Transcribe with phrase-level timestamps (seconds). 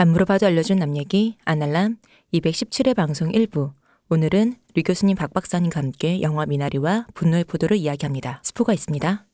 [0.00, 1.98] 안 물어봐도 알려준 남 얘기 아날람
[2.32, 3.74] 217회 방송 1부
[4.08, 8.40] 오늘은 류 교수님 박 박사님과 함께 영화 미나리와 분노의 포도를 이야기합니다.
[8.42, 9.26] 스포가 있습니다.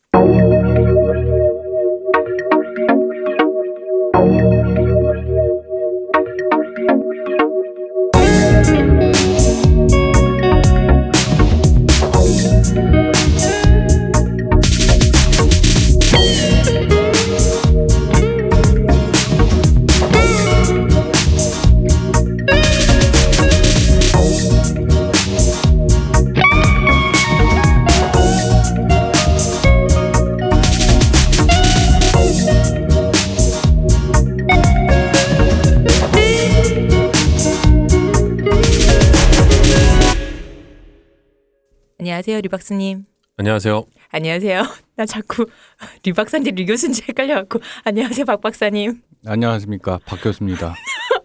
[42.47, 43.05] 류 박사님.
[43.39, 43.85] 안녕하세요.
[44.13, 44.63] 안녕하세요.
[44.95, 45.47] 나 자꾸
[46.07, 49.03] 류 박사님, 류 교수인지 헷갈려갖고 안녕하세요, 박 박사님.
[49.27, 50.77] 안녕하십니까 박 교수입니다.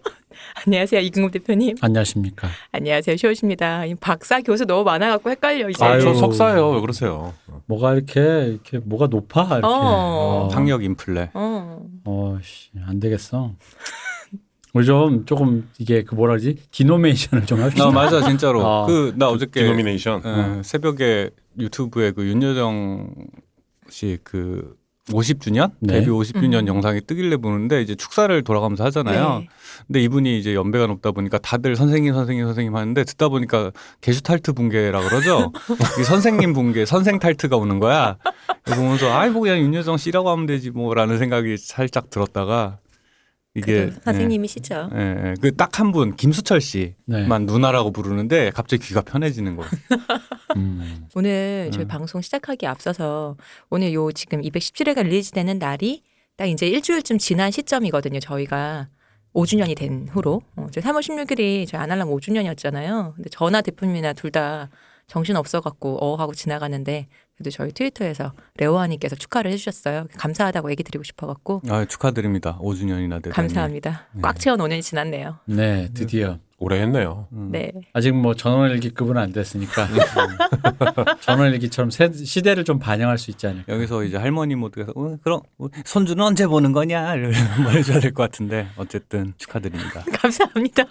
[0.66, 1.76] 안녕하세요, 이근급 대표님.
[1.80, 2.48] 안녕하십니까.
[2.72, 3.84] 안녕하세요, 쇼우십니다.
[3.84, 5.84] 이 박사 교수 너무 많아갖고 헷갈려 이제.
[5.84, 6.18] 아, 저 아유.
[6.18, 6.70] 석사예요.
[6.70, 7.32] 왜 그러세요?
[7.66, 9.62] 뭐가 이렇게 이렇게 뭐가 높아 이렇게.
[9.64, 10.48] 어.
[10.52, 11.30] 학력 인플레.
[11.34, 11.86] 어.
[12.04, 13.52] 어, 씨, 안 되겠어.
[14.72, 16.56] 우리 좀 조금 이게 그 뭐라 그러지?
[16.70, 17.84] 디노메이션을 좀 합시다.
[17.84, 18.64] 나 맞아 진짜로.
[18.64, 18.86] 어.
[18.86, 20.22] 그나 어저께 디노미네이션.
[20.24, 23.14] 예, 새벽에 유튜브에 그 윤여정
[23.90, 24.74] 씨 그
[25.10, 25.94] 50주년 네.
[25.94, 26.68] 데뷔 50주년 음.
[26.68, 29.40] 영상이 뜨길래 보는데 이제 축사를 돌아가면서 하잖아요.
[29.40, 29.48] 네.
[29.86, 35.00] 근데 이분이 이제 연배가 높다 보니까 다들 선생님 선생님 선생님 하는데 듣다 보니까 게슈탈트 붕괴라
[35.08, 35.52] 그러죠.
[36.00, 38.16] 이 선생님 붕괴, 선생 탈트가 오는 거야.
[38.64, 42.78] 보면서 아이 뭐 그냥 윤여정 씨라고 하면 되지 뭐라는 생각이 살짝 들었다가
[43.54, 44.90] 이게 그래도 선생님이시죠.
[44.94, 47.38] 예, 예, 그 딱 한 분 김수철 씨만 네.
[47.40, 49.70] 누나라고 부르는데 갑자기 귀가 편해지는 거예요.
[50.56, 51.06] 음.
[51.14, 51.88] 오늘 저희 음.
[51.88, 53.36] 방송 시작하기 앞서서
[53.70, 56.02] 오늘 요 지금 217회가 릴리즈되는 날이
[56.36, 58.20] 딱 이제 일주일쯤 지난 시점이거든요.
[58.20, 58.88] 저희가
[59.34, 60.40] 5주년이 된 후로.
[60.56, 63.14] 어, 저 3월 16일이 저희 아날람 5주년이었잖아요.
[63.16, 64.70] 근데 저나 대표님이나 둘 다
[65.08, 67.06] 정신 없어갖고 어 하고 지나가는데
[67.42, 70.06] 그래도 저희 트위터에서 레오아님께서 축하를 해주셨어요.
[70.16, 72.56] 감사하다고 얘기 드리고 싶어갖고 아, 축하드립니다.
[72.60, 73.34] 5주년이나 되다니.
[73.34, 74.06] 감사합니다.
[74.12, 74.22] 네.
[74.22, 75.38] 꽉 채운 5년이 지났네요.
[75.46, 76.38] 네, 드디어.
[76.58, 77.26] 오래 했네요.
[77.32, 77.48] 음.
[77.50, 77.72] 네.
[77.92, 79.88] 아직 뭐 전원일기급은 안 됐으니까
[81.22, 83.72] 전원일기처럼 세- 시대를 좀 반영할 수 있지 않을까.
[83.72, 87.32] 여기서 이제 할머니 모드에서 어, 그럼 어, 손주는 언제 보는 거냐 이런
[87.64, 90.04] 말 해줘야 될 것 같은데 어쨌든 축하드립니다.
[90.22, 90.84] 감사합니다.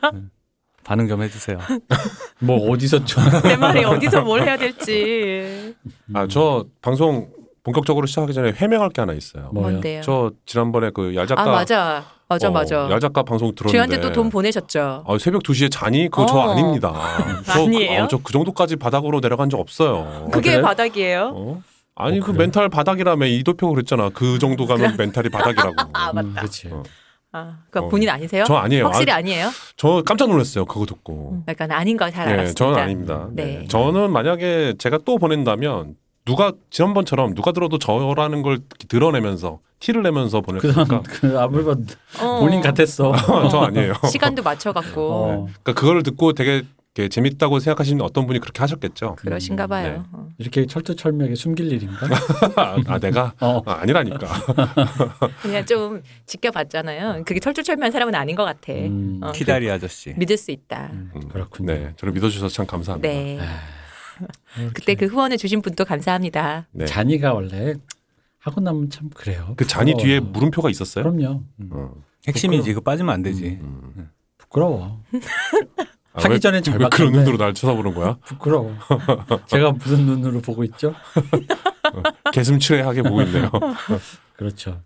[0.84, 1.58] 반응 좀 해주세요.
[2.40, 5.76] 뭐 어디서 좀내 말이 어디서 뭘 해야 될지.
[6.14, 7.30] 아, 저 방송
[7.64, 9.50] 본격적으로 시작하기 전에 해명할 게 하나 있어요.
[9.54, 9.70] 뭐요?
[9.70, 10.02] 뭔데요?
[10.02, 12.04] 저 지난번에 그 야작가 아 맞아.
[12.28, 12.88] 맞아 어, 맞아.
[12.90, 15.04] 야작가 방송 들었는데 저희한테 또 돈 보내셨죠.
[15.06, 16.52] 아, 새벽 2시에 자니 그거 저 어.
[16.52, 16.94] 아닙니다.
[17.48, 18.08] 아니에요?
[18.10, 20.30] 저그 정도까지 바닥으로 내려간 적 없어요.
[20.32, 20.64] 그게 그래요?
[20.66, 21.32] 바닥이에요.
[21.36, 21.62] 어?
[21.96, 22.38] 아니 어, 그 그래?
[22.46, 24.10] 멘탈 바닥이라며 이도표가 그랬잖아.
[24.14, 25.76] 그 정도 가면 멘탈이 바닥이라고.
[25.94, 26.42] 아 음, 맞다.
[26.42, 26.70] 그렇지.
[27.34, 27.38] 어.
[27.38, 27.90] 아, 그러니까 어.
[27.90, 28.44] 본인 아니세요?
[28.46, 28.86] 저 아니에요.
[28.86, 29.50] 확실히 아, 아니에요?
[29.78, 30.66] 저 깜짝 놀랐어요.
[30.66, 31.44] 그거 듣고.
[31.48, 32.58] 약간 아닌 거잘 네, 알았습니다.
[32.58, 33.28] 저는 아닙니다.
[33.32, 33.46] 네.
[33.60, 33.68] 네.
[33.68, 40.62] 저는 만약에 제가 또 보낸다면 누가 지난번처럼 누가 들어도 저라는 걸 드러내면서 티를 내면서 보낼
[40.62, 41.72] 그그 아무래도
[42.22, 42.40] 어.
[42.40, 43.14] 본인 같았어.
[43.50, 43.94] 저 아니에요.
[44.12, 49.16] 시간도 맞춰 갖고 어, 그러니까 그걸 듣고 되게 재밌다고 생각하시는 어떤 분이 그렇게 하셨겠죠.
[49.16, 49.90] 그러신가 봐요.
[49.90, 50.04] 네.
[50.12, 50.28] 어.
[50.38, 52.06] 이렇게 철두철미하게 숨길 일인가?
[52.58, 53.62] 아, 아, 내가 어.
[53.66, 54.28] 아, 아니라니까.
[55.42, 57.24] 그냥 좀 지켜봤잖아요.
[57.26, 58.74] 그게 철두철미한 사람은 아닌 것 같아.
[58.74, 59.32] 음, 어.
[59.32, 60.14] 키다리 아저씨.
[60.18, 60.90] 믿을 수 있다.
[60.92, 61.72] 음, 그렇군요.
[61.72, 63.08] 네, 저를 믿어주셔서 참 감사합니다.
[63.08, 63.34] 네.
[63.36, 63.48] 이렇게.
[64.74, 66.68] 그때 그 후원을 주신 분도 감사합니다.
[66.72, 66.86] 네.
[66.86, 67.76] 잔이가 원래
[68.40, 69.54] 하고 나면 참 그래요.
[69.56, 69.96] 그 잔이.
[69.96, 71.06] 뒤에 물음표가 있었어요.
[71.06, 71.42] 그럼요.
[71.72, 71.94] 어.
[72.28, 72.74] 핵심이지.
[72.74, 73.60] 그거 빠지면 안 되지.
[73.62, 74.10] 음.
[74.38, 75.02] 부끄러워.
[76.14, 77.18] 아, 하기 왜- 전엔 잘 왜 그런 봤는데.
[77.20, 78.18] 눈으로 날 쳐다보는 거야?
[78.26, 78.76] 부끄러워.
[79.48, 80.94] 제가 무슨 눈으로 보고 있죠?
[82.34, 83.50] 개슴츠레하게 보고 있네요.
[84.36, 84.82] 그렇죠.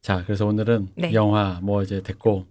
[0.00, 1.12] 자, 그래서 오늘은 네.
[1.12, 2.46] 영화 뭐 이제 됐고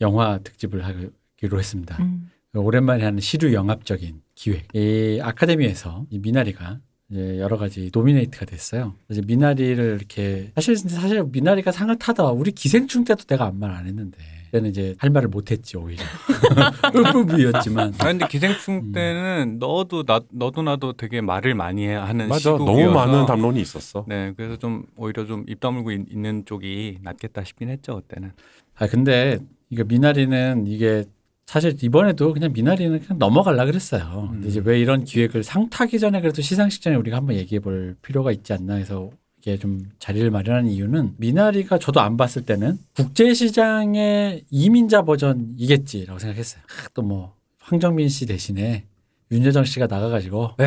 [0.00, 1.96] 영화 특집을 하기로 했습니다.
[2.00, 2.30] 음.
[2.54, 4.68] 오랜만에 하는 시류 영합적인 기획.
[4.74, 6.78] 이 아카데미에서 이 미나리가
[7.10, 8.94] 이제 여러 가지 노미네이트가 됐어요.
[9.10, 13.86] 이제 미나리를 이렇게 사실 사실 미나리가 상을 타다 우리 기생충 때도 내가 아무 말 안
[13.86, 16.02] 했는데 그 때는 이제 할 말을 못했지 오히려
[16.92, 18.92] 뿌뿌부였지만 아 근데 기생충 음.
[18.92, 23.60] 때는 너도 나 너도 나도 되게 말을 많이 해- 하는 맞아, 시국이어서 너무 많은 담론이
[23.60, 24.04] 있었어.
[24.08, 28.32] 네, 그래서 좀 오히려 좀 입 다물고 있- 있는 쪽이 낫겠다 싶긴 했죠 그때는.
[28.76, 29.38] 아 근데
[29.70, 31.04] 이거 미나리는 이게
[31.46, 34.28] 사실 이번에도 그냥 미나리는 그냥 넘어갈라 그랬어요.
[34.32, 37.96] 근데 이제 왜 이런 기획을 상 타기 전에 그래도 시상식 전에 우리가 한번 얘기해 볼
[38.02, 39.10] 필요가 있지 않나 해서
[39.48, 46.62] 이게 좀 자리를 마련하는 이유는 미나리가 저도 안 봤을 때는 국제시장의 이민자 버전이겠지라고 생각했어요.
[46.94, 48.84] 또 뭐 황정민 씨 대신에
[49.30, 50.64] 윤여정 씨가 나가가지고 에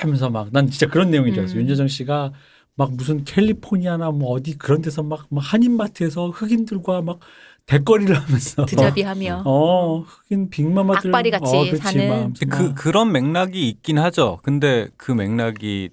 [0.00, 1.58] 하면서 막 난 진짜 그런 내용인 줄 알았어요.
[1.60, 1.64] 음.
[1.64, 2.32] 윤여정 씨가
[2.76, 7.18] 막 무슨 캘리포니아나 뭐 어디 그런 데서 막, 막 한인마트에서 흑인들과 막
[7.66, 12.08] 대거리를 하면서 드자비하며 어 흑인 빅마마들 악바리 같이 어, 그렇지, 사는.
[12.08, 12.74] 막, 그 막.
[12.76, 14.38] 그런 맥락이 있긴 하죠.
[14.42, 15.90] 근데 그 맥락이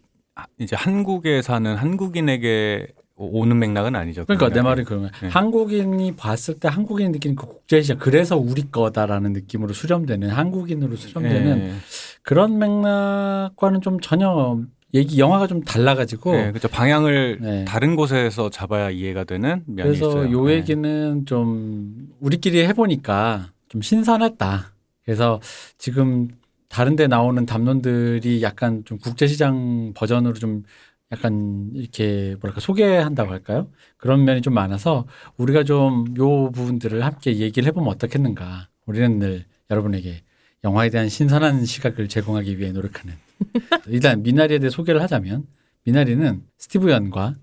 [0.60, 4.22] 이제 한국에 사는 한국인에게 오는 맥락은 아니죠.
[4.22, 4.62] 그 그러니까 내.
[4.62, 5.10] 말이 거야.
[5.22, 5.28] 네.
[5.30, 11.60] 한국인이 봤을 때 한국인이 느끼는 그 국제 시장 그래서 우리 거다라는 느낌으로 수렴되는 한국인으로 수렴되는
[11.60, 11.74] 예.
[12.22, 14.60] 그런 맥락과는 좀 전혀
[14.94, 16.68] 얘기 영화가 좀 달라가지고 네, 그렇죠.
[16.68, 17.66] 방향을 네.
[17.66, 20.32] 다른 곳에서 잡아야 이해가 되는 면이 그래서 있어요.
[20.32, 20.54] 요 네.
[20.54, 24.72] 얘기는 좀 우리끼리 해보니까 좀 신선했다.
[25.04, 25.42] 그래서
[25.78, 26.30] 지금
[26.70, 30.64] 다른데 나오는 담론들이 약간 좀 국제시장 버전으로 좀
[31.12, 33.72] 약간 이렇게 뭐랄까 소개한다고 할까요?
[33.98, 38.70] 그런 면이 좀 많아서 우리가 좀 요 부분들을 함께 얘기를 해보면 어떻겠는가.
[38.86, 40.22] 우리는 늘 여러분에게
[40.64, 43.16] 영화에 대한 신선한 시각을 제공하기 위해 노력하는.
[43.88, 45.46] 일단 미나리에 대해 소개를 하자면
[45.86, 47.36] 미나리는 스티브 연과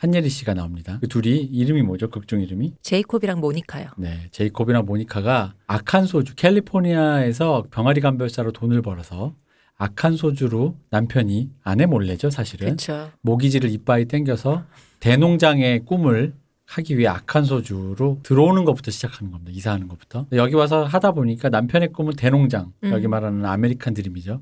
[0.00, 0.96] 한예리 씨가 나옵니다.
[1.02, 2.08] 그 둘이 이름이 뭐죠?
[2.08, 2.72] 극중 이름이?
[2.80, 3.88] 제이콥이랑 모니카요.
[3.98, 9.34] 네, 제이콥이나 모니카가 아칸소주, 캘리포니아에서 병아리 감별사로 돈을 벌어서
[9.76, 13.10] 아칸소주로 남편이 아내 몰래죠, 사실은 그렇죠.
[13.20, 14.64] 모기지를 이빠이 땡겨서
[15.00, 16.32] 대농장의 꿈을
[16.64, 19.52] 하기 위해 아칸소주로 들어오는 것부터 시작하는 겁니다.
[19.54, 20.26] 이사하는 것부터.
[20.32, 22.90] 여기 와서 하다 보니까 남편의 꿈은 대농장, 음.
[22.92, 24.40] 여기 말하는 아메리칸 드림이죠.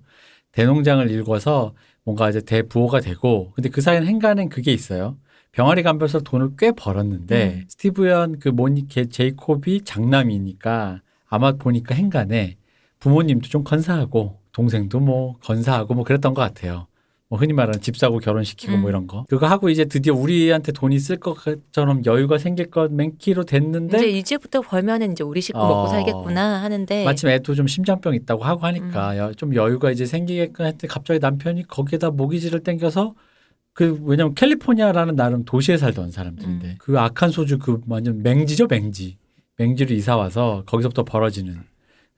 [0.52, 1.74] 대농장을 읽어서
[2.04, 5.16] 뭔가 이제 대부호가 되고, 근데 그 사이엔 행간엔 그게 있어요.
[5.58, 7.64] 병아리 감별사 돈을 꽤 벌었는데 음.
[7.66, 12.54] 스티브연 그 모니케 제이콥이 장남이니까 아마 보니까 행간에
[13.00, 16.86] 부모님도 좀 건사하고 동생도 뭐 건사하고 뭐 그랬던 것 같아요.
[17.28, 18.80] 뭐 흔히 말하는 집 사고 결혼시키고 음.
[18.82, 19.24] 뭐 이런 거.
[19.28, 24.60] 그거 하고 이제 드디어 우리한테 돈이 있을 것처럼 여유가 생길 것 맹키로 됐는데 이제 이제부터
[24.60, 25.66] 벌면은 이제 우리 식구 어.
[25.66, 29.18] 먹고 살겠구나 하는데 마침 애도 좀 심장병 있다고 하고 하니까 음.
[29.18, 33.14] 여- 좀 여유가 이제 생기겠군 했더니 갑자기 남편이 거기에다 모기지를 땡겨서
[33.78, 36.74] 그 왜냐면 캘리포니아라는 나름 도시에 살던 사람들인데 음.
[36.80, 39.18] 그 악한 소주 그 완전 맹지죠 맹지
[39.56, 41.62] 맹지로 이사 와서 거기서부터 벌어지는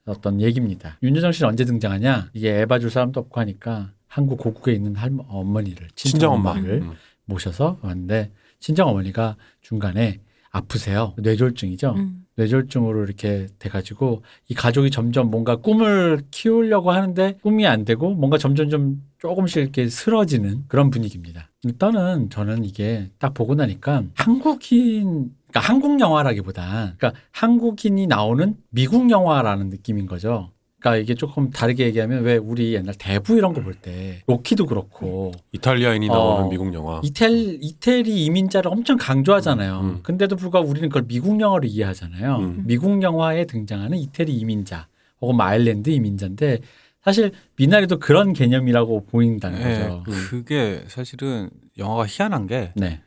[0.05, 0.97] 어떤 얘기입니다.
[1.03, 2.31] 윤여정 씨는 언제 등장하냐?
[2.33, 6.33] 이게 애봐줄 사람도 없고 하니까 한국 고국에 있는 할머 어머니를 친정.
[6.33, 6.93] 엄마를 음.
[7.25, 10.19] 모셔서 왔는데 친정 어머니가 중간에
[10.49, 11.93] 아프세요 뇌졸중이죠.
[11.95, 12.25] 음.
[12.37, 18.71] 뇌졸중으로 이렇게 돼가지고 이 가족이 점점 뭔가 꿈을 키우려고 하는데 꿈이 안 되고 뭔가 점점
[18.71, 21.49] 좀 조금씩 이렇게 쓰러지는 그런 분위기입니다.
[21.63, 29.69] 일단은 저는 이게 딱 보고 나니까 한국인 그러니까 한국 영화라기보다 그러니까 한국인이 나오는 미국 영화라는
[29.69, 30.49] 느낌인 거죠.
[30.79, 35.31] 그러니까 이게 조금 다르게 얘기하면 왜 우리 옛날 대부 이런 거 볼 때 로키도 그렇고
[35.51, 36.49] 이탈리아인이 나오는 어.
[36.49, 36.99] 미국 영화.
[37.03, 39.79] 이텔 이태리 이민자를 엄청 강조하잖아요.
[39.81, 39.99] 음.
[40.01, 42.37] 근데도 불구하고 우리는 그걸 미국 영화로 이해하잖아요.
[42.37, 42.63] 음.
[42.65, 44.87] 미국 영화에 등장하는 이태리 이민자
[45.21, 46.61] 혹은 뭐 아일랜드 이민자인데
[47.03, 50.03] 사실 미나리도 그런 개념이라고 보인다는 네, 거죠.
[50.29, 53.01] 그게 사실은 영화가 희한한 게 네,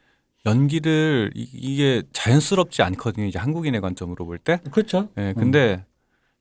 [0.47, 3.27] 연기를 이- 이게 자연스럽지 않거든요.
[3.27, 4.59] 이제 한국인의 관점으로 볼 때.
[4.71, 5.09] 그렇죠.
[5.17, 5.85] 예, 근데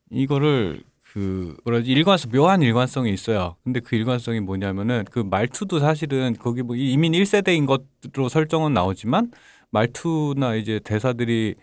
[0.10, 0.84] 이거를
[1.14, 3.56] 그 뭐라지 일관성 묘한 일관성이 있어요.
[3.64, 9.32] 근데 그 일관성이 뭐냐면은 그 말투도 사실은 거기 뭐 이민 1세대인 것으로 설정은 나오지만
[9.70, 11.54] 말투나 이제 대사들이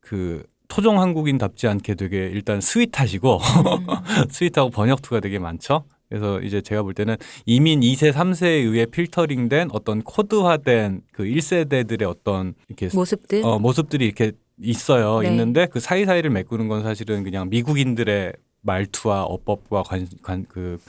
[0.00, 3.38] 그 토종 한국인답지 않게 되게 일단 sweet하시고
[4.28, 5.84] sweet하고 번역투가 되게 많죠.
[6.08, 7.16] 그래서 이제 제가 볼 때는
[7.46, 14.32] 이민 2세, 3세에 의해 필터링된 어떤 코드화된 그 1세대들의 어떤 이렇게 모습들 어, 모습들이 이렇게
[14.60, 15.20] 있어요.
[15.20, 15.30] 네.
[15.30, 18.32] 있는데 그 사이사이를 메꾸는 건 사실은 그냥 미국인들의
[18.62, 20.80] 말투와 어법과 관, 관, 그,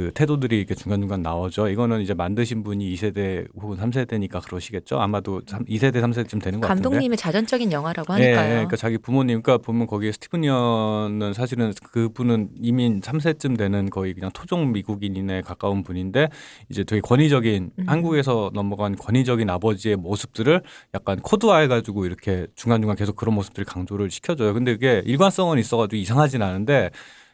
[0.00, 1.68] 그 태도들이 이렇게 중간중간 나오죠.
[1.68, 4.98] 이거는 이제 만드신 분이 2세대 혹은 3세대니까 그러시겠죠.
[4.98, 6.68] 아마도 3, 2세대, 3세대쯤 되는 것 같은데.
[6.68, 8.46] 감독님의 자전적인 영화라고 예, 하니까요.
[8.46, 14.14] 예, 그러니까 자기 부모님, 그러니까 보면 거기에 스티븐 연은 사실은 그분은 이민 3세쯤 되는 거의
[14.14, 16.30] 그냥 토종 미국인에 가까운 분인데
[16.70, 17.84] 이제 되게 권위적인 음.
[17.86, 20.62] 한국에서 넘어간 권위적인 아버지의 모습들을
[20.94, 24.54] 약간 코드화해 가지고 이렇게 중간중간 계속 그런 모습들을 강조를 시켜줘요.
[24.54, 26.88] 근데 그게 일관성은 있어 가지고 이상하진 않은데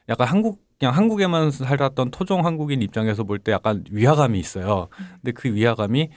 [0.09, 4.89] 약간 한국 그냥 한국에만 살았던 토종 한국인 입장에서 볼 때 약간 위화감이 있어요.
[5.23, 6.11] 근데 그 위화감이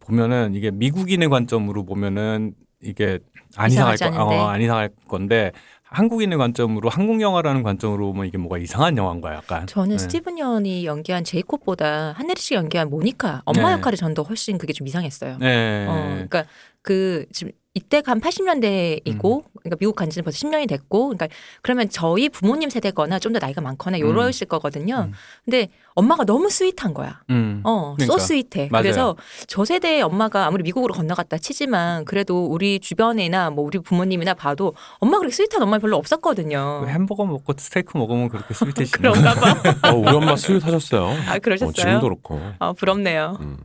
[0.00, 3.18] 보면은 이게 미국인의 관점으로 보면은 이게
[3.56, 4.06] 안 이상할 거.
[4.24, 5.52] 어, 안 이상할 건데
[5.84, 9.66] 한국인의 관점으로 한국 영화라는 관점으로 보면 이게 뭐가 이상한 영화인 거야, 약간.
[9.66, 9.98] 저는 네.
[9.98, 13.72] 스티븐 연이 연기한 제이콥보다 한혜리 씨가 연기한 모니카 엄마 네.
[13.74, 15.38] 역할이 전 더 훨씬 그게 좀 이상했어요.
[15.38, 15.86] 네.
[15.88, 16.44] 어, 그러니까
[16.82, 21.28] 그 지금 이때가 한 80년대이고 그러니까 미국 간 지는 벌써 10년이 됐고 그러니까
[21.62, 25.08] 그러면 저희 부모님 세대거나 좀 더 나이가 많거나 요러실 거거든요.
[25.08, 25.12] 음.
[25.44, 27.20] 근데 엄마가 너무 sweet한 거야.
[27.28, 27.60] 음.
[27.64, 28.06] 어, 그러니까.
[28.06, 28.68] 소 스윗해.
[28.70, 28.82] 맞아요.
[28.82, 29.16] 그래서
[29.46, 35.18] 저 세대의 엄마가 아무리 미국으로 건너갔다 치지만 그래도 우리 주변이나 뭐 우리 부모님이나 봐도 엄마가
[35.18, 36.80] 그렇게 sweet한 엄마 별로 없었거든요.
[36.84, 39.90] 그 햄버거 먹고 스테이크 먹으면 그렇게 sweet해지는 그런가 봐.
[39.90, 41.08] 어, 우리 엄마 sweet하셨어요.
[41.28, 41.70] 아, 그러셨어요?
[41.70, 42.40] 어, 지금도 그렇고.
[42.58, 43.36] 어, 부럽네요.
[43.40, 43.58] 음.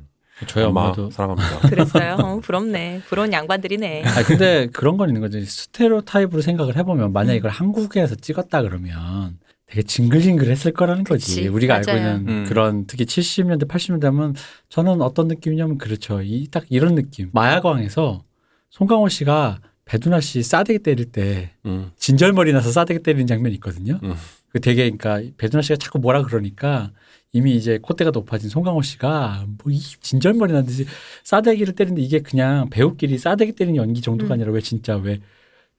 [0.48, 1.60] 저희 엄마 엄마도 사랑합니다.
[1.70, 2.16] 그랬어요.
[2.20, 3.02] 어, 부럽네.
[3.08, 4.04] 부러운 양반들이네.
[4.06, 5.40] 아 근데 그런 건 있는 거죠.
[5.44, 7.38] 스테레오 타입으로 생각을 해보면 만약 음.
[7.38, 11.36] 이걸 한국에서 찍었다 그러면 되게 징글징글했을 거라는 거지.
[11.36, 12.18] 그치, 우리가 알고 맞아요.
[12.18, 12.46] 있는 음.
[12.48, 14.36] 그런 특히 70년대 80년대 하면
[14.70, 16.22] 저는 어떤 느낌이냐면 그렇죠.
[16.22, 17.30] 이 딱 이런 느낌.
[17.34, 18.24] 마야광에서
[18.72, 21.92] 송강호 씨가 배두나 씨 싸대기 때릴 때 음.
[21.98, 24.00] 진절머리 나서 싸대기 때리는 장면이 있거든요.
[24.04, 24.14] 음.
[24.52, 26.92] 그 되게 그러니까 배두나 씨가 자꾸 뭐라 그러니까
[27.34, 30.86] 이미 이제 콧대가 높아진 송강호 씨가 뭐 이 진절머리 나듯이
[31.24, 34.36] 싸대기를 때리는데 이게 그냥 배우끼리 싸대기 때리는 연기 정도가 음.
[34.36, 35.20] 아니라 왜 진짜 왜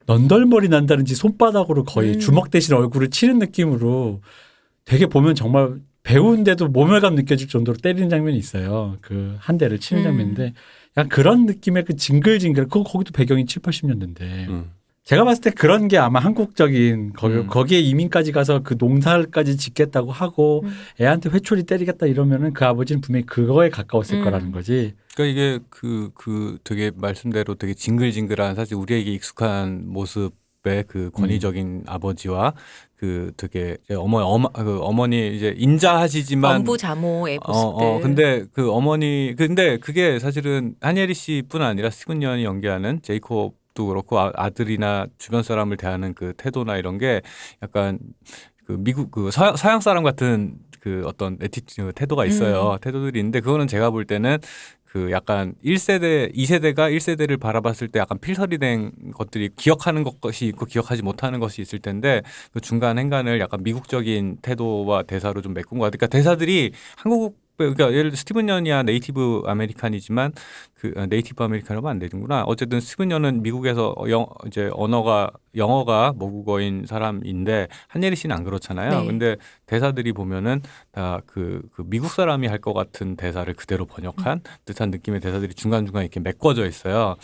[0.07, 2.19] 넌덜머리 난다든지 손바닥으로 거의 음.
[2.19, 4.21] 주먹 대신 얼굴을 치는 느낌으로
[4.85, 8.97] 되게 보면 정말 배우인데도 모멸감 느껴질 정도로 때리는 장면이 있어요.
[9.03, 10.05] 그 한 대를 치는 음.
[10.05, 10.55] 장면인데
[10.97, 14.71] 약간 그런 느낌의 그 징글징글 그 거기도 배경이 7, 80년대인데 음.
[15.05, 17.47] 제가 봤을 때 그런 게 아마 한국적인 거기, 음.
[17.49, 20.73] 거기에 이민까지 가서 그 농사까지 짓겠다고 하고 음.
[21.01, 24.25] 애한테 회초리 때리겠다 이러면은 그 아버지는 분명히 그거에 가까웠을 음.
[24.25, 24.95] 거라는 거지.
[25.15, 32.55] 그러니까 이게 그, 그 되게 말씀대로 되게 징글징글한 사실 우리에게 익숙한 모습의 그 권위적인 아버지와
[32.95, 37.87] 그 되게 어머 어머 그 어머니 이제 인자하시지만 엄부 자모의 어, 모습들.
[37.87, 43.87] 어, 근데 그 어머니, 근데 그게 사실은 한예리 씨뿐 아니라 스티븐 연이 연기하는 제이콥 도
[43.87, 47.23] 그렇고 아, 아들이나 주변 사람을 대하는 그 태도나 이런 게
[47.63, 47.99] 약간
[48.67, 52.77] 그 미국 그 서양, 서양 사람 같은 그 어떤 에티튜 태도가 있어요.
[52.81, 54.39] 태도들이 있는데 그거는 제가 볼 때는
[54.85, 61.03] 그 약간 1세대, 2세대가 1세대를 바라봤을 때 약간 필터링 된 것들이 기억하는 것이 있고 기억하지
[61.03, 62.21] 못하는 것이 있을 텐데
[62.53, 65.97] 그 중간 행간을 약간 미국적인 태도와 대사로 좀 메꾼 것 같아요.
[65.99, 70.33] 그러니까 대사들이 한국 그러니까 예를 들어 스티븐 연이야 native American이지만
[70.75, 72.45] 그 아, native American이면 안 되는구나.
[72.45, 79.01] 어쨌든 스티븐 연은 미국에서 영 이제 언어가 영어가 모국어인 사람인데 한예리 씨는 안 그렇잖아요.
[79.01, 79.07] 네.
[79.07, 85.21] 근데 대사들이 보면은 다그 그 미국 사람이 할 것 같은 대사를 그대로 번역한 듯한 느낌의
[85.21, 87.17] 대사들이 중간 중간 이렇게 메꿔져 있어요.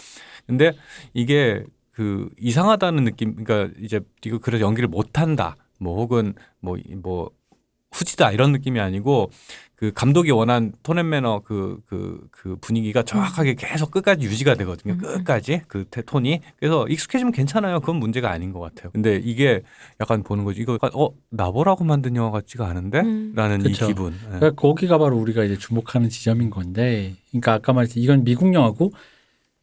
[0.46, 0.72] 근데
[1.14, 7.30] 이게 그 이상하다는 느낌, 그러니까 이제 이거 그래서 연기를 못 한다, 뭐 혹은 뭐뭐
[7.92, 9.30] 후지다 이런 느낌이 아니고
[9.76, 14.94] 그 감독이 원한 톤앤 매너 그, 그, 그 분위기가 정확하게 계속 끝까지 유지가 되거든요.
[14.94, 14.98] 음.
[14.98, 16.40] 끝까지 그 테- 톤이.
[16.58, 17.78] 그래서 익숙해지면 괜찮아요.
[17.78, 18.90] 그건 문제가 아닌 것 같아요.
[18.90, 19.62] 근데 이게
[20.00, 20.60] 약간 보는 거지.
[20.62, 23.00] 이거 약간 어, 나보라고 만든 영화 같지가 않은데?
[23.02, 23.32] 음.
[23.36, 23.84] 라는 그쵸.
[23.84, 24.14] 이 기분.
[24.14, 24.18] 예.
[24.38, 28.90] 그러니까 거기가 바로 우리가 이제 주목하는 지점인 건데, 그러니까 아까 말했듯이 이건 미국 영화고,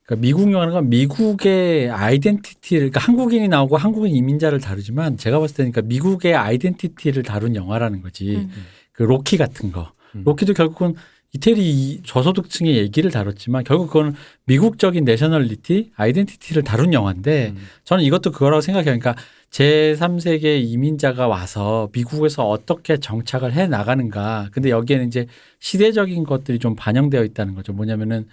[0.06, 5.72] 그러니까 미국 영화는 건 미국의 아이덴티티를, 그러니까 한국인이 나오고 한국인 이민자를 다루지만 제가 봤을 때는
[5.72, 8.36] 그러니까 미국의 아이덴티티를 다룬 영화라는 거지.
[8.36, 8.52] 음.
[8.92, 9.92] 그 로키 같은 거.
[10.16, 10.22] 음.
[10.24, 10.94] 로키도 결국은
[11.34, 17.68] 이태리 저소득층의 얘기를 다뤘지만 결국 그건 미국적인 내셔널리티, 아이덴티티를 다룬 영화인데 음.
[17.84, 18.98] 저는 이것도 그거라고 생각해요.
[18.98, 19.16] 그러니까
[19.50, 24.50] 제3세계 이민자가 와서 미국에서 어떻게 정착을 해 나가는가.
[24.52, 25.28] 근데 여기에는 이제
[25.60, 27.74] 시대적인 것들이 좀 반영되어 있다는 거죠.
[27.74, 28.28] 뭐냐면은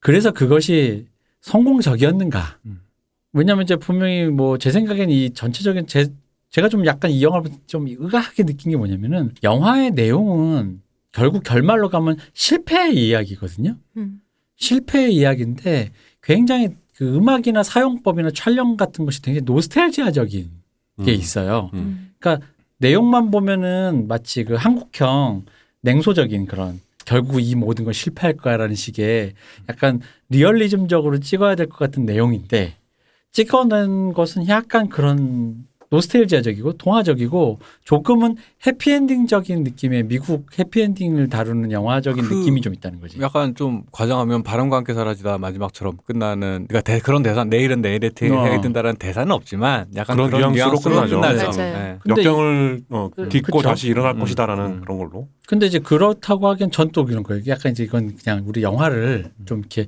[0.00, 1.06] 그래서 그것이
[1.40, 2.58] 성공적이었는가.
[2.66, 2.80] 음.
[3.32, 6.08] 왜냐하면 이제 분명히 뭐 제 생각엔 이 전체적인 제
[6.50, 12.16] 제가 좀 약간 이 영화를 좀 의아하게 느낀 게 뭐냐면은 영화의 내용은 결국 결말로 가면
[12.34, 13.76] 실패의 이야기거든요.
[13.96, 14.20] 음.
[14.56, 15.92] 실패의 이야기인데
[16.22, 20.50] 굉장히 그 음악이나 사용법이나 촬영 같은 것이 굉장히 노스텔지아적인
[21.04, 21.14] 게 음.
[21.18, 21.70] 있어요.
[21.74, 22.10] 음.
[22.26, 22.38] 음.
[22.78, 25.44] 내용만 보면은 마치 그 한국형
[25.82, 26.80] 냉소적인 그런
[27.10, 29.32] 결국 이 모든 건 실패할 거야라는 식의
[29.68, 32.76] 약간 리얼리즘적으로 찍어야 될 것 같은 내용인데
[33.32, 42.60] 찍어낸 것은 약간 그런 노스텔지아적이고 동화적이고 조금은 해피엔딩적인 느낌의 미국 해피엔딩을 다루는 영화적인 그 느낌이
[42.60, 43.20] 좀 있다는 거지.
[43.20, 48.30] 약간 좀 과장하면 바람과 함께 사라지다 마지막처럼 끝나는 그러니까 대- 그런 대사 내일은 내일에 태-
[48.30, 48.44] 어.
[48.44, 51.18] 해야 된다는 대사는 없지만 약간 그런 그런, 뉘앙스로 끝나죠.
[51.20, 51.50] 맞아요.
[51.50, 51.98] 네.
[52.08, 53.68] 역경을 어, 그- 딛고 그쵸?
[53.68, 54.80] 다시 일어날 음, 것이다라는 음.
[54.82, 55.28] 그런 걸로.
[55.48, 57.42] 근데 이제 그렇다고 하기엔 전또 이런 거예요.
[57.48, 59.86] 약간 이제 이건 그냥 우리 영화를 좀 이렇게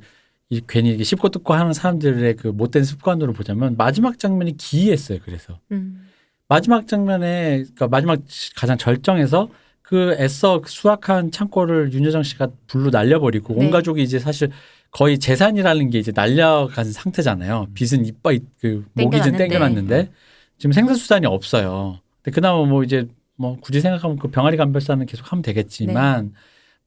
[0.52, 5.20] 이 괜히 이렇게 씹고 뜯고 하는 사람들의 그 못된 습관으로 보자면 마지막 장면이 기이했어요.
[5.24, 6.06] 그래서 음.
[6.46, 8.20] 마지막 장면에 그러니까 마지막
[8.54, 9.48] 가장 절정에서
[9.80, 13.70] 그 애써 수확한 창고를 윤여정 씨가 불로 날려버리고 온 네.
[13.70, 14.50] 가족이 이제 사실
[14.90, 17.68] 거의 재산이라는 게 이제 날려간 상태잖아요.
[17.72, 19.48] 빚은 이빨 그 모기진 땡겨놨는데.
[19.48, 20.12] 땡겨놨는데
[20.58, 21.98] 지금 생산수단이 없어요.
[22.22, 26.34] 근데 그나마 뭐 이제 뭐 굳이 생각하면 그 병아리 감별사는 계속 하면 되겠지만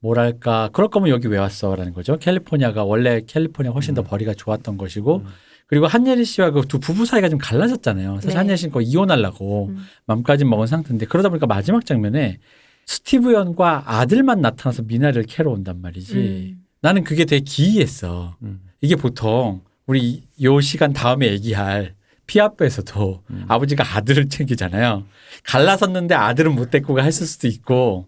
[0.06, 2.18] 뭐랄까 그럴 거면 여기 왜 왔어라는 거죠.
[2.18, 4.06] 캘리포니아가 원래 캘리포니아 훨씬 더 음.
[4.06, 5.26] 벌이가 좋았던 것이고 음.
[5.66, 8.16] 그리고 한예리 씨와 그 두 부부 사이가 좀 갈라졌잖아요.
[8.16, 8.36] 사실 네.
[8.36, 9.84] 한예리 씨는 거의 이혼하려고 음.
[10.06, 12.38] 맘까지 먹은 상태인데 그러다 보니까 마지막 장면에
[12.86, 16.16] 스티브 연과 아들만 나타나서 미나리를 캐러 온단 말이지.
[16.16, 16.62] 음.
[16.82, 18.38] 나는 그게 되게 기이했어.
[18.44, 18.62] 음.
[18.82, 21.96] 이게 보통 우리 요 시간 다음에 얘기할
[22.28, 23.46] 피아프에서도 음.
[23.48, 25.04] 아버지가 아들을 챙기잖아요.
[25.46, 28.06] 갈라섰는데 아들은 못 데리고 가 했을 수도 있고.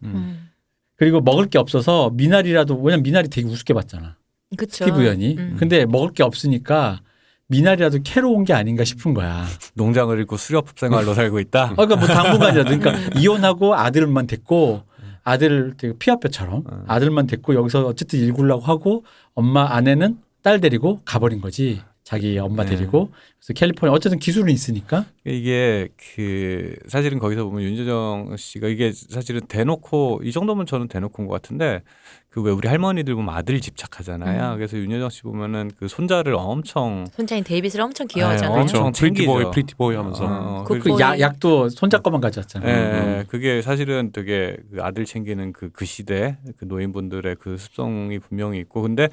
[0.98, 4.16] 그리고 먹을 게 없어서 미나리라도 왜냐면 미나리 되게 우습게 봤잖아.
[4.58, 4.86] 그쵸.
[4.86, 5.36] 스티브 연이.
[5.38, 5.56] 음.
[5.60, 7.01] 근데 먹을 게 없으니까
[7.48, 9.46] 미나리라도 캐러 온 게 아닌가 싶은 거야.
[9.75, 11.74] 농장을 잃고 수렵 생활로 살고 있다.
[11.77, 14.84] 어, 그러니까 뭐 당분간이라도 그러니까 이혼하고 아들만 됐고
[15.24, 16.84] 아들 되게 피아뼈처럼 음.
[16.88, 21.82] 아들만 됐고 여기서 어쨌든 일구려고 하고 엄마 아내는 딸 데리고 가버린 거지.
[22.08, 22.78] 자기 엄마 네.
[22.78, 29.42] 데리고 그래서 캘리포니아 어쨌든 기술은 있으니까 이게 그 사실은 거기서 보면 윤여정 씨가 이게 사실은
[29.42, 31.82] 대놓고 이 정도면 저는 대놓고 온것 같은데
[32.30, 34.52] 그 왜 우리 할머니들 보면 아들 집착하잖아요.
[34.54, 34.56] 음.
[34.58, 38.62] 그래서 윤여정 씨 보면은 그 손자를 엄청 손자인 데이빗을 엄청 네, 귀여워하잖아요.
[38.62, 39.00] 엄청 그렇죠.
[39.02, 39.52] Pretty boy.
[39.52, 42.70] Pretty boy 하면서 어, 그- 그 야, 약도 손자 거만 가져왔잖아.
[42.70, 47.58] 예, 요 예, 그게 사실은 되게 그 아들 챙기는 그, 그 시대 그 노인분들의 그
[47.58, 49.10] 습성이 분명히 있고 근데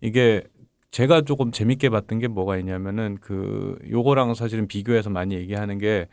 [0.00, 0.44] 이게
[0.90, 6.06] 제가 조금 재밌게 봤던 게 뭐가 있냐면은 그 요거랑 사실은 비교해서 많이 얘기하는 게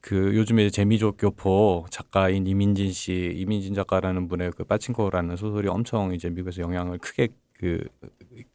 [0.00, 6.28] 그 요즘에 재미족 교포 작가인 이민진 씨 이민진 작가라는 분의 그 파친코라는 소설이 엄청 이제
[6.28, 7.82] 미국에서 영향을 크게 그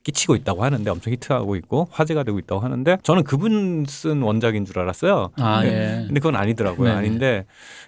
[0.03, 4.79] 끼치고 있다고 하는데 엄청 히트하고 있고 화제가 되고 있다고 하는데 저는 그분 쓴 원작인 줄
[4.79, 5.31] 알았어요.
[5.37, 5.69] 아 네.
[5.69, 6.03] 예.
[6.07, 6.89] 근데 그건 아니더라고요.
[6.89, 6.97] 네네.
[6.97, 7.45] 아닌데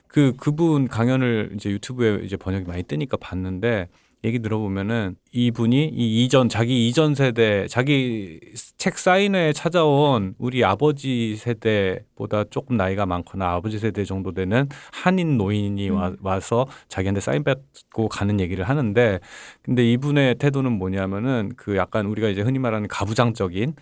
[0.07, 3.87] 그 그분 강연을 이제 유튜브에 이제 번역이 많이 뜨니까 봤는데
[4.23, 8.39] 얘기 들어보면은 이분이 이 이전 자기 이전 세대 자기
[8.77, 15.89] 책 사인회에 찾아온 우리 아버지 세대보다 조금 나이가 많거나 아버지 세대 정도 되는 한인 노인이
[15.91, 16.17] 와, 음.
[16.21, 19.19] 와 서 자기한테 사인 받고 가는 얘기를 하는데
[19.61, 23.73] 근데 이분의 태도는 뭐냐면은 그 약간 우리가 이제 흔히 말하는 가부장적인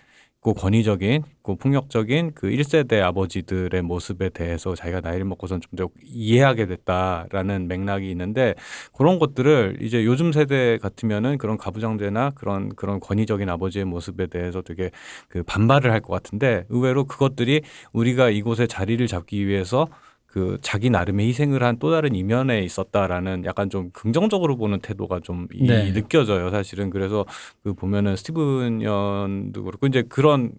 [0.45, 6.67] 고 권위적인, 고 폭력적인 그 1세대 아버지들의 모습에 대해서 자기가 나이를 먹고선 좀 더 이해하게
[6.67, 8.53] 됐다라는 맥락이 있는데
[8.93, 14.91] 그런 것들을 이제 요즘 세대 같으면은 그런 가부장제나 그런 그런 권위적인 아버지의 모습에 대해서 되게
[15.29, 17.61] 그 반발을 할 것 같은데 의외로 그것들이
[17.91, 19.87] 우리가 이곳에 자리를 잡기 위해서
[20.35, 25.47] 그 자기 나름의 희생을 한 또 다른 이면에 있었다라는 약간 좀 긍정적으로 보는 태도가 좀
[25.53, 25.93] 이- 네.
[25.93, 27.25] 느껴져요 사실은 그래서
[27.63, 30.51] 그 보면은 스티븐 연도 그렇고 이제 그런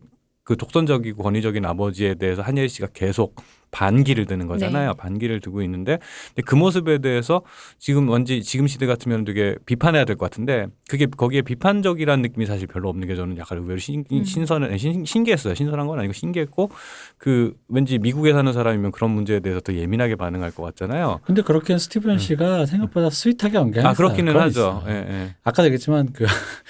[0.45, 3.35] 그 독선적이고 권위적인 아버지에 대해서 한예리 씨가 계속
[3.71, 4.91] 반기를 드는 거잖아요.
[4.91, 4.97] 네.
[4.97, 7.43] 반기를 두고 있는데 근데 그 모습에 대해서
[7.79, 12.67] 지금 원지 지금 시대 같으면 되게 비판해야 될 것 같은데 그게 거기에 비판적이라는 느낌이 사실
[12.67, 14.25] 별로 없는 게 저는 약간 의외로 신, 음.
[14.25, 15.55] 신선해 신, 신기했어요.
[15.55, 16.71] 신선한 건 아니고 신기했고
[17.19, 21.21] 그 왠지 미국에 사는 사람이면 그런 문제에 대해서 더 예민하게 반응할 것 같잖아요.
[21.25, 23.91] 근데 그렇게 스티븐 씨가 생각보다 스윗하게 연기했어요.
[23.91, 24.85] 아 그렇기는 하죠.
[24.89, 25.35] 예, 예.
[25.43, 26.25] 아까도 얘기했지만 그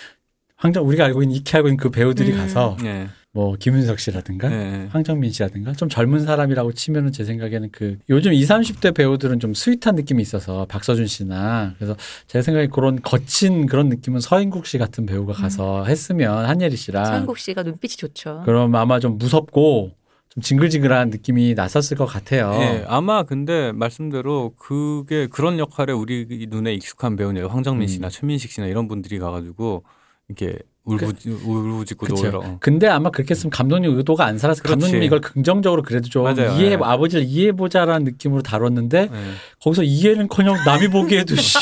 [0.56, 2.38] 황정 우리가 알고 있는 익히 알고 있는 그 배우들이 음.
[2.38, 3.08] 가서 예.
[3.36, 4.88] 뭐 김윤석 씨라든가 예, 예.
[4.90, 9.94] 황정민 씨라든가 좀 젊은 사람이라고 치면은 제 생각에는 그 요즘 20, 30대 배우들은 좀 스윗한
[9.94, 11.94] 느낌이 있어서 박서준 씨나 그래서
[12.26, 17.36] 제 생각에 그런 거친 그런 느낌은 서인국 씨 같은 배우가 가서 했으면 한예리 씨랑 서인국
[17.36, 18.40] 씨가 눈빛이 좋죠.
[18.46, 19.90] 그럼 아마 좀 무섭고
[20.30, 22.52] 좀 징글징글한 느낌이 났었을 것 같아요.
[22.54, 27.88] 예, 아마 근데 말씀대로 그게 그런 역할에 우리 눈에 익숙한 배우냐 황정민 음.
[27.88, 29.82] 씨나 최민식 씨나 이런 분들이 가가지고
[30.28, 31.12] 이렇게 울부
[31.44, 32.30] 울부짖고 그쵸.
[32.30, 32.38] 놀아.
[32.46, 32.56] 어.
[32.60, 34.72] 근데 아마 그렇게 했으면 감독님 의도가 안 살아서 그렇지.
[34.80, 36.52] 감독님이 이걸 긍정적으로 그래도 좀 맞아요.
[36.60, 36.78] 이해 예.
[36.80, 39.16] 아버지를 이해해 보자라는 느낌으로 다뤘는데 예.
[39.60, 41.58] 거기서 이해는커녕 남이 보기에도 씨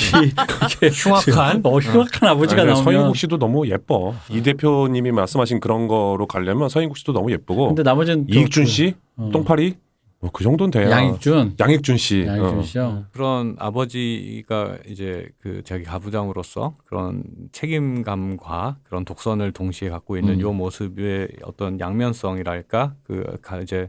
[0.71, 1.63] 그게 흉악한?
[1.65, 4.15] 어, 흉악한 아버지가 아니, 나오면 서인국 씨도 너무 예뻐.
[4.31, 8.71] 이 대표님이 말씀하신 그런 거로 가려면 서인국 씨도 너무 예쁘고 근데 나머지는 또 이익준 그-
[8.71, 9.31] 씨, 어.
[9.33, 9.77] 똥파리
[10.25, 10.91] 뭐그 정도는 돼야.
[10.91, 12.25] 양익준 양익준 씨.
[12.27, 12.63] 양익준 어.
[12.63, 13.05] 씨요.
[13.13, 20.41] 그런 아버지가 이제 그 자기 가부장으로서 그런 책임감과 그런 독선을 동시에 갖고 있는 음.
[20.41, 23.89] 요 모습의 어떤 양면성이랄까 그 가- 이제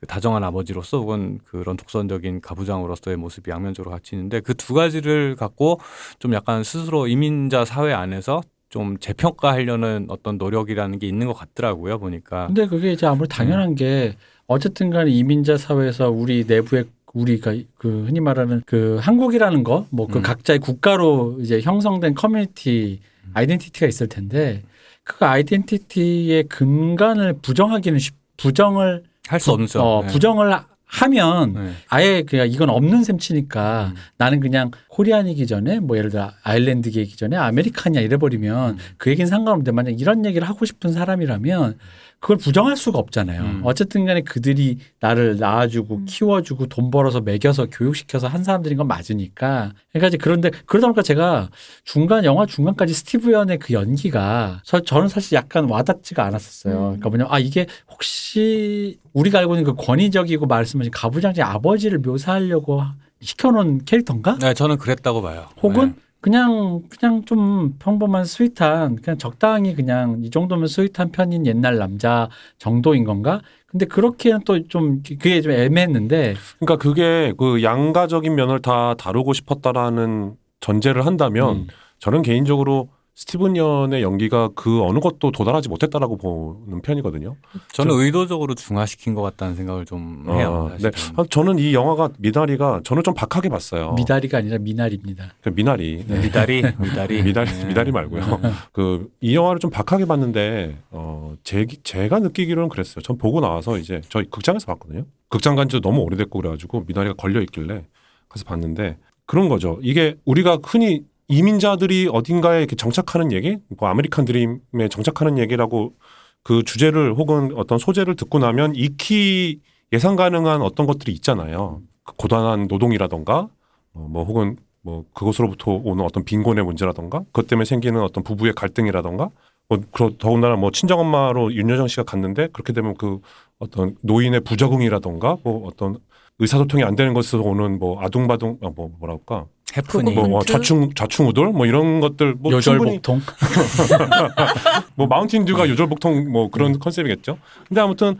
[0.00, 5.78] 그 다정한 아버지로서 혹은 그런 독선적인 가부장으로서의 모습이 양면적으로 같이 있는데 그 두 가지를 갖고
[6.18, 12.46] 좀 약간 스스로 이민자 사회 안에서 좀 재평가하려는 어떤 노력이라는 게 있는 것 같더라고요 보니까.
[12.48, 18.20] 근데 그게 이제 아무리 당연한 게 어쨌든 간에 이민자 사회에서 우리 내부에 우리가 그 흔히
[18.20, 20.22] 말하는 그 한국이라는 거 뭐그 음.
[20.22, 23.00] 각자의 국가로 이제 형성된 community
[23.32, 24.62] identity가 있을 텐데
[25.02, 29.82] 그 identity의 근간을 부정하기는 쉽 부정을 할 수 없죠.
[29.82, 30.08] 어, 네.
[30.12, 31.70] 부정을 하- 하면 네.
[31.88, 33.96] 아예 그냥 이건 없는 셈 치니까 음.
[34.18, 38.78] 나는 그냥 Korean이기 전에 뭐 예를 들어 아일랜드계이기 전에 American이야 이래버리면 음.
[38.98, 41.78] 그 얘기는 상관없는데 만약 이런 얘기를 하고 싶은 사람이라면
[42.18, 43.42] 그걸 부정할 수가 없잖아요.
[43.42, 43.60] 음.
[43.62, 46.04] 어쨌든 간에 그들이 나를 낳아주고 음.
[46.06, 49.72] 키워주고 돈 벌어서 먹여서 교육시켜서 한 사람들인 건 맞으니까.
[49.92, 51.50] 그러니까 이제 그런데 그러다 보니까 제가
[51.84, 56.74] 중간 영화 중간까지 스티브 연의 그 연기가 저, 저는 사실 약간 와닿지가 않았었어요.
[56.74, 56.80] 음.
[56.80, 62.82] 그러니까 뭐냐면 아 이게 혹시 우리가 알고 있는 그 권위적이고 말씀하신 가부장제 아버지를 묘사하려고
[63.20, 64.38] 시켜놓은 캐릭터인가?
[64.38, 65.48] 네, 저는 그랬다고 봐요.
[65.62, 66.05] 혹은 네.
[66.20, 73.04] 그냥 그냥 좀 평범한 sweet한 그냥 적당히 그냥 이 정도면 sweet한 편인 옛날 남자 정도인
[73.04, 73.42] 건가?
[73.66, 80.34] 근데 그렇게는 또 좀 그게 좀 애매했는데 그러니까 그게 그 양가적인 면을 다 다루고 싶었다라는
[80.60, 81.66] 전제를 한다면 음.
[81.98, 87.34] 저는 개인적으로 스티븐 연의 연기가 그 어느 것도 도달하지 못했다라고 보는 편이거든요.
[87.72, 90.70] 저는 의도적으로 중화시킨 것 같다는 생각을 좀 해요.
[90.70, 90.90] 아, 네.
[91.16, 93.94] 아, 저는 이 영화가 미나리가 저는 좀 박하게 봤어요.
[93.94, 95.32] 미다리가 아니라 미나리입니다.
[95.40, 96.04] 그 미나리.
[96.06, 97.64] 네, 미다리, 미다리, 미다리 네.
[97.64, 98.40] 미다리 말고요.
[98.72, 103.02] 그 이 영화를 좀 박하게 봤는데 어 제, 제가 느끼기로는 그랬어요.
[103.02, 105.04] 전 보고 나와서 이제 저희 극장에서 봤거든요.
[105.30, 107.86] 극장 간지 너무 오래됐고 그래가지고 미나리가 걸려 있길래
[108.28, 109.78] 가서 봤는데 그런 거죠.
[109.82, 115.94] 이게 우리가 흔히 이민자들이 어딘가에 이렇게 정착하는 얘기, 뭐 아메리칸 드림에 정착하는 얘기라고
[116.42, 119.60] 그 주제를 혹은 어떤 소재를 듣고 나면 익히
[119.92, 121.82] 예상 가능한 어떤 것들이 있잖아요.
[122.04, 123.48] 그 고단한 노동이라던가
[123.94, 129.30] 어, 뭐 혹은 뭐 그것으로부터 오는 어떤 빈곤의 문제라던가 그것 때문에 생기는 어떤 부부의 갈등이라던가
[129.68, 129.80] 뭐
[130.18, 133.18] 더군다나 뭐 친정 엄마로 윤여정 씨가 갔는데 그렇게 되면 그
[133.58, 135.98] 어떤 노인의 부적응이라던가 뭐 어떤
[136.38, 139.46] 의사소통이 안 되는 것에서 오는 뭐 아둥바둥 아, 뭐 뭐랄까
[139.76, 140.14] 해프닝.
[140.14, 140.42] 뭐, 뭐?
[140.42, 143.20] 좌충 좌충우돌 뭐 이런 것들 뭐 요절복통.
[144.94, 147.38] 뭐 마운틴 듀가 요절복통 뭐 그런 컨셉이겠죠.
[147.68, 148.18] 근데 아무튼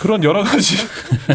[0.00, 0.76] 그런 여러 가지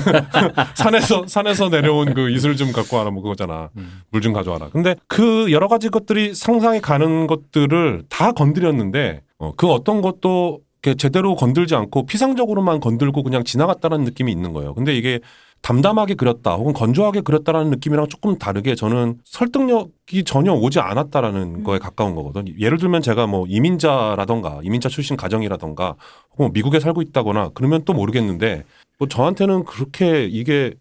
[0.76, 3.70] 산에서 산에서 내려온 그 이슬 좀 갖고 와라 뭐 그거잖아.
[3.78, 4.02] 음.
[4.12, 4.70] 물좀 가져와라.
[4.70, 10.62] 근데 그 여러 가지 것들이 상상이 가는 것들을 다 건드렸는데 어, 그 어떤 것도
[10.98, 14.74] 제대로 건들지 않고 피상적으로만 건들고 그냥 지나갔다는 느낌이 있는 거예요.
[14.74, 15.20] 근데 이게
[15.64, 22.16] 담담하게 그렸다 혹은 건조하게 그렸다라는 느낌이랑 조금 다르게 저는 설득력이 전혀 오지 않았다라는 거에 가까운
[22.16, 22.46] 거거든.
[22.60, 25.96] 예를 들면 제가 뭐 이민자라던가 이민자 출신 가정이라던가
[26.32, 28.66] 혹은 미국에 살고 있다거나 그러면 또 모르겠는데
[29.00, 30.74] 뭐 저한테는 그렇게 이게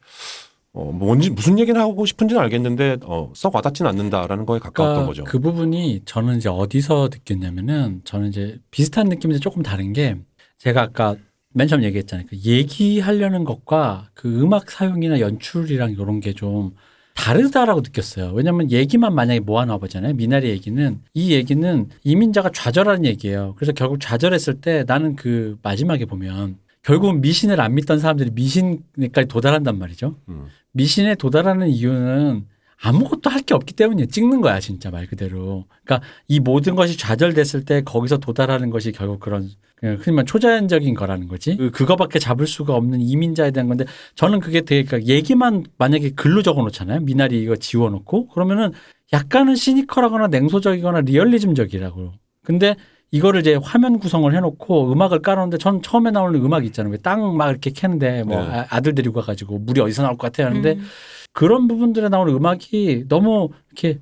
[0.73, 5.25] 어 뭔지 무슨 얘기를 하고 싶은지는 알겠는데 어썩 와닿지는 않는다라는 거에 가까웠던 그러니까 거죠.
[5.25, 10.16] 그 부분이 저는 이제 어디서 느꼈냐면은 저는 이제 비슷한 느낌인데 조금 다른 게
[10.59, 11.14] 제가 아까
[11.55, 12.27] 맨 처음 얘기했잖아요.
[12.29, 16.73] 그 얘기하려는 것과 그 음악 사용이나 연출이랑 이런 게 좀
[17.15, 18.33] 다르다라고 느꼈어요.
[18.33, 20.15] 왜냐면 얘기만 만약에 모아놔 보잖아요.
[20.15, 23.55] 미나리 얘기는 이 얘기는 이민자가 좌절하는 얘기예요.
[23.57, 29.79] 그래서 결국 좌절했을 때 나는 그 마지막에 보면 결국은 미신을 안 믿던 사람들이 미신까지 도달한단
[29.79, 30.17] 말이죠.
[30.29, 30.47] 음.
[30.73, 32.47] 미신에 도달하는 이유는
[32.83, 34.07] 아무것도 할 게 없기 때문이에요.
[34.09, 35.64] 찍는 거야, 진짜 말 그대로.
[35.85, 40.95] 그러니까 이 모든 것이 좌절됐을 때 거기서 도달하는 것이 결국 그런 그냥 흔히 말 초자연적인
[40.95, 41.57] 거라는 거지.
[41.57, 46.42] 그, 그거밖에 잡을 수가 없는 이민자에 대한 건데 저는 그게 되게 그러니까 얘기만 만약에 글로
[46.42, 47.01] 적어 놓잖아요.
[47.01, 48.73] 미나리 이거 지워 놓고 그러면은
[49.12, 52.12] 약간은 시니컬하거나 냉소적이거나 리얼리즘적이라고.
[52.45, 52.77] 근데
[53.11, 56.97] 이거를 이제 화면 구성을 해놓고 음악을 깔아놓는데 전 처음에 나오는 음악 있잖아요.
[56.99, 58.49] 땅 막 이렇게 캐는데 뭐 네.
[58.51, 60.85] 아- 아들 데리고 가가지고 물이 어디서 나올 것 같아 하는데 음.
[61.33, 64.01] 그런 부분들에 나오는 음악이 너무 이렇게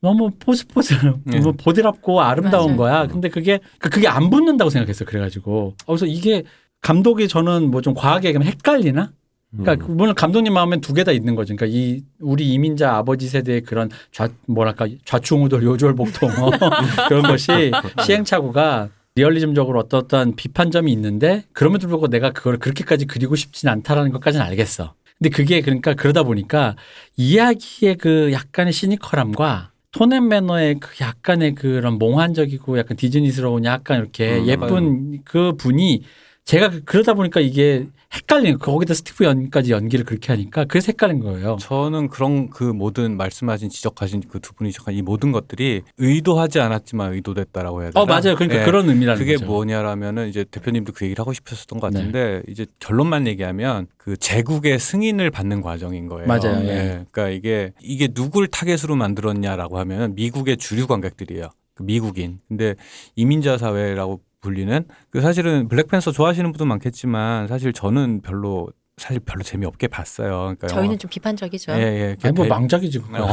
[0.00, 1.40] 너무 포스포스 네.
[1.40, 2.76] 뭐 보드랍고 아름다운 맞아요.
[2.76, 3.06] 거야.
[3.06, 5.04] 근데 그게 그- 그게 안 붙는다고 생각했어.
[5.04, 6.42] 그래가지고 그래서 이게
[6.80, 9.12] 감독이 저는 뭐 좀 과하게 얘기하면 헷갈리나?
[9.56, 9.96] 그러니까 음.
[9.98, 11.54] 물론 감독님 마음엔 두 개 다 있는 거죠.
[11.54, 16.50] 그러니까 이 우리 이민자 아버지 세대의 그런 좌 뭐랄까 좌충우돌 요절복통 어,
[17.08, 17.70] 그런 것이
[18.04, 24.94] 시행착오가 리얼리즘적으로 어떠한 비판점이 있는데 그럼에도 불구하고 내가 그걸 그렇게까지 그리고 싶진 않다라는 것까지는 알겠어.
[25.22, 26.74] 근데 그게 그러니까 그러다 보니까
[27.16, 34.46] 이야기의 그 약간의 시니컬함과 톤앤 매너의 그 약간의 그런 몽환적이고 약간 디즈니스러운 약간 이렇게 음,
[34.46, 36.02] 예쁜 그 분이
[36.44, 38.72] 제가 그- 그러다 보니까 이게 헷갈리는 거.
[38.72, 41.56] 거기다 스티브 연까지 연기를 그렇게 하니까 그래서 헷갈린 거예요.
[41.60, 47.14] 저는 그런 그 모든 말씀하신 지적하신 그 두 분이 지적한 이 모든 것들이 의도하지 않았지만
[47.14, 48.02] 의도됐다라고 해야 되나?
[48.02, 48.34] 어 맞아요.
[48.34, 48.64] 그러니까 예.
[48.64, 49.46] 그런 의미라는 그게 거죠.
[49.46, 55.30] 뭐냐라면은 이제 대표님도 그 얘기를 하고 싶으셨던 것 같은데 이제 결론만 얘기하면 그 제국의 승인을
[55.30, 56.26] 받는 과정인 거예요.
[56.26, 56.60] 맞아요.
[56.66, 57.04] 예.
[57.12, 61.48] 그러니까 이게 이게 누굴 타겟으로 만들었냐라고 하면 미국의 주류 관객들이에요.
[61.74, 62.40] 그 미국인.
[62.48, 62.74] 근데
[63.16, 69.88] 이민자 사회라고 불리는 그 사실은 블랙팬서 좋아하시는 분도 많겠지만 사실 저는 별로 사실 별로 재미없게
[69.88, 70.28] 봤어요.
[70.40, 71.72] 그러니까 저희는 좀 비판적이죠.
[71.72, 72.16] 예, 예.
[72.22, 73.24] 아니 뭐 배- 망작이지 그거.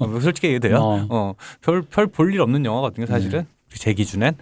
[0.00, 0.76] 어, 뭐 솔직히 얘기돼요.
[0.78, 1.06] 어.
[1.08, 3.46] 어, 별, 별 볼 일 없는 영화거든요, 사실은.
[3.72, 4.36] 제 기준엔.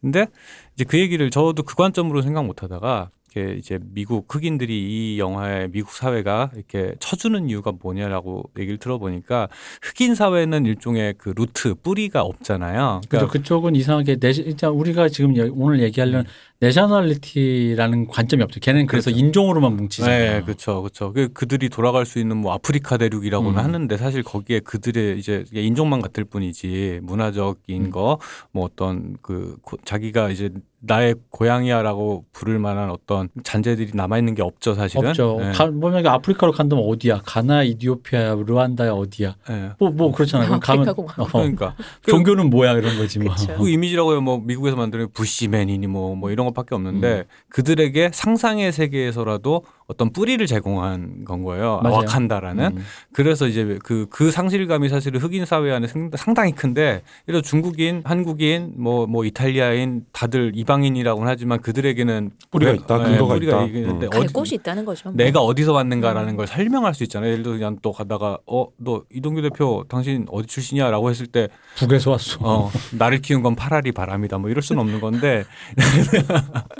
[0.00, 0.26] 근데
[0.74, 5.68] 이제 그 얘기를 저도 그 관점으로 생각 못 하다가 이게 이제 미국 흑인들이 이 영화에
[5.68, 9.48] 미국 사회가 이렇게 쳐주는 이유가 뭐냐라고 얘기를 들어보니까
[9.82, 13.02] 흑인 사회는 일종의 그 루트, 뿌리가 없잖아요.
[13.08, 16.24] 그러니까 그쪽은 이상하게 내 일단 우리가 지금 여- 오늘 얘기하려는
[16.60, 18.58] 내셔널리티라는 관점이 없죠.
[18.60, 19.24] 걔는 그래서 그렇죠.
[19.26, 20.32] 인종으로만 뭉치잖아요.
[20.38, 21.12] 네, 그렇죠, 그렇죠.
[21.12, 23.64] 그 그들이 돌아갈 수 있는 뭐 아프리카 대륙이라고는 음.
[23.64, 27.90] 하는데 사실 거기에 그들의 이제 인종만 같을 뿐이지 문화적인 음.
[27.90, 28.18] 거
[28.52, 34.42] 뭐 어떤 그 고- 자기가 이제 나의 고향이야라고 부를 만한 어떤 잔재들이 남아 있는 게
[34.42, 35.08] 없죠, 사실은.
[35.08, 35.38] 없죠.
[35.40, 35.50] 예.
[35.52, 37.22] 가, 보면 아프리카로 간다면 어디야?
[37.24, 39.34] 가나, 이디오피아, 르완다야 어디야?
[39.50, 39.70] 예.
[39.78, 40.48] 뭐뭐 그렇잖아요.
[40.48, 40.88] 그럼 가면.
[40.88, 43.34] 어, 그러니까 그, 종교는 뭐야 이런 거지 뭐.
[43.56, 44.20] 그 이미지라고 해요.
[44.20, 47.24] 뭐 미국에서 만드는 부시맨이니 뭐뭐 이런 것밖에 없는데 음.
[47.48, 51.80] 그들에게 상상의 세계에서라도 어떤 뿌리를 제공한 건 거예요.
[51.82, 51.96] 맞아요.
[51.96, 52.76] 와칸다라는.
[52.76, 52.84] 음.
[53.14, 58.02] 그래서 이제 그, 그 상실감이 사실은 흑인 사회 안에 상- 상당히 큰데, 예를 들어 중국인,
[58.04, 63.64] 한국인, 뭐, 뭐 이탈리아인, 다들 이방인이라고는 하지만 그들에게는 뿌리가 왜- 있다, 네, 근거가 뿌리가 있다.
[63.78, 64.08] 있는데 음.
[64.12, 65.08] 어디- 갈 곳이 있다는 거죠.
[65.08, 65.16] 뭐.
[65.16, 66.36] 내가 어디서 왔는가라는 음.
[66.36, 67.30] 걸 설명할 수 있잖아요.
[67.32, 71.48] 예를 들어 그냥 또 가다가 어 너 이동규 대표 당신 어디 출신이야 라고 했을 때
[71.78, 72.38] 북에서 왔어.
[72.40, 74.36] 어, 나를 키운 건 파라리 바람이다.
[74.38, 75.44] 뭐 이럴 수는 없는 건데.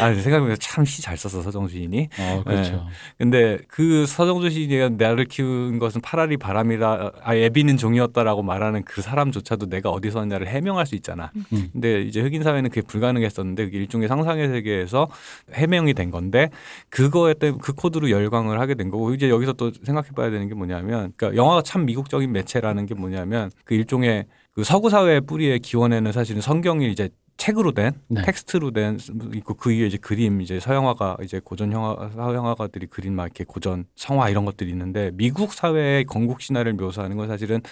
[0.00, 2.08] 아, 생각해보니까 참 시 잘 썼어, 서정주 시인이.
[2.18, 2.86] 어, 그렇죠.
[3.18, 9.66] 근데 그 서정주 시인이 나를 키운 것은 파라리 바람이라, 아, 애비는 종이었다라고 말하는 그 사람조차도
[9.66, 11.30] 내가 어디서 왔냐를 해명할 수 있잖아.
[11.52, 11.68] 음.
[11.72, 15.08] 근데 이제 흑인 사회는 그게 불가능했었는데 그게 일종의 상상의 세계에서
[15.52, 16.50] 해명이 된 건데
[16.90, 20.54] 그거에 때문에 그 코드로 열광을 하게 된 거고 이제 여기서 또 생각해 봐야 되는 게
[20.54, 26.10] 뭐냐면 그러니까 영화가 참 미국적인 매체라는 게 뭐냐면 그 일종의 그 서구 사회의 뿌리의 기원에는
[26.12, 27.08] 사실은 성경이 이제
[27.38, 28.22] 책으로 된 네.
[28.22, 28.98] 텍스트로 된
[29.34, 33.86] 있고 그 위에 이제 그림 이제 서양화가 이제 고전 영화 서양화가들이 그린 막 이렇게 고전
[33.96, 37.62] 성화 이런 것들이 있는데 미국 사회의 건국 신화를 묘사하는 건 사실은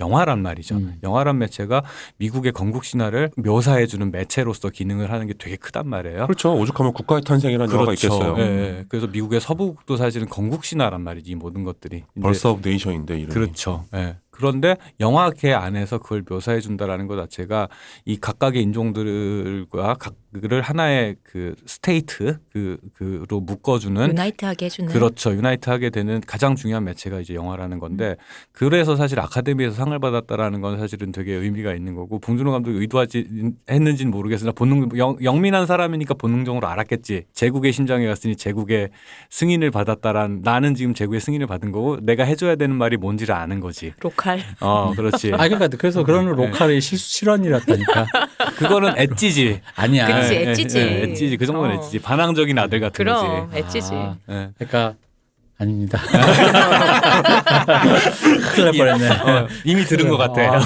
[0.00, 0.74] 영화란 말이죠.
[0.76, 0.96] 음.
[1.04, 1.84] 영화란 매체가
[2.16, 6.26] 미국의 건국 신화를 묘사해 주는 매체로서 기능을 하는 게 되게 크단 말이에요.
[6.26, 6.54] 그렇죠.
[6.54, 8.34] 오죽하면 국가의 탄생이라는 영화가 있겠어요.
[8.38, 8.84] 예, 예.
[8.88, 12.02] 그래서 미국의 서부도 사실은 건국 신화란 말이지 이 모든 것들이.
[12.16, 13.32] of Nation인데 이름이.
[13.32, 13.84] 그렇죠.
[13.94, 14.16] 예.
[14.32, 17.68] 그런데 영화계 안에서 그걸 묘사해 준다라는 것 자체가
[18.04, 24.90] 이 각각의 인종들과 각 을 하나의 그 state 그 그로 묶어주는 unite하게 해주는.
[24.90, 25.30] 그렇죠.
[25.32, 28.16] unite하게 되는 가장 중요한 매체가 이제 영화라는 건데
[28.52, 34.10] 그래서 사실 아카데미에서 상을 받았다라는 건 사실은 되게 의미가 있는 거고 봉준호 감독이 의도하지 했는지는
[34.10, 37.24] 모르겠으나 본능 영, 영민한 사람이니까 본능적으로 알았겠지.
[37.34, 38.88] 제국의 심장에 갔으니 제국의
[39.28, 43.92] 승인을 받았다란 나는 지금 제국의 승인을 받은 거고 내가 해줘야 되는 말이 뭔지를 아는 거지.
[44.00, 44.40] local.
[44.60, 45.32] 어, 그렇지.
[45.34, 46.32] 아, 그러니까 그래서 그런 네.
[46.32, 48.06] local이 실수 실언이었다니까.
[48.56, 49.60] 그거는 edge지.
[49.74, 50.21] 아니야.
[50.22, 50.78] 그치, 예, 예, edge지.
[50.78, 51.36] 예, edge지.
[51.36, 51.80] 그 정도는 어.
[51.80, 52.00] edge지.
[52.00, 53.58] 반항적인 아들 같은 그런 거지.
[53.60, 53.94] edge지.
[53.94, 54.50] 아, 예.
[54.58, 54.94] 그러니까
[55.62, 55.98] 아닙니다.
[58.54, 59.08] 큰일 날 뻔했네.
[59.10, 60.56] 어, 이미 들은 것 같아.
[60.56, 60.58] 아,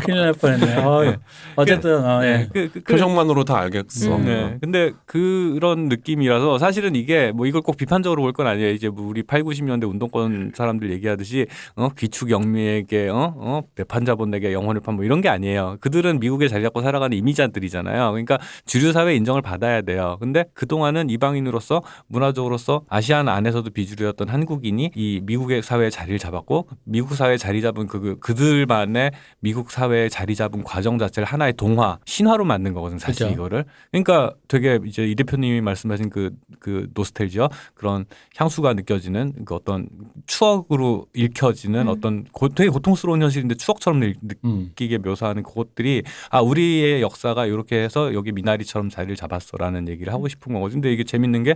[0.00, 0.76] 큰일 날 뻔했네.
[0.76, 1.16] 어,
[1.56, 2.28] 어쨌든 어, 예.
[2.28, 4.16] 네, 그, 그, 그, 표정만으로 다 알겠어.
[4.16, 4.24] 음.
[4.24, 4.56] 네.
[4.60, 8.70] 근데 그런 느낌이라서 사실은 이게 뭐 이걸 꼭 비판적으로 볼 건 아니에요.
[8.70, 14.52] 이제 뭐 우리 8, 90년대 운동권 사람들 얘기하듯이 어 귀축 영미에게 어, 어 배판 자본에게
[14.52, 15.76] 영혼을 판 뭐 이런 게 아니에요.
[15.80, 18.10] 그들은 미국에 자리 잡고 살아가는 이미자들이잖아요.
[18.10, 20.16] 그러니까 주류 사회 인정을 받아야 돼요.
[20.20, 27.14] 근데 그동안은 이방인으로서 문화적으로서 아시안 안에서도 비주류였 던 한국인이 이 미국의 사회에 자리를 잡았고 미국
[27.14, 32.44] 사회에 자리 잡은 그, 그 그들만의 미국 사회에 자리 잡은 과정 자체를 하나의 동화, 신화로
[32.44, 33.34] 만든 거거든 사실 그죠.
[33.34, 33.64] 이거를.
[33.92, 38.04] 그러니까 되게 이제 이 대표님이 말씀하신 그, 그 노스텔지어 그런
[38.36, 39.88] 향수가 느껴지는 그 어떤
[40.26, 41.88] 추억으로 읽혀지는 음.
[41.88, 44.66] 어떤 고, 되게 고통스러운 현실인데 추억처럼 느- 음.
[44.70, 50.52] 느끼게 묘사하는 그것들이 아 우리의 역사가 이렇게 해서 여기 미나리처럼 자리를 잡았어라는 얘기를 하고 싶은
[50.54, 50.80] 거거든요.
[50.80, 51.54] 근데 이게 재밌는 게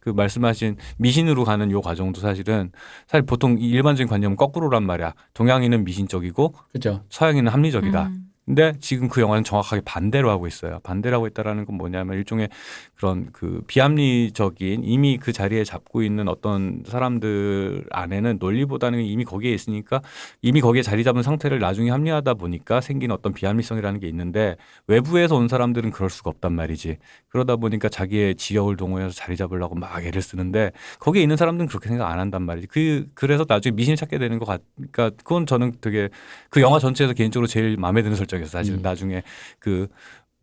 [0.00, 2.70] 그 말씀하신 미신으로 가는 요 과정 도 사실은
[3.06, 5.14] 사실 보통 이 일반적인 관념은 거꾸로란 말이야.
[5.34, 7.02] 동양인은 미신적이고 그죠.
[7.08, 8.06] 서양인은 합리적이다.
[8.06, 8.24] 음.
[8.44, 10.80] 근데 지금 그 영화는 정확하게 반대로 하고 있어요.
[10.82, 12.50] 반대로 하고 있다라는 건 뭐냐면 일종의
[12.96, 20.00] 그런 그 비합리적인 이미 그 자리에 잡고 있는 어떤 사람들 안에는 논리보다는 이미 거기에 있으니까
[20.42, 25.48] 이미 거기에 자리 잡은 상태를 나중에 합리하다 보니까 생긴 어떤 비합리성이라는 게 있는데 외부에서 온
[25.48, 26.98] 사람들은 그럴 수가 없단 말이지.
[27.28, 32.10] 그러다 보니까 자기의 지역을 동원해서 자리 잡으려고 막 애를 쓰는데 거기에 있는 사람들은 그렇게 생각
[32.10, 32.68] 안 한단 말이지.
[32.68, 34.62] 그 그래서 나중에 미신을 찾게 되는 것 같.
[34.76, 36.08] 그러니까 그건 저는 되게
[36.48, 38.60] 그 영화 전체에서 개인적으로 제일 마음에 드는 설정이었어요.
[38.60, 38.78] 사실 음.
[38.78, 39.22] 은 나중에
[39.58, 39.88] 그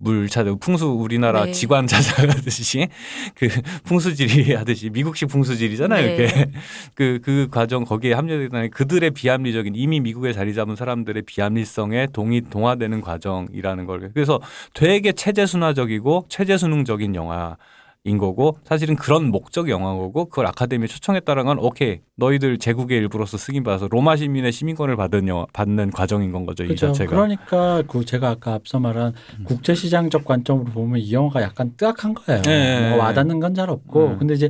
[0.02, 1.52] 물 찾아 풍수 우리나라 네.
[1.52, 2.88] 지관 찾아가듯이
[3.36, 3.48] 그
[3.86, 6.06] 풍수지리 하듯이 미국식 풍수지리잖아요.
[6.06, 6.14] 네.
[6.14, 6.52] 이게
[6.94, 13.02] 그 그 과정 거기에 합류되는 그들의 비합리적인 이미 미국에 자리 잡은 사람들의 비합리성에 동의 동화되는
[13.02, 14.40] 과정이라는 걸 그래서
[14.74, 17.58] 되게 체제 순화적이고 체제 수능적인 영화.
[18.04, 23.38] 인 거고 사실은 그런 목적 영화인 거고 그걸 아카데미에 초청했다는 건 오케이 너희들 제국의 일부로서
[23.38, 26.88] 승인 받아서 로마 시민의 시민권을 받은 영화, 받는 과정인 건 거죠 이 그죠.
[26.88, 32.42] 자체가 그러니까 그 제가 아까 앞서 말한 국제시장적 관점으로 보면 이 영화가 약간 뜨악한 거예요.
[32.42, 32.90] 네.
[32.90, 34.10] 뭐 와닿는 건 잘 없고.
[34.12, 34.16] 네.
[34.18, 34.50] 근데 이제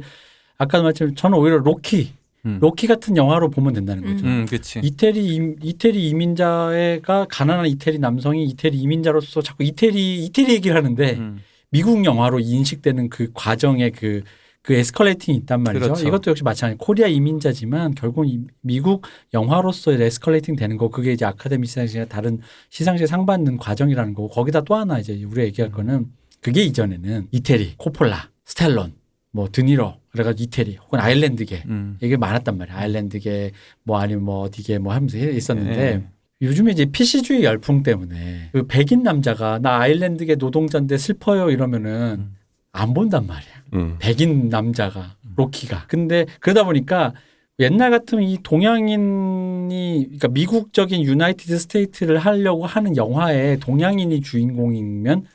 [0.58, 2.14] 아까도 말했지만 저는 오히려 로키,
[2.46, 2.60] 음.
[2.62, 4.26] 로키 같은 영화로 보면 된다는 거죠.
[4.28, 4.46] 음.
[4.82, 11.40] 이태리 임- 이태리 이민자가 가난한 이태리 남성이 이태리 이민자로서 자꾸 이태리 이태리 얘기를 하는데 음.
[11.72, 14.22] 미국 영화로 인식되는 그 과정의 그,
[14.62, 15.86] 그 escalating이 있단 말이죠.
[15.86, 16.08] 그렇죠.
[16.08, 16.78] 이것도 역시 마찬가지.
[16.78, 23.08] 코리아 이민자지만 결국 은 미국 영화로서의 에스컬레이팅 되는 거 그게 이제 아카데미 시상식이나 다른 시상식에
[23.08, 26.08] 상 받는 과정이라는 거고 거기다 또 하나 이제 우리가 얘기할 거는
[26.42, 28.94] 그게 이전에는 이태리, 코폴라, 스텔론,
[29.32, 31.98] 뭐 드니로 그래가지고 이태리 혹은 아일랜드계 음.
[32.02, 32.78] 이게 많았단 말이야.
[32.78, 33.52] 아일랜드계
[33.84, 36.08] 뭐 아니면 뭐 어디계 뭐 하면서 있었는데 네.
[36.42, 42.36] 요즘에 이제 PC주의 열풍 때문에 그 백인 남자가 나 아일랜드계 노동자인데 슬퍼요 이러면은 음.
[42.72, 43.52] 안 본단 말이야.
[43.74, 43.98] 음.
[44.00, 45.86] 백인 남자가 로키가.
[45.88, 47.14] 근데 그러다 보니까
[47.60, 55.26] 옛날 같으면 이 동양인이 그러니까 미국적인 United State를 하려고 하는 영화에 동양인이 주인공이면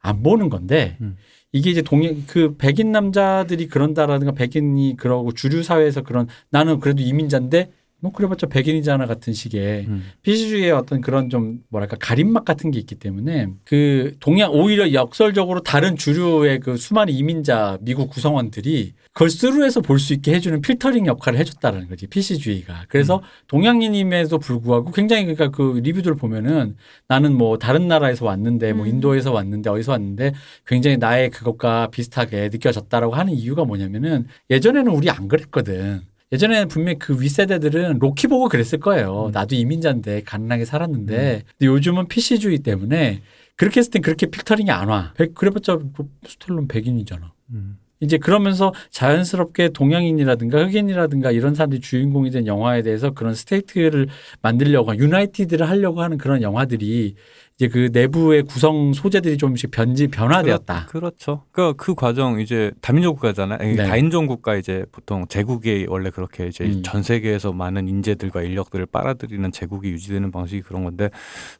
[0.00, 1.16] 안 보는 건데 음.
[1.52, 7.70] 이게 이제 동양 그 백인 남자들이 그런다라든가 백인이 그러고 주류 사회에서 그런 나는 그래도 이민자인데
[8.00, 10.04] 뭐 그래봤자 백인이잖아 같은 식의 음.
[10.22, 15.96] PC주의의 어떤 그런 좀 뭐랄까 가림막 같은 게 있기 때문에 그 동양 오히려 역설적으로 다른
[15.96, 21.88] 주류의 그 수많은 이민자 미국 구성원들이 그걸 스루해서 볼 수 있게 해주는 필터링 역할을 해줬다라는
[21.88, 26.76] 거지 PC주의가 그래서 동양인임에도 불구하고 굉장히 그러니까 그 리뷰들을 보면은
[27.08, 28.90] 나는 뭐 다른 나라에서 왔는데 뭐 음.
[28.90, 30.34] 인도에서 왔는데 어디서 왔는데
[30.66, 36.02] 굉장히 나의 그것과 비슷하게 느껴졌다라고 하는 이유가 뭐냐면은 예전에는 우리 안 그랬거든.
[36.32, 39.30] 예전에는 분명히 그 윗세대들은 로키 보고 그랬을 거예요.
[39.32, 41.42] 나도 이민자인데 가난하게 살았는데.
[41.46, 43.22] 근데 요즘은 PC주의 때문에
[43.54, 45.12] 그렇게 했을 땐 그렇게 필터링이 안 와.
[45.16, 47.32] 백, 그래봤자 뭐 스탤론 백인이잖아.
[47.50, 47.78] 음.
[48.00, 54.08] 이제 그러면서 자연스럽게 동양인이라든가 흑인이라든가 이런 사람들이 주인공이 된 영화에 대해서 그런 state를
[54.42, 57.14] 만들려고 유나이티드를 하려고 하는 그런 영화들이
[57.56, 60.86] 이제 그 내부의 구성 소재들이 좀씩 변지 변화되었다.
[60.90, 63.58] 그렇, 죠 그, 그 과정 이제 다민족 국가잖아요.
[63.58, 63.76] 네.
[63.76, 66.82] 다인종 국가 이제 보통 제국이 원래 그렇게 이제 음.
[66.84, 71.08] 전 세계에서 많은 인재들과 인력들을 빨아들이는 제국이 유지되는 방식이 그런 건데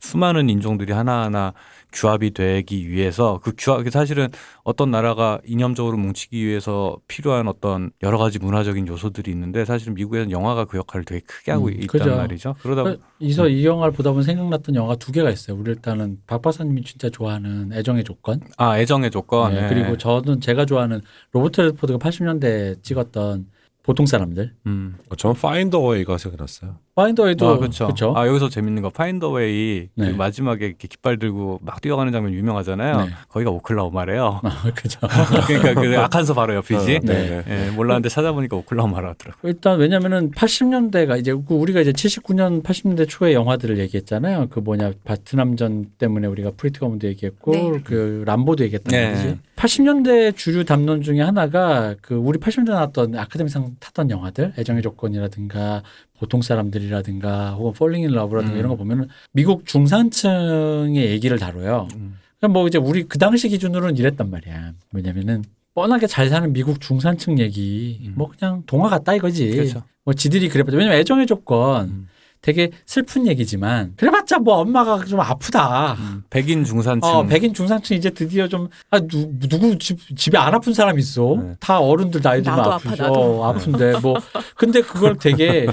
[0.00, 1.54] 수많은 인종들이 하나하나
[1.92, 4.28] 규합이 되기 위해서 그 규합이 사실은
[4.64, 10.66] 어떤 나라가 이념적으로 뭉치기 위해서 필요한 어떤 여러 가지 문화적인 요소들이 있는데 사실은 미국에서는 영화가
[10.66, 12.16] 그 역할을 되게 크게 하고 음, 있단 그죠.
[12.16, 12.56] 말이죠.
[12.60, 15.56] 그러다 보- 이서 이 영화를 보다 보면 생각났던 영화가 두 개가 있어요.
[15.56, 18.40] 우리 일단은 박 박사님이 진짜 좋아하는 애정의 조건.
[18.56, 19.68] 아 애정의 조건 네, 네.
[19.68, 23.46] 그리고 저는 제가 좋아하는 로버트 레드포드가 80년대 찍었던
[23.84, 24.52] 보통 사람들.
[24.66, 24.98] 음.
[25.08, 26.78] 어, 저는 Far and Away가 생각났어요.
[26.96, 27.84] Far and Away도 아, 그렇죠.
[27.84, 28.14] 그렇죠.
[28.16, 30.10] 아, 여기서 재밌는 거 Far and Away 네.
[30.10, 32.96] 그 마지막에 이렇게 깃발 들고 막 뛰어가는 장면 유명하잖아요.
[32.96, 33.10] 네.
[33.28, 34.40] 거기가 오클라호마래요.
[34.42, 35.00] 아, 그렇죠.
[35.46, 36.96] 그러니까 그 아칸소 바로 옆이지.
[36.96, 37.44] 어, 네.
[37.46, 39.46] 예, 몰랐는데 찾아보니까 오클라호마라더라고.
[39.46, 44.46] 일단 왜냐면은 80년대가 이제 그 우리가 이제 79년 80년대 초의 영화들을 얘기했잖아요.
[44.48, 47.80] 그 뭐냐 베트남전 때문에 우리가 프리트 거문도 얘기했고 네.
[47.84, 49.06] 그 람보도 얘기했단 네.
[49.12, 49.38] 말이지.
[49.56, 55.82] 80년대 주류 담론 중에 하나가 그 우리 80년대 나왔던 아카데미상 탔던 영화들 애정의 조건이라든가
[56.18, 58.58] 보통 사람들이라든가 혹은 Falling in Love라든가 음.
[58.58, 61.88] 이런 거 보면은 미국 중산층의 얘기를 다뤄요.
[61.96, 62.18] 음.
[62.40, 64.72] 그냥 뭐 이제 우리 그 당시 기준으로는 이랬단 말이야.
[64.92, 68.14] 왜냐면은 뻔하게 잘 사는 미국 중산층 얘기 음.
[68.16, 69.50] 뭐 그냥 동화 같다 이거지.
[69.50, 69.82] 그렇죠.
[70.04, 72.08] 뭐 지들이 그래봤자 왜냐면 애정의 조건 음.
[72.42, 75.94] 되게 슬픈 얘기지만 그래봤자 뭐 엄마가 좀 아프다.
[75.94, 76.22] 음.
[76.30, 77.10] 백인 중산층.
[77.10, 81.36] 어, 백인 중산층 이제 드디어 좀, 아, 누, 누구 집, 집에 안 아픈 사람 있어?
[81.42, 81.54] 네.
[81.58, 82.90] 다 어른들 나이 들면 아프죠.
[82.90, 83.44] 아파, 나도.
[83.44, 84.16] 아픈데, 뭐.
[84.54, 85.66] 근데 그걸 되게,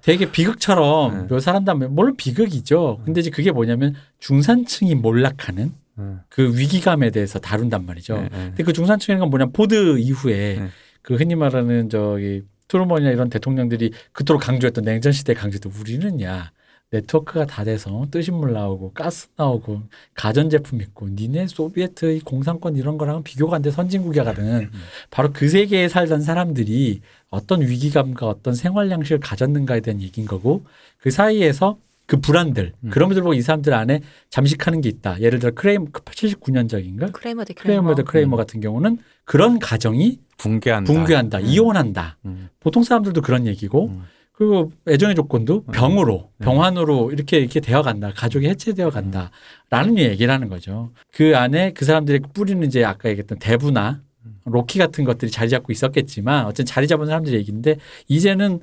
[0.00, 1.34] 되게 비극처럼 네.
[1.34, 3.00] 묘사한다면, 물론 비극이죠.
[3.04, 6.20] 근데 이제 그게 뭐냐면 중산층이 몰락하는 음.
[6.28, 8.14] 그 위기감에 대해서 다룬단 말이죠.
[8.16, 8.28] 네, 네.
[8.30, 10.68] 근데 그 중산층이란 건 뭐냐, 포드 이후에 네.
[11.02, 16.52] 그 흔히 말하는 저기 트루먼이나 이런 대통령들이 그토록 강조했던 냉전 시대 강조도 우리는 야
[16.90, 19.82] 네트워크가 다 돼서 뜨신물 나오고 가스 나오고
[20.14, 23.70] 가전제품 있고 니네 소비에트 이 공산권 이런 거랑은 비교가 안 돼.
[23.70, 24.70] 선진국이야 하는
[25.10, 27.00] 바로 그 세계에 살던 사람들이
[27.30, 30.64] 어떤 위기감과 어떤 생활 양식을 가졌는가에 대한 얘기인 거고
[30.98, 32.90] 그 사이에서 그 불안들 음.
[32.90, 35.20] 그런 것들 보고 이 사람들 안에 잠식하는 게 있다.
[35.20, 37.82] 예를 들어 크레이머 79년작인가 크레이머 대 크레이머.
[37.82, 40.92] 크레이머 대 크레이머 같은 경우는 그런 가정이 붕괴한다.
[40.92, 41.44] 붕괴한다, 음.
[41.46, 42.18] 이혼한다.
[42.26, 42.48] 음.
[42.60, 44.02] 보통 사람들도 그런 얘기고 음.
[44.32, 45.72] 그리고 애정의 조건도 음.
[45.72, 46.44] 병으로 네.
[46.44, 48.12] 병환으로 이렇게 이렇게 되어 간다.
[48.14, 50.92] 가족이 해체되어 간다라는 얘기를 하는 거죠.
[51.12, 54.02] 그 안에 그 사람들의 뿌리는 이제 아까 얘기했던 대부나
[54.44, 57.76] 로키 같은 것들이 자리 잡고 있었겠지만 어쨌든 자리 잡은 사람들의 얘기인데
[58.08, 58.60] 이제는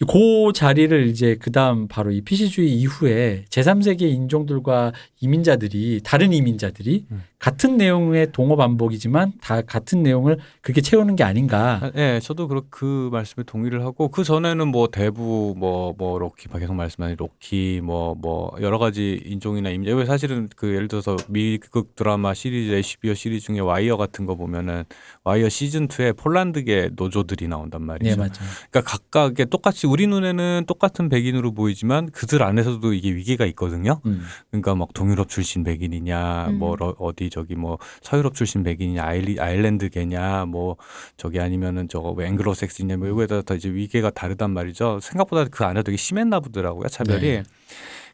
[0.00, 7.22] 그 자리를 이제 그다음 바로 이 PC주의 이후에 제3세계 인종들과 이민자들이 다른 이민자들이 음.
[7.44, 11.78] 같은 내용의 동어 반복이지만 다 같은 내용을 그렇게 채우는 게 아닌가.
[11.82, 16.74] 아, 예, 저도 그, 그 말씀에 동의를 하고 그 전에는 뭐 대부 뭐뭐 로키 계속
[16.74, 22.72] 말씀하신 로키 뭐뭐 여러 가지 인종이나 임자 왜 사실은 그 예를 들어서 미국 드라마 시리즈
[22.72, 24.84] HBO 시리즈 중에 와이어 같은 거 보면은
[25.24, 28.10] 와이어 시즌 2에 폴란드계 노조들이 나온단 말이죠.
[28.10, 28.32] 네, 맞아요.
[28.70, 34.00] 그러니까 각각의 똑같이 우리 눈에는 똑같은 백인으로 보이지만 그들 안에서도 이게 위기가 있거든요.
[34.06, 34.22] 음.
[34.50, 36.58] 그러니까 막 동유럽 출신 백인이냐, 음.
[36.58, 40.76] 뭐 러- 어디 저기 뭐 서유럽 출신 백인이냐, 아일리, 아일랜드계냐, 뭐
[41.16, 45.00] 저기 아니면은 저거 왜 앵글로색슨이냐, 뭐 이거에 따라 다 이제 위계가 다르단 말이죠.
[45.00, 47.20] 생각보다 그 안에 되게 심했나 보더라고요 차별이.
[47.28, 47.42] 네.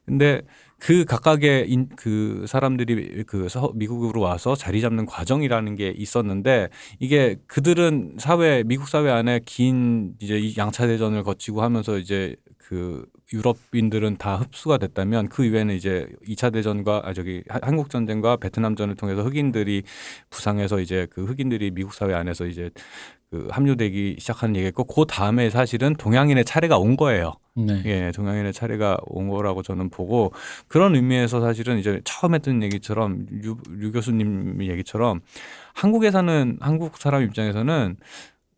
[0.07, 0.43] 근데
[0.81, 6.69] 그 각각의 인, 그 사람들이 그 서, 미국으로 와서 자리 잡는 과정이라는 게 있었는데
[6.99, 13.05] 이게 그들은 사회 미국 사회 안에 긴 이제 이 양차 대전을 거치고 하면서 이제 그
[13.33, 18.75] 유럽인들은 다 흡수가 됐다면 그 이후에는 이제 2차 대전과 아 저기 하- 한국 전쟁과 베트남
[18.75, 19.83] 전을 통해서 흑인들이
[20.31, 22.71] 부상해서 이제 그 흑인들이 미국 사회 안에서 이제
[23.31, 27.35] 그 합류되기 시작하는 얘기했고 그 다음에 사실은 동양인의 차례가 온 거예요.
[27.55, 27.81] 네.
[27.87, 30.33] 예, 동양인의 차례가 온 거라고 저는 보고
[30.67, 35.21] 그런 의미에서 사실은 이제 처음 했던 얘기처럼 류, 류 교수님 얘기처럼
[35.75, 37.97] 한국에 사는 한국 사람 입장에서는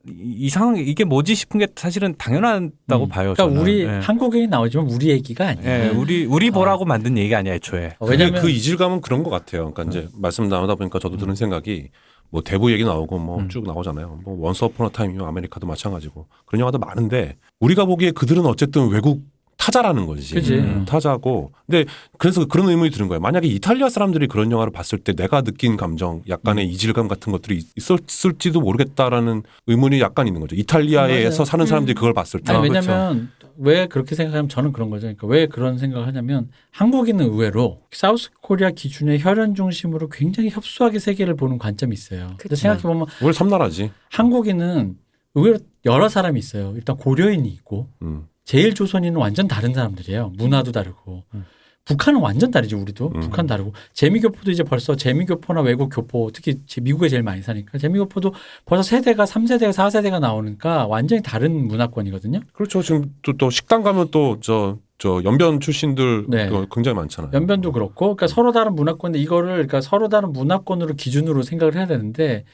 [0.09, 3.09] 이- 이상 이게 뭐지 싶은 게 사실은 당연하다고 음.
[3.11, 3.35] 봐요.
[3.35, 3.59] 그러니까 저는.
[3.61, 3.87] 우리 예.
[4.03, 5.69] 한국인이 나오지만 우리 얘기가 아니에요.
[5.71, 7.97] 예, 우리 우리 보라고 만든 얘기 아니야 애초에.
[7.99, 9.71] 어, 왜냐면 그 이질감은 그런 것 같아요.
[9.71, 11.91] 그러니까 이제 말씀 나누다 보니까 저도 드는 생각이
[12.33, 13.49] 뭐 대부 얘기 나오고 뭐 음.
[13.51, 14.21] 쭉 나오잖아요.
[14.25, 18.89] 뭐 원스 어폰 어 타임 인 아메리카도 마찬가지고 그런 영화도 많은데 우리가 보기에 그들은 어쨌든
[18.89, 19.21] 외국
[19.63, 20.37] 타자라는 거지.
[20.55, 21.53] 음, 타자고.
[21.67, 21.85] 근데
[22.19, 23.21] 그래서 그런 의문이 드는 거예요.
[23.21, 28.61] 만약에 이탈리아 사람들이 그런 영화를 봤을 때 내가 느낀 감정, 약간의 이질감 같은 것들이 있었을지도
[28.61, 30.57] 모르겠다라는 의문이 약간 있는 거죠.
[30.57, 31.45] 이탈리아에서.
[31.45, 31.95] 사는 사람들이 음.
[31.95, 32.53] 그걸 봤을 때.
[32.53, 35.03] 아니, 아, 왜냐면 왜 그렇게 생각하면 저는 그런 거죠.
[35.03, 41.37] 그러니까 왜 그런 생각을 하냐면 한국인은 의외로 사우스 코리아 기준의 혈연 중심으로 굉장히 협소하게 세계를
[41.37, 42.29] 보는 관점이 있어요.
[42.31, 42.57] 근데 그쵸.
[42.57, 43.93] 생각해 보면 우리 섬나라지.
[44.11, 44.97] 한국인은
[45.35, 46.73] 의외로 여러 사람이 있어요.
[46.75, 48.27] 일단 고려인이 있고 음.
[48.45, 50.33] 제일 조선인은 완전 다른 사람들이에요.
[50.37, 51.23] 문화도 다르고.
[51.35, 51.45] 음.
[51.85, 53.11] 북한은 완전 다르죠, 우리도.
[53.15, 53.21] 음.
[53.21, 53.73] 북한 다르고.
[53.93, 58.33] 재미교포도 이제 벌써 재미교포나 외국 교포, 특히 제- 미국에 제일 많이 사니까 재미교포도
[58.65, 62.41] 벌써 세대가 3세대가 4세대가 나오니까 완전히 다른 문화권이거든요.
[62.53, 62.83] 그렇죠.
[62.83, 66.49] 지금 또, 또 식당 가면 또 저 저 연변 출신들 네.
[66.49, 67.33] 그 굉장히 많잖아요.
[67.35, 72.45] 연변도 그렇고, 그러니까 서로 다른 문화권인데 이거를 그러니까 서로 다른 문화권으로 기준으로 생각을 해야 되는데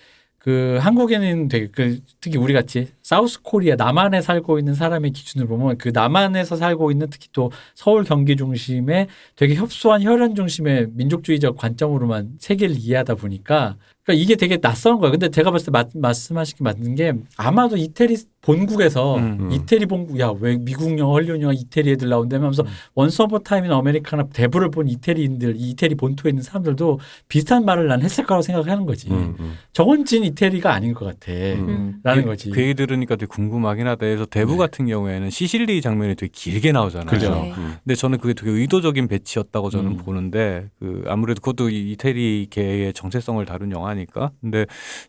[0.48, 5.76] 그 한국에는 되게 그 특히 우리 같이 사우스 코리아 남한에 살고 있는 사람의 기준으로 보면
[5.76, 12.36] 그 남한에서 살고 있는 특히 또 서울 경기 중심의 되게 협소한 혈연 중심의 민족주의적 관점으로만
[12.38, 13.76] 세계를 이해하다 보니까
[14.08, 15.12] 그러니까 이게 되게 낯선 거예요.
[15.12, 19.50] 근데 제가 봤을 때 맞, 말씀하신 게 맞는 게 아마도 이태리 본국에서 음.
[19.52, 22.64] 이태리 본국 야 왜 미국 영화 헐리우드 영화 이태리 애들 음.
[22.94, 27.66] 원스 어폰 어 타임 인 아메리카나 대부를 본 이태리인들 이 이태리 본토에 있는 사람들도 비슷한
[27.66, 29.10] 말을 난 했을 거라고 생각하는 거지.
[29.10, 29.54] 음, 음.
[29.74, 31.30] 저건 진 이태리가 아닌 것 같아.
[31.32, 31.96] 음.
[32.02, 32.48] 라는 그- 거지.
[32.50, 33.98] 그 얘기 들으니까 되게 궁금하긴 하다.
[33.98, 34.58] 그래서 대부 네.
[34.58, 37.10] 같은 경우에는 시실리 장면이 되게 길게 나오잖아요.
[37.10, 37.30] 그죠.
[37.34, 37.52] 네.
[37.58, 37.74] 음.
[37.84, 39.96] 근데 저는 그게 되게 의도적인 배치였다고 저는 음.
[39.98, 44.30] 보는데 그 아무래도 그것도 이 이태리계의 정체성을 다룬 영화 니까.
[44.40, 44.66] 근데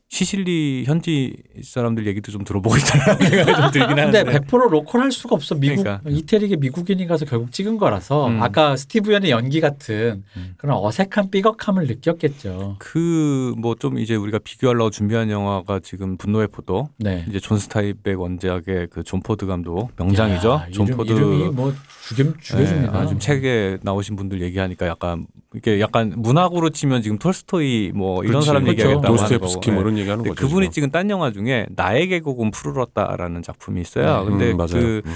[0.09, 4.39] 시실리 현지 사람들 얘기도 좀 들어보고 싶다는 생각이 좀 들긴 근데 하는데.
[4.39, 5.55] 100% local 할 수가 없어.
[5.55, 6.09] 미국 그러니까.
[6.09, 8.41] 이태리계 미국인이 가서 결국 찍은 거라서 음.
[8.41, 10.53] 아까 스티브 연의 연기 같은 음.
[10.57, 12.75] 그런 어색한 삐걱함을 느꼈겠죠.
[12.79, 17.23] 그 뭐 좀 이제 우리가 비교하려고 준비한 영화가 지금 분노의 포도 네.
[17.29, 20.49] 이제 존 스타인벡 원작의 그 존 포드 감독 명장이죠.
[20.49, 21.73] 야, 존 이름, 포드 이름이 뭐
[22.07, 22.91] 죽여 죽여줍니다.
[22.91, 28.21] 네, 아, 지금 책에 나오신 분들 얘기하니까 약간 이게 약간 문학으로 치면 지금 톨스토이 뭐
[28.23, 28.47] 이런 그렇지.
[28.47, 28.81] 사람 그렇죠.
[28.83, 29.89] 얘기하겠다고 하는 도스토옙스키 뭐 거고.
[29.89, 30.47] 이런 얘기하는 근데 거죠.
[30.47, 30.73] 그분이 지금.
[30.73, 34.23] 찍은 딴 영화 중에 나의 계곡은 푸르렀다라는 작품이 있어요.
[34.25, 34.29] 네.
[34.29, 34.69] 근데 음, 맞아요.
[34.73, 35.13] 그 음.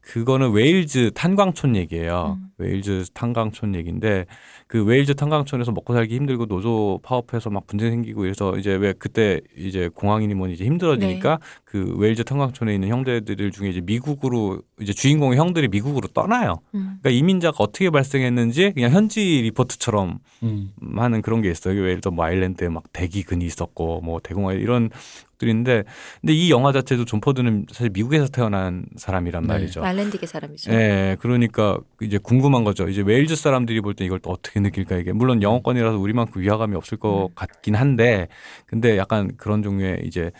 [0.00, 2.38] 그거는 웨일즈 탄광촌 얘기예요.
[2.40, 2.45] 음.
[2.58, 4.26] 웨일즈 탄광촌 얘기인데
[4.66, 9.40] 그 웨일즈 탄광촌에서 먹고 살기 힘들고 노조 파업해서 막 분쟁 생기고 이래서 이제 왜 그때
[9.56, 15.38] 이제 공황이니 뭐니 이제 힘들어지니까 그 웨일즈 탄광촌에 있는 형제들 중에 이제 미국으로 이제 주인공의
[15.38, 16.60] 형들이 미국으로 떠나요.
[16.74, 16.98] 음.
[17.00, 20.70] 그러니까 이민자가 어떻게 발생했는지 그냥 현지 리포트처럼 음.
[20.96, 21.76] 하는 그런 게 있어요.
[21.76, 24.90] 예를 들어 뭐 아일랜드에 막 대기근이 있었고 뭐 대공황 이런
[25.36, 25.84] 것들인데
[26.20, 29.48] 근데 이 영화 자체도 존 포드는 사실 미국에서 태어난 사람이란 네.
[29.48, 29.84] 말이죠.
[29.84, 30.72] 아일랜드계 사람이죠.
[30.72, 32.88] 예, 그러니까 이제 궁금 한 거죠.
[32.88, 36.98] 이제 웨일즈 사람들이 볼 때 이걸 또 어떻게 느낄까 이게 물론 영어권이라서 우리만큼 위화감이 없을
[36.98, 37.34] 것 음.
[37.34, 38.28] 같긴 한데
[38.66, 40.30] 근데 약간 그런 종류의 이제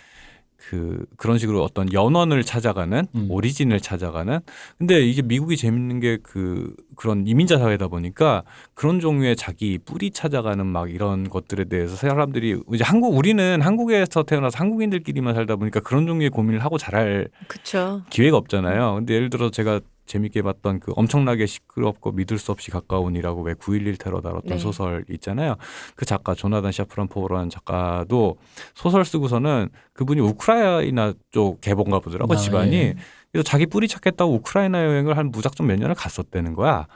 [0.69, 3.27] 그 그런 식으로 어떤 연원을 찾아가는 음.
[3.31, 4.41] origin을 찾아가는
[4.79, 8.43] 근데 이게 미국이 재밌는 게 그 그런 이민자 사회다 보니까
[8.75, 14.59] 그런 종류의 자기 뿌리 찾아가는 막 이런 것들에 대해서 사람들이 이제 한국 우리는 한국에서 태어나서
[14.59, 18.03] 한국인들끼리만 살다 보니까 그런 종류의 고민을 하고 자랄 그렇죠.
[18.11, 18.95] 기회가 없잖아요.
[18.97, 23.99] 근데 예를 들어 제가 재밌게 봤던 그 엄청나게 시끄럽고 믿을 수 없이 가까운이라고 왜 9.11
[23.99, 24.59] 테러 다뤘던 네.
[24.59, 25.57] 소설 있잖아요.
[25.95, 28.39] 그 작가 조나단 샤프란포라는 작가도
[28.75, 32.77] 소설 쓰고서는 그분이 우크라이나 쪽 개봉가 보더라고 아, 집안이.
[32.77, 32.95] 예.
[33.33, 36.87] 그래서 자기 뿌리 찾겠다고 우크라이나 여행을 한 무작정 몇 년을 갔었다는 거야.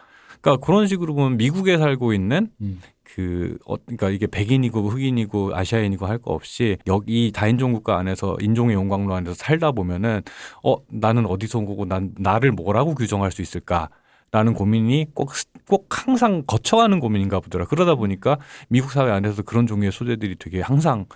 [0.41, 2.81] 그러니까 그런 식으로 보면 미국에 살고 있는 음.
[3.21, 8.75] 그 어, 그러니까 이게 백인이고 흑인이고 아시아인이고 할 거 없이 여기 다인종 국가 안에서 인종의
[8.75, 10.23] 용광로 안에서 살다 보면은
[10.63, 13.89] 어 나는 어디서 온 거고 난 나를 뭐라고 규정할 수 있을까?
[14.33, 15.33] 라는 고민이 꼭,
[15.69, 17.65] 꼭 항상 거쳐가는 고민인가 보더라.
[17.65, 21.07] 그러다 보니까 미국 사회 안에서 그런 종류의 소재들이 되게 항상,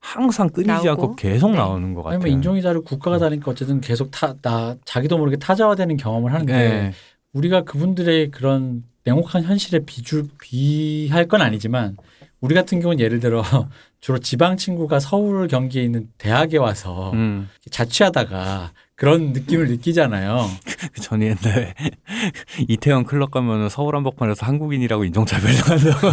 [0.00, 0.90] 항상 끊이지 나오고.
[0.90, 1.58] 않고 계속 네.
[1.58, 2.16] 나오는 것 같아요.
[2.18, 6.92] 아니면 인종이 다르고 국가가 다르니까 어쨌든 계속 타, 나 자기도 모르게 타자화되는 경험을 하는데 네.
[7.34, 11.96] 우리가 그분들의 그런 냉혹한 현실에 비주 비할 건 아니지만
[12.40, 13.42] 우리 같은 경우는 예를 들어
[14.00, 17.48] 주로 지방 친구가 서울 경기에 있는 대학에 와서 음.
[17.70, 20.48] 자취하다가 그런 느낌을 느끼잖아요.
[21.02, 21.74] 전이 옛날에
[22.68, 26.12] 이태원 클럽 가면 서울 한복판에서 한국인이라고 인종차별 당한다고.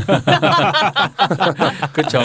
[1.94, 2.20] 그렇죠.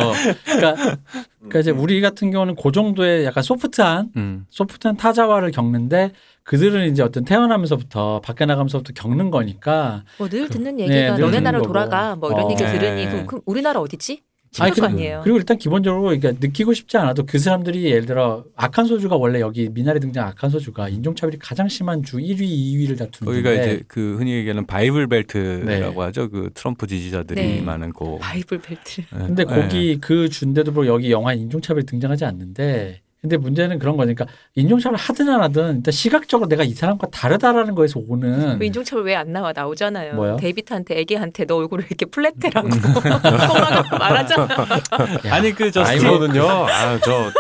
[0.44, 0.96] 그러니까,
[1.38, 4.46] 그러니까 이제 우리 같은 경우는 그 정도의 약간 소프트한 음.
[4.50, 6.12] 소프트한 타자화를 겪는데
[6.44, 11.30] 그들은 이제 어떤 태어나면서부터 밖에 나가면서부터 겪는 거니까 뭐 늘 듣는 네, 얘기가 늘 너네
[11.32, 11.72] 듣는 나라로 거고.
[11.72, 12.50] 돌아가 뭐 이런 어.
[12.50, 12.72] 얘기 네.
[12.78, 14.22] 들으니 그럼, 그럼 우리나라 어디지?
[14.60, 15.20] 아니, 그리고- 아니에요.
[15.24, 19.98] 그리고 일단 기본적으로 그러니까 느끼고 싶지 않아도 그 사람들이 예를 들어 아칸소주가 원래 여기 미나리
[19.98, 25.08] 등장 아칸소주가 인종차별이 가장 심한 주 1위, 2위를 다투는 거기가 이제 그 흔히 얘기하는 Bible
[25.08, 25.82] Belt라고 네.
[26.04, 26.30] 하죠.
[26.30, 27.60] 그 트럼프 지지자들이 네.
[27.62, 28.18] 많은 곳.
[28.20, 29.00] Bible Belt.
[29.00, 29.26] 네.
[29.26, 29.60] 근데 네.
[29.62, 35.30] 거기 그 준데도 불구하고 여기 영화에 인종차별이 등장하지 않는데 근데 문제는 그런 거니까 인종차별 하든
[35.30, 39.52] 안 하든 일단 시각적으로 내가 이 사람과 다르다라는 거에서 오는 그 인종차별 왜 안 나와
[39.54, 40.10] 나오잖아요.
[40.12, 40.16] 음.
[40.16, 40.36] 뭐요?
[40.36, 42.82] 데이비드한테 애기한테 너 얼굴을 이렇게 flat해라고 음.
[42.82, 44.48] 꼬마가 말하잖아.
[45.30, 46.42] 아니 그 저 아, 스티브 이거는요.
[46.46, 47.30] 아, 저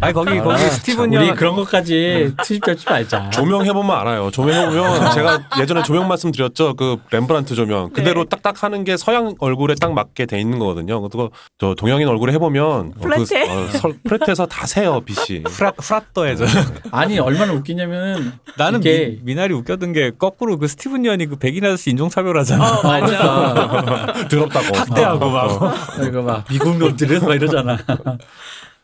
[0.00, 3.30] 아니 거기 거기 스티븐 우리 영 그런 것까지 트집잡지 말자.
[3.30, 4.30] 조명해 보면 알아요.
[4.30, 6.74] 조명해 보면 제가 예전에 조명 말씀드렸죠.
[6.74, 7.90] 그 렘브란트 조명.
[7.90, 8.28] 그대로 네.
[8.28, 11.00] 딱딱 하는 게 서양 얼굴에 딱 맞게 돼 있는 거거든요.
[11.08, 13.50] 그거 저 동양인 얼굴에 해보면 어, 그, flat해.
[13.50, 15.31] 어, 설- flat해서 다 새요, 빛이.
[15.40, 16.44] 프라 flat해져.
[16.92, 21.64] 아니 얼마나 웃기냐면은 나는 이게 미, 나리 웃겼던 게 거꾸로 그 스티븐 연이 그 백인
[21.64, 22.64] 아저씨 인종차별하잖아.
[22.64, 23.06] 어, 맞아.
[24.28, 24.76] 그러니까 더럽다고.
[24.76, 25.74] 학대하고 막.
[26.06, 27.78] 이거 막 미국 놈들은 막 이러잖아.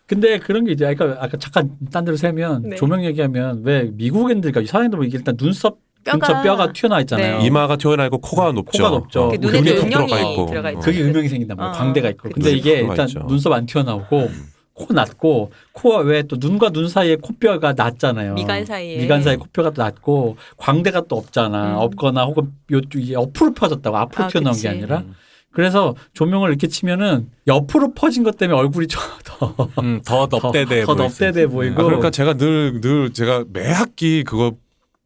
[0.07, 2.77] 근데 그런 게 이제 아까 아까 잠깐 딴 데로 세면 네.
[2.77, 7.39] 조명 얘기하면 왜 미국인들 그러니까 서양인들 보면 이게 일단 눈썹 근처 뼈가 뼈가 튀어나와 있잖아요.
[7.39, 7.47] 네.
[7.47, 8.83] 이마가 튀어나 있고 코가 높죠.
[8.83, 9.29] 코가 높죠.
[9.29, 10.47] 어, 툭 음영이 들어가 있고.
[10.47, 10.81] 들어가 있죠.
[10.81, 11.75] 그게 음영이 생긴단 말이에요.
[11.75, 12.31] 어, 광대가 있고.
[12.31, 12.51] 근데.
[12.53, 13.27] 이게 일단 있죠.
[13.27, 14.31] 눈썹 안 튀어나오고
[14.79, 18.35] 코 낮고 코가 왜또 눈과 눈 사이에 코뼈가 낮잖아요.
[18.35, 18.97] 미간 사이에.
[18.99, 21.73] 미간 사이에 코뼈가 또 낮고 광대가 또 없잖아.
[21.73, 21.77] 음.
[21.79, 24.63] 없거나 혹은 요쪽이 옆으로 펴졌다고 앞으로 아, 튀어나온 그치.
[24.63, 25.03] 게 아니라
[25.51, 28.87] 그래서 조명을 이렇게 치면은 옆으로 퍼진 것 때문에 얼굴이
[29.25, 31.49] 더, 음, 더 넙대대 더 넙대대 있어.
[31.51, 34.53] 보이고 아, 그러니까 제가 늘, 늘 제가 매 학기 그거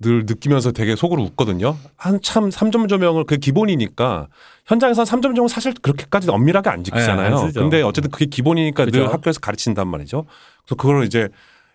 [0.02, 1.76] 늘 느끼면서 되게 속으로 웃거든요.
[1.96, 4.28] 한참 3점 조명을 그게 기본이니까
[4.66, 7.30] 현장에서 3점 조명을 사실 그렇게까지 엄밀하게 안 지키잖아요.
[7.30, 7.60] 네, 안 쓰죠.
[7.60, 9.00] 근데 어쨌든 그게 기본이니까 그죠.
[9.00, 10.26] 늘 학교에서 가르친단 말이죠.
[10.64, 11.28] 그래서 그걸 이제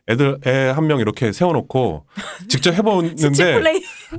[0.10, 2.05] 애들 애 한 명 이렇게 세워놓고
[2.47, 3.62] 직접 해보는데.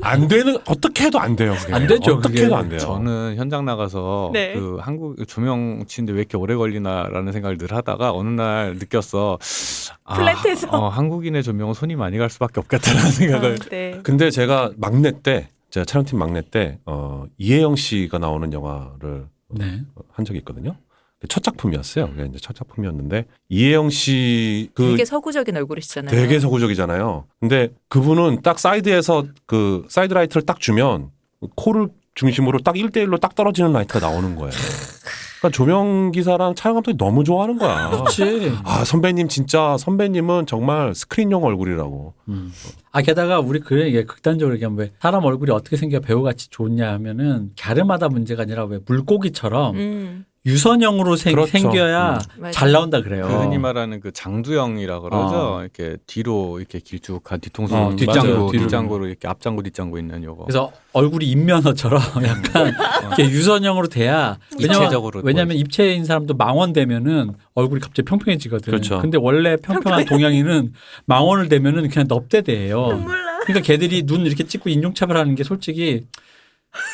[0.03, 1.55] 안 되는 어떻게 해도 안 돼요.
[1.59, 1.73] 그게.
[1.73, 2.45] 안 되죠, 어떻게 그게.
[2.45, 2.79] 해도 안 돼요.
[2.79, 4.53] 저는 현장 나가서 네.
[4.55, 9.39] 그 한국 조명 치는데 왜 이렇게 오래 걸리나라는 생각을 늘 하다가 어느 날 느꼈어.
[10.05, 10.69] 아, 플랫해서.
[10.69, 13.53] 어, 한국인의 조명은 손이 많이 갈 수밖에 없겠다라는 생각을.
[13.55, 14.01] 아, 네.
[14.03, 19.81] 근데 제가 막내 때 제가 촬영팀 막내 때 어, 이혜영 씨가 나오는 영화를 네.
[20.13, 20.75] 한 적이 있거든요.
[21.29, 22.11] 첫 작품이었어요.
[22.11, 26.11] 그게 이제 첫 작품이었는데 이혜영 씨 그 되게 서구적인 얼굴이시잖아요.
[26.15, 27.25] 되게 서구적이잖아요.
[27.41, 31.11] 근데 그분은 딱 사이드에서 그 사이드 라이트를 딱 주면
[31.57, 34.53] 코를 중심으로 딱 1대1로 딱 떨어지는 라이트가 나오는 거예요.
[35.41, 37.91] 그러니까 조명 기사랑 촬영 감독이 너무 좋아하는 거야.
[37.91, 38.53] 그렇지.
[38.65, 42.15] 아 선배님 진짜 선배님은 정말 스크린용 얼굴이라고.
[42.29, 42.53] 음.
[42.91, 47.51] 아 게다가 우리 그 얘기 극단적으로 얘기하면 왜 사람 얼굴이 어떻게 생겨 배우같이 좋냐 하면은
[47.59, 50.25] 갸름하다 문제가 아니라 왜 물고기처럼 음.
[50.47, 51.51] 유선형으로 생, 그렇죠.
[51.51, 52.53] 생겨야 맞아요.
[52.53, 53.27] 잘 나온다 그래요.
[53.27, 55.35] 그 흔히 말하는 그 장두영이라 그러죠.
[55.37, 55.61] 어.
[55.63, 58.53] 이렇게 뒤로 이렇게 길쭉한 뒤통수 어, 뒷장구.
[58.53, 60.45] 뒷장구로 이렇게 앞장구 뒷장구 있는 요거.
[60.45, 62.73] 그래서 얼굴이 인면허처럼 약간
[63.03, 68.65] 이렇게 유선형으로 돼야 왜냐면 입체적으로 왜냐면 입체인 사람도 망원 되면은 얼굴이 갑자기 평평해지거든.
[68.71, 69.01] 그렇죠.
[69.01, 70.73] 근데 원래 평평한 동양인은
[71.07, 72.87] 망원을 되면은 그냥 넙대대예요.
[72.87, 73.39] 몰라.
[73.45, 76.07] 그러니까 걔들이 눈 이렇게 찍고 인종차별하는 게 솔직히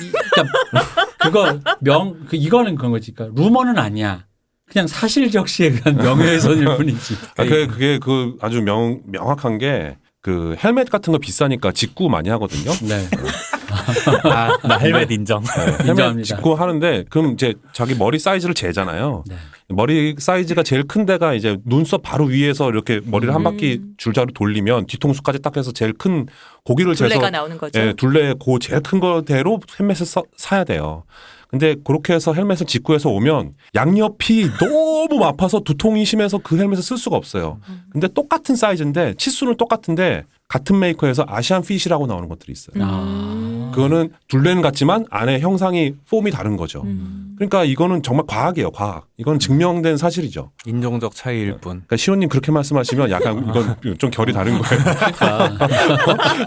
[0.02, 3.12] 이- 그러니까 그거 명 그 이거는 그런 거지.
[3.12, 4.24] 그러니까 루머는 아니야.
[4.70, 7.14] 그냥 사실적시에 의한 명예훼손일 뿐이지.
[7.36, 12.30] 아, 그게, 그게 그 아주 명, 명확한 게 그 헬멧 같은 거 비싸니까 직구 많이
[12.30, 12.70] 하거든요.
[12.88, 13.06] 네.
[14.24, 15.42] 아, 나 헬멧 인정.
[15.46, 16.22] 헬멧 인정합니다.
[16.36, 19.24] 직구 하는데 그럼 이제 자기 머리 사이즈를 재잖아요.
[19.26, 19.36] 네.
[19.68, 23.44] 머리 사이즈가 제일 큰 데가 이제 눈썹 바로 위에서 이렇게 머리를 한 음.
[23.44, 26.26] 바퀴 줄자로 돌리면 뒤통수까지 딱 해서 제일 큰
[26.64, 27.80] 거기를 재서 둘레가 나오는 거죠.
[27.80, 31.04] 예, 둘레 고 제일 큰 거대로 헬멧을 써- 사야 돼요.
[31.48, 37.16] 근데 그렇게 해서 헬멧을 직구해서 오면 양옆이 너무 아파서 두통이 심해서 그 헬멧을 쓸 수가
[37.16, 37.60] 없어요.
[37.90, 42.84] 근데 똑같은 사이즈인데 치수는 똑같은데 같은 메이커에서 Asian fit이라고 나오는 것들이 있어요.
[42.84, 43.70] 음.
[43.74, 46.82] 그거는 둘레는 같지만 안에 형상이 폼이 다른 거죠.
[46.82, 47.34] 음.
[47.36, 49.08] 그러니까 이거는 정말 과학이에요, 과학.
[49.16, 50.52] 이건 증명된 사실이죠.
[50.66, 51.82] 인종적 차이일 뿐.
[51.86, 54.84] 그러니까 시호님 그렇게 말씀하시면 약간 이건 좀 결이 다른 거예요.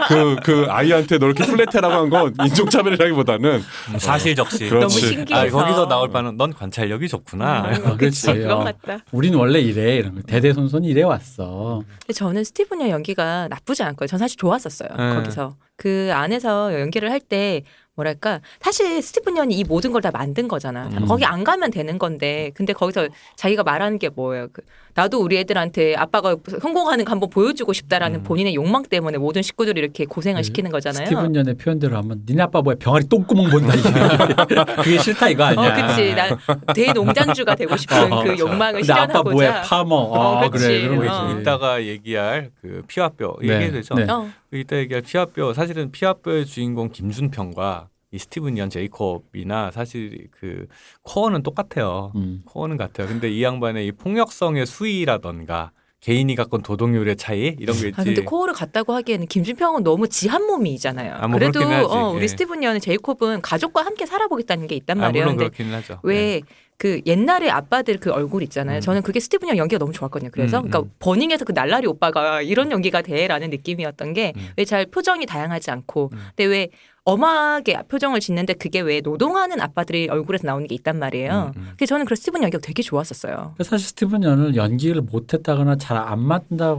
[0.08, 3.60] 그, 그 아이한테 너 이렇게 플랫해라고 한 건 인종차별이라기보다는
[3.98, 4.68] 사실적시.
[4.70, 4.74] 그렇지.
[4.80, 5.58] 너무 신기해서.
[5.60, 7.68] 아, 거기서 나올 바는 넌 관찰력이 좋구나.
[7.72, 8.26] 음, 아, 그치.
[8.26, 8.44] 그렇지.
[8.46, 8.64] 어.
[8.64, 8.98] 맞다.
[9.12, 10.22] 우린 원래 이래 이런 거.
[10.22, 11.82] 대대손손 이래 왔어.
[12.00, 14.06] 근데 저는 스티븐 여 연기가 나쁘지 않 고요.
[14.06, 14.88] 전 사실 좋았었어요.
[14.96, 15.14] 네.
[15.16, 17.62] 거기서 그 안에서 연기를 할 때
[17.94, 20.86] 뭐랄까 사실 스티븐 연이 이 모든 걸 다 만든 거잖아.
[20.88, 21.04] 음.
[21.06, 24.46] 거기 안 가면 되는 건데 근데 거기서 자기가 말하는 게 뭐예요?
[24.52, 24.62] 그,
[24.98, 28.22] 나도 우리 애들한테 아빠가 성공하는 거 한번 보여주고 싶다라는 음.
[28.24, 31.06] 본인의 욕망 때문에 모든 식구들이 이렇게 고생을 그 시키는 거잖아요.
[31.06, 33.88] 스티븐 연의 표현대로 하면 니네 아빠 뭐야 병아리 똥구멍 본다 이게
[34.82, 35.68] 그게 싫다 이거 아니야.
[35.68, 36.14] 어, 그치.
[36.16, 36.36] 난
[36.74, 39.34] 대농장주가 되고 싶은 어, 그 욕망을 근데 아빠 실현하고자.
[39.34, 39.94] 뭐야 farmer.
[39.94, 40.50] 어, 어.
[40.50, 41.10] 그래 그런 거지.
[41.10, 41.38] 어.
[41.38, 43.94] 이따가 얘기할 그 피와 뼈 네, 얘기해도 되죠.
[43.94, 44.10] 네.
[44.10, 44.28] 어.
[44.52, 50.66] 이따 얘기할 피와 뼈 사실은 피와 뼈의 주인공 김준평과 이 스티븐 연 제이콥이나 사실 그
[51.02, 52.12] 코어는 똑같아요.
[52.16, 52.42] 음.
[52.46, 53.06] 코어는 같아요.
[53.06, 58.00] 근데 이 양반의 이 폭력성의 수위라던가 개인이 갖고 온 도덕률의 차이 이런 게 있지.
[58.00, 61.14] 아 근데 코어를 갔다고 하기에는 김준평은 너무 지한 몸이잖아요.
[61.14, 61.60] 아, 뭐 그래도.
[61.60, 62.28] 어, 우리 예.
[62.28, 65.24] 스티븐 연의 제이콥은 가족과 함께 살아보겠다는 게 있단 아, 말이에요.
[65.26, 66.00] 물론 근데 그렇긴 하죠.
[66.04, 66.40] 네.
[66.78, 68.78] 왜그 옛날에 아빠들 그 얼굴 있잖아요.
[68.78, 68.80] 음.
[68.80, 70.30] 저는 그게 스티븐 연 연기가 너무 좋았거든요.
[70.32, 70.92] 그래서 음, 그러니까 음.
[71.00, 74.48] 버닝에서 그 날라리 오빠가 이런 연기가 돼라는 느낌이었던 게 음.
[74.56, 76.18] 왜잘 표정이 다양하지 않고 음.
[76.36, 76.68] 근데 왜
[77.04, 81.52] 엄하게 표정을 짓는데 그게 왜 노동하는 아빠들이 얼굴에서 나오는 게 있단 말이에요.
[81.56, 81.72] 음, 음.
[81.76, 83.54] 그래서 저는 그 스티븐 연기가 되게 좋았었어요.
[83.62, 86.78] 사실 스티븐 연을 연기를 못했다거나 잘 안 맞는다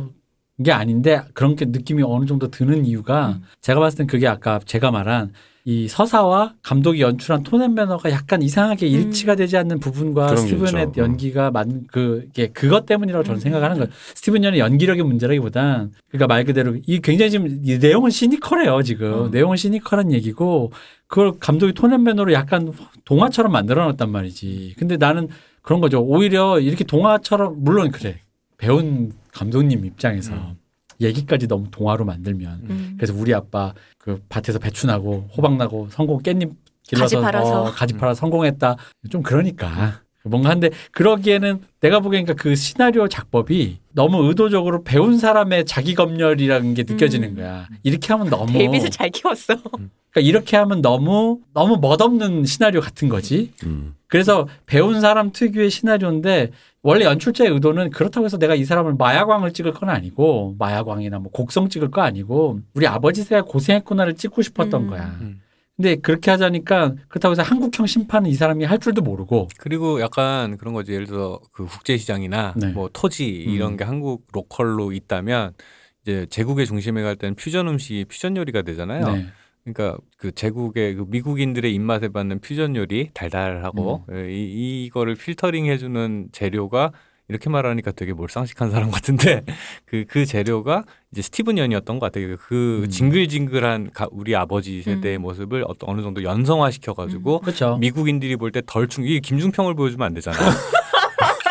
[0.64, 3.44] 게 아닌데 그런 게 느낌이 어느 정도 드는 이유가 음.
[3.62, 5.32] 제가 봤을 땐 그게 아까 제가 말한
[5.66, 8.92] 이 서사와 감독이 연출한 톤앤 매너가 약간 이상하게 음.
[8.92, 11.02] 일치가 되지 않는 부분과 스티븐의 있죠.
[11.02, 13.42] 연기가 맞는 그게 그것 때문이라고 저는 음.
[13.42, 13.90] 생각하는 거예요.
[14.16, 19.32] 스티븐 연의 연기력의 문제라기보단 그러니까 말 그대로 이 굉장히 지금 이 내용은 시니컬해요 지금 음.
[19.32, 20.72] 내용은 시니컬한 얘기고
[21.08, 22.72] 그걸 감독이 톤앤 매너로 약간
[23.06, 24.76] 동화처럼 만들어놨단 말이지.
[24.78, 25.28] 근데 나는
[25.62, 26.02] 그런 거죠.
[26.02, 28.22] 오히려 이렇게 동화처럼 물론 그래
[28.58, 30.58] 배운 감독님 입장에서 음.
[31.02, 32.94] 얘기까지 너무 동화로 만들면 음.
[32.98, 36.52] 그래서 우리 아빠 그 밭에서 배추 나고 호박 나고 성공 깻잎
[36.84, 37.62] 길러서 가지 팔아서.
[37.62, 38.76] 어, 가지 팔아 성공했다
[39.10, 45.96] 좀 그러니까 뭔가 한데 그러기에는 내가 보기에는 그 시나리오 작법이 너무 의도적으로 배운 사람의 자기
[45.96, 47.36] 검열이라는 게 느껴지는 음.
[47.36, 49.56] 거야 이렇게 하면 너무 데이빗을 잘 키웠어.
[49.56, 53.96] 그러니까 이렇게 하면 너무 너무 멋없는 시나리오 같은 거지 음.
[54.08, 56.52] 그래서 배운 사람 특유의 시나리오인데
[56.82, 61.70] 원래 연출자의 의도는 그렇다고 해서 내가 이 사람을 마야광을 찍을 건 아니고 마야광이나 뭐 곡성
[61.70, 64.90] 찍을 거 아니고 우리 아버지 세가 고생했구나를 찍고 싶었던 음.
[64.90, 65.18] 거야.
[65.22, 65.42] 음.
[65.76, 70.74] 근데 그렇게 하자니까 그렇다고 해서 한국형 심판은 이 사람이 할 줄도 모르고 그리고 약간 그런
[70.74, 70.94] 거지.
[70.94, 72.68] 예를 들어 그 국제시장이나 네.
[72.72, 73.78] 뭐 토지 이런 음.
[73.78, 75.54] 게 한국 로컬로 있다면
[76.02, 79.12] 이제 제국의 중심에 갈 때는 퓨전 음식이 퓨전 요리가 되잖아요.
[79.12, 79.28] 네.
[79.74, 84.16] 그러니까 그 제국의 그 미국인들의 입맛에 맞는 퓨전 요리 달달하고 음.
[84.16, 86.92] 예, 이 이거를 필터링 해주는 재료가
[87.28, 89.44] 이렇게 말하니까 되게 몰상식한 사람 같은데
[89.86, 92.36] 그그 재료가 이제 스티븐 연이었던 것 같아요.
[92.40, 92.90] 그 음.
[92.90, 95.22] 징글징글한 가- 우리 아버지 세대의 음.
[95.22, 97.78] 모습을 어떤 어느 정도 연성화 시켜가지고 그렇죠.
[97.78, 99.06] 미국인들이 볼 때 덜 충.
[99.06, 100.42] 이게 김중평을 보여주면 안 되잖아요.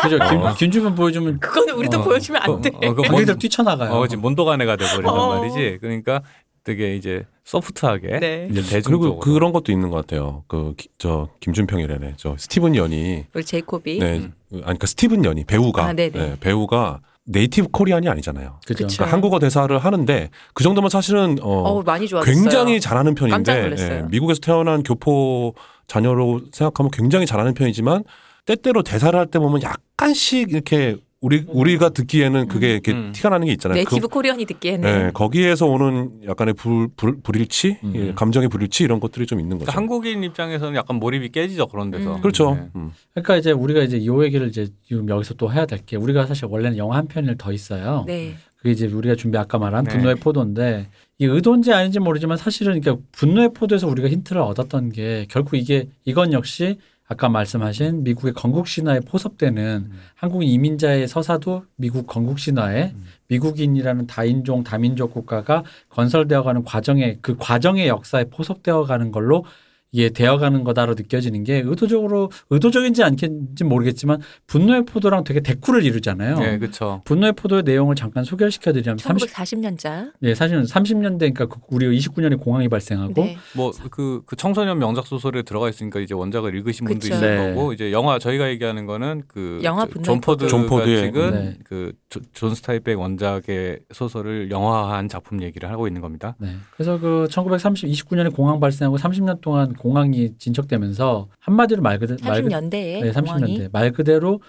[0.03, 0.17] 그죠.
[0.29, 0.55] 김, 어.
[0.55, 2.05] 김주면 보여주면 그거는 우리도 어.
[2.05, 2.71] 보여주면 안 어, 돼.
[2.73, 3.91] 어, 그거 관객들 뭔- 뛰쳐나가요.
[3.93, 5.39] 어, 지금 몬도가네가 돼버린단 어.
[5.39, 5.79] 말이지.
[5.81, 6.23] 그러니까
[6.69, 8.49] 되게 이제 소프트하게 네.
[8.51, 10.45] 이제 대중적으로 그리고 그런 것도 있는 것 같아요.
[10.49, 12.15] 그 저 김준평이라네.
[12.19, 13.99] 저 스티븐 연이 우리 제이콥이.
[14.01, 14.33] 네, 음.
[14.53, 16.11] 아니 그러니까 스티븐 연이 배우가 아, 네네.
[16.11, 18.61] 네, 배우가 네이티브 코리안이 아니잖아요.
[18.67, 18.85] 그죠.
[18.87, 18.97] 그쵸.
[18.97, 22.31] 그러니까 한국어 대사를 하는데 그 정도면 사실은 어, 어, 많이 좋았어요.
[22.31, 23.99] 굉장히 잘하는 깜짝 편인데 놀랐어요.
[24.05, 25.55] 예, 미국에서 태어난 교포
[25.87, 28.05] 자녀로 생각하면 굉장히 잘하는 편이지만
[28.45, 33.11] 때때로 대사를 할 때 보면 약간씩 이렇게 우리 우리가 듣기에는 그게 이렇게 음.
[33.13, 33.75] 티가 나는 게 있잖아요.
[33.75, 37.93] 네이티브 그, 코리안이 듣기에는 예, 거기에서 오는 약간의 불, 불, 불일치, 음.
[37.97, 39.73] 예, 감정의 불일치 이런 것들이 좀 있는 거죠.
[39.73, 42.17] 그러니까 한국인 입장에서는 약간 몰입이 깨지죠 그런 데서.
[42.17, 42.21] 음.
[42.21, 42.55] 그렇죠.
[42.55, 42.69] 네.
[42.77, 42.93] 음.
[43.15, 46.45] 그러니까 이제 우리가 이제 요 얘기를 이제 지금 여기서 또 해야 될 게 우리가 사실
[46.47, 48.05] 원래는 영화 한 편을 더 있어요.
[48.07, 48.35] 네.
[48.57, 49.93] 그게 이제 우리가 준비 아까 말한 네.
[49.93, 50.89] 분노의 포도인데
[51.19, 56.33] 이 의도인지 아닌지 모르지만 사실은 그러니까 분노의 포도에서 우리가 힌트를 얻었던 게 결국 이게 이건
[56.33, 59.99] 역시 아까 말씀하신 미국의 건국 신화에 포섭되는 음.
[60.15, 63.05] 한국 이민자의 서사도 미국 건국 신화에 음.
[63.29, 69.45] 미국인이라는 다인종 다민족 국가가 건설되어가는 과정에 그 과정의 역사에 포섭되어가는 걸로
[69.91, 76.39] 이게 되어가는 거다로 느껴지는 게 의도적으로 의도적인지 않겠는지 모르겠지만 분노의 포도랑 되게 대꾸를 이루잖아요.
[76.39, 77.01] 네, 그렇죠.
[77.07, 80.13] 분노의 포도의 내용을 잠깐 소개시켜 드리자면 30, 1940년작.
[80.21, 83.39] 네, 사실은 30년대 그러니까 그 우리가 29년에 공황이 발생하고 네.
[83.57, 87.15] 뭐그 그 청소년 명작 소설에 들어가 있으니까 이제 원작을 읽으신 분도 그쵸.
[87.15, 87.55] 있을 네.
[87.55, 91.31] 거고 이제 영화 저희가 얘기하는 거는 그 영화 저- 분노의 존 포드가 존 포드의- 찍은
[91.31, 91.57] 네.
[91.65, 96.37] 그 조- 존 스타인벡 원작의 소설을 영화화한 작품 얘기를 하고 있는 겁니다.
[96.39, 96.51] 네.
[96.77, 102.61] 그래서 그 1930, 29년에 공황 발생하고 30년 동안 공황이 진척되면서 한마디로 말 그대로 말 그대로
[102.61, 104.41] 30년대에 네, 공황이 30년대 말 그대로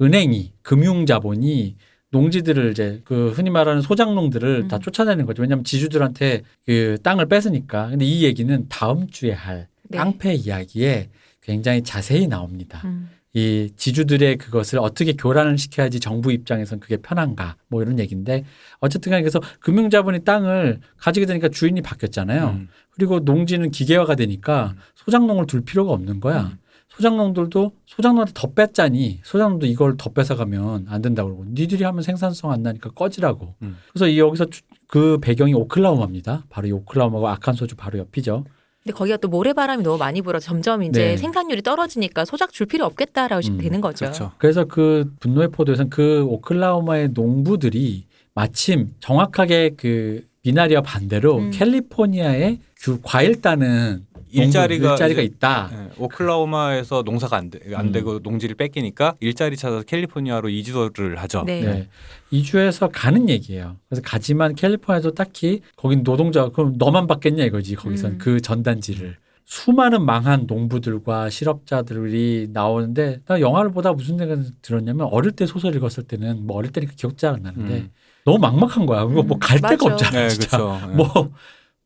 [0.00, 1.76] 은행이 금융 자본이
[2.10, 4.68] 농지들을 이제 그 흔히 말하는 소장농들을 음.
[4.68, 5.42] 다 쫓아내는 거죠.
[5.42, 7.90] 왜냐하면 지주들한테 그 땅을 뺏으니까.
[7.90, 9.98] 근데 이 얘기는 다음 주에 할 네.
[9.98, 11.10] 깡패 이야기에
[11.42, 12.82] 굉장히 자세히 나옵니다.
[12.84, 13.10] 음.
[13.38, 18.44] 이 지주들의 그것을 어떻게 교란을 시켜야지 정부 입장에선 그게 편한가 뭐 이런 얘기인데
[18.80, 22.48] 어쨌든 간에 그래서 금융자본이 땅을 가지게 되니까 주인이 바뀌었잖아요.
[22.48, 22.68] 음.
[22.90, 26.42] 그리고 농지는 기계화가 되니까 소장농을 둘 필요가 없는 거야.
[26.52, 26.58] 음.
[26.88, 32.62] 소장농들도 소장농한테 더 뺐자니 소장농도 이걸 더 뺏어가면 안 된다고 그러고 니들이 하면 생산성 안
[32.62, 33.54] 나니까 꺼지라고.
[33.62, 33.76] 음.
[33.92, 36.46] 그래서 이 여기서 주- 그 배경이 오클라호마입니다.
[36.48, 38.44] 바로 이 오클라호마가 아칸소주 바로 옆이죠.
[38.88, 41.16] 근데 거기가 또 모래바람이 너무 많이 불어 점점 이제 네.
[41.18, 44.06] 생산률이 떨어지니까 소작 줄 필요 없겠다라고 음, 되는 거죠.
[44.06, 44.32] 그렇죠.
[44.38, 51.50] 그래서 그 분노의 포도에서는 그 오클라호마의 농부들이 마침 정확하게 그 미나리와 반대로 음.
[51.50, 55.70] 캘리포니아의 그 과일 따는 일자리가 일자리가 있다.
[55.72, 57.92] 예, 오클라호마에서 농사가 안, 되, 안 음.
[57.92, 61.44] 되고 농지를 뺏기니까 일자리 찾아서 캘리포니아로 이주를 하죠.
[61.46, 61.60] 네.
[61.60, 61.88] 네.
[62.30, 63.76] 이주해서 가는 얘기예요.
[63.88, 68.18] 그래서 가지만 캘리포니아도 딱히 거긴 노동자 그럼 너만 받겠냐 이거지 거기선 음.
[68.18, 75.46] 그 전단지를 수많은 망한 농부들과 실업자들이 나오는데 나 영화를 보다 무슨 생각이 들었냐면 어릴 때
[75.46, 77.90] 소설 읽었을 때는 뭐 어릴 때니까 기억이 잘안 나는데 음.
[78.26, 79.06] 너무 막막한 거야.
[79.06, 79.94] 그거 뭐 음, 갈 데가 맞아.
[79.94, 80.20] 없잖아.
[80.20, 80.58] 네, 진짜.
[80.58, 80.90] 그렇죠.
[80.90, 80.94] 예.
[80.94, 81.32] 뭐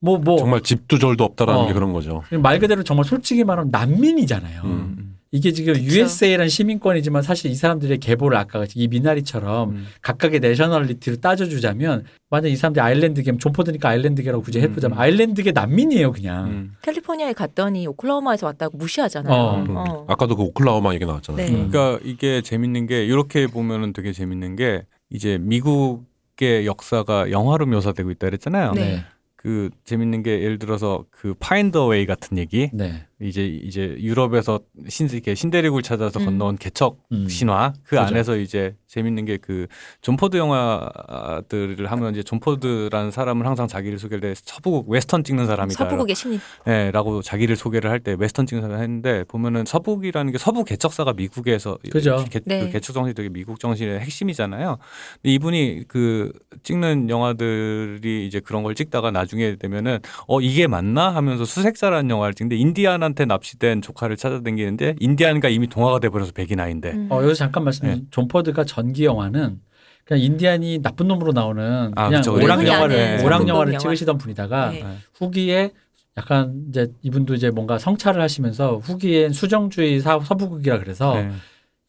[0.02, 1.66] 뭐 뭐 정말 집도 절도 없다라는 어.
[1.66, 2.22] 게 그런 거죠.
[2.42, 4.62] 말 그대로 정말 솔직히 말하면 난민이잖아요.
[4.64, 4.96] 음.
[4.98, 5.08] 음.
[5.34, 5.84] 이게 지금 그쵸.
[5.84, 9.86] USA라는 시민권이지만 사실 이 사람들의 계보를 아까 같이 이 미나리처럼 음.
[10.02, 15.00] 각각의 nationality를 따져주자면 만약 이 사람들이 아일랜드계면 존포드니까 아일랜드계라고 굳이 음, 해보자면 음.
[15.00, 16.46] 아일랜드계 난민이에요 그냥.
[16.48, 16.72] 음.
[16.82, 19.34] 캘리포니아에 갔더니 오클라호마에서 왔다고 무시하잖아요.
[19.34, 19.62] 어.
[19.62, 19.76] 음.
[19.76, 20.04] 어.
[20.08, 21.46] 아까도 그 오클라호마 얘기 나왔잖아요.
[21.46, 21.50] 네.
[21.54, 21.70] 음.
[21.70, 28.26] 그러니까 이게 재밌는 게 이렇게 보면은 되게 재밌는 게 이제 미국의 역사가 영화로 묘사되고 있다
[28.26, 28.72] 그랬잖아요.
[28.72, 29.02] 네.
[29.42, 33.06] 그 재밌는 게 예를 들어서 그 Far and Away 같은 얘기 네.
[33.22, 36.24] 이제 이제 유럽에서 신 이렇게 신대륙을 찾아서 음.
[36.24, 37.28] 건너온 개척 음.
[37.28, 38.02] 신화 그 그죠.
[38.02, 39.66] 안에서 이제 재밌는 게 그
[40.02, 45.84] 존포드 영화들을 하면 이제 존포드라는 사람을 항상 자기를 소개할 때 서부극 웨스턴 찍는 사람이다.
[45.84, 50.38] 서부극의 신이 예, 라고 자기를 소개를 할 때 웨스턴 찍는 사람 했는데 보면은 서부극이라는 게
[50.38, 52.24] 서부 개척사가 미국에서 그죠.
[52.30, 52.66] 개, 네.
[52.66, 54.78] 그 개척 정신이 되게 미국 정신의 핵심이잖아요.
[55.22, 56.32] 근데 이분이 그
[56.64, 62.56] 찍는 영화들이 이제 그런 걸 찍다가 나중에 되면은 어 이게 맞나 하면서 수색자라는 영화를 찍는데
[62.56, 67.08] 인디안한테 납치된 조카를 찾아다니는데 인디안가 이미 동화가 돼버려서 백인 아인데 음.
[67.10, 67.86] 어 여기서 잠깐 말씀.
[67.86, 68.02] 네.
[68.10, 69.60] 존 포드가 전기 영화는
[70.04, 72.34] 그냥 인디안이 나쁜 놈으로 나오는 아, 그냥 그쵸.
[72.34, 73.78] 오락 영화를 아닌 오락 영화를 영화.
[73.78, 74.84] 찍으시던 분이다가 네.
[75.14, 75.70] 후기에
[76.16, 81.30] 약간 이제 이분도 이제 뭔가 성찰을 하시면서 후기엔 수정주의 사, 서부극이라 그래서 네.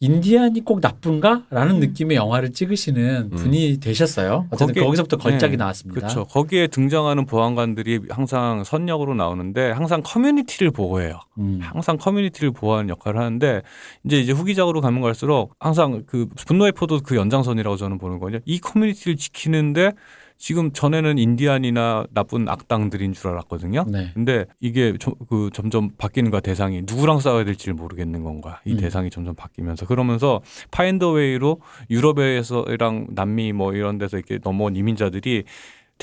[0.04, 1.80] 인디안이 꼭 나쁜가라는 음.
[1.80, 3.38] 느낌의 영화를 찍으시는 음.
[3.38, 4.47] 분이 되셨어요.
[4.51, 5.97] 어쨌든 거기에- 거기서부터 걸작이 네, 나왔습니다.
[6.01, 6.26] 그렇죠.
[6.26, 11.22] 거기에 등장하는 보안관들이 항상 선역으로 나오는데 항상 커뮤니티를 보호해요.
[11.38, 11.60] 음.
[11.64, 13.62] 항상 커뮤니티를 보호하는 역할을 하는데
[14.04, 18.39] 이제 이제 후기작으로 가면 갈수록 항상 그 분노의 포도 그 연장선이라고 저는 보는 거죠.
[18.43, 19.93] 이 커뮤니티를 지키는데
[20.38, 23.86] 지금 전에는 인디안이나 나쁜 악당들인 줄 알았거든요.
[23.88, 24.11] 네.
[24.13, 28.73] 근데 이게 저- 그 점점 바뀌는 거야 대상이 누구랑 싸워야 될지 를 모르겠는 건가 이
[28.73, 28.77] 음.
[28.77, 35.43] 대상이 점점 바뀌면서 그러면서 Far and Away로 유럽에서랑 남미 뭐 이런 데서 이렇게 넘어온 이민자들이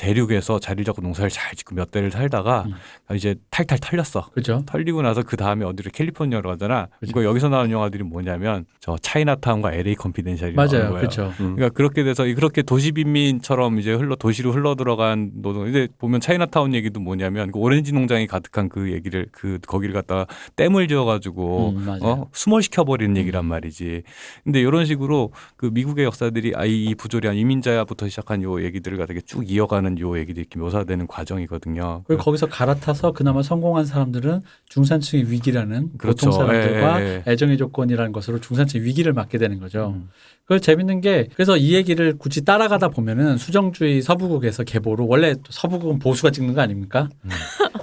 [0.01, 3.15] 대륙에서 자리를 잡고 농사를 잘 짓고 몇 대를 살다가 음.
[3.15, 4.29] 이제 탈탈 털렸어.
[4.31, 4.63] 그렇죠.
[4.65, 6.87] 털리고 나서 그 다음에 어디로 캘리포니아로 가잖아.
[6.99, 7.11] 그죠.
[7.11, 10.89] 이거 여기서 나오는 영화들이 뭐냐면 저 차이나타운과 LA 컴피덴셜이 나오는 맞아요.
[10.89, 10.99] 거예요.
[11.01, 11.25] 그렇죠.
[11.39, 11.55] 음.
[11.55, 15.67] 그러니까 그렇게 돼서 이- 그렇게 도시 빈민처럼 이제 흘러 도시로 흘러 들어간 노동.
[15.67, 20.25] 이제 보면 차이나타운 얘기도 뭐냐면 그 오렌지 농장이 가득한 그 얘기를 그 거기를 갖다가
[20.55, 21.99] 댐을 지어가지고 음.
[22.01, 24.01] 어 수몰 시켜 버리는 얘기란 말이지.
[24.43, 29.47] 근데 이런 식으로 그 미국의 역사들이 아이 이 부조리한 이민자부터 시작한 요 얘기들을 갖다가 쭉
[29.47, 32.03] 이어가는 요 얘기들이 이렇게 묘사되는 과정이거든요.
[32.05, 36.27] 그리고 거기서 갈아타서 그나마 성공한 사람들은 중산층의 위기라는 그렇죠.
[36.29, 39.93] 보통 사람들과 예, 예, 애정의 조건이라는 것으로 중산층의 위기를 맞게 되는 거죠.
[39.95, 40.09] 음.
[40.45, 45.99] 그 재밌는 게 그래서 이 얘기를 굳이 따라가다 보면은 수정주의 서부국에서 계보로 원래 또 서부국은
[45.99, 47.09] 보수가 찍는 거 아닙니까?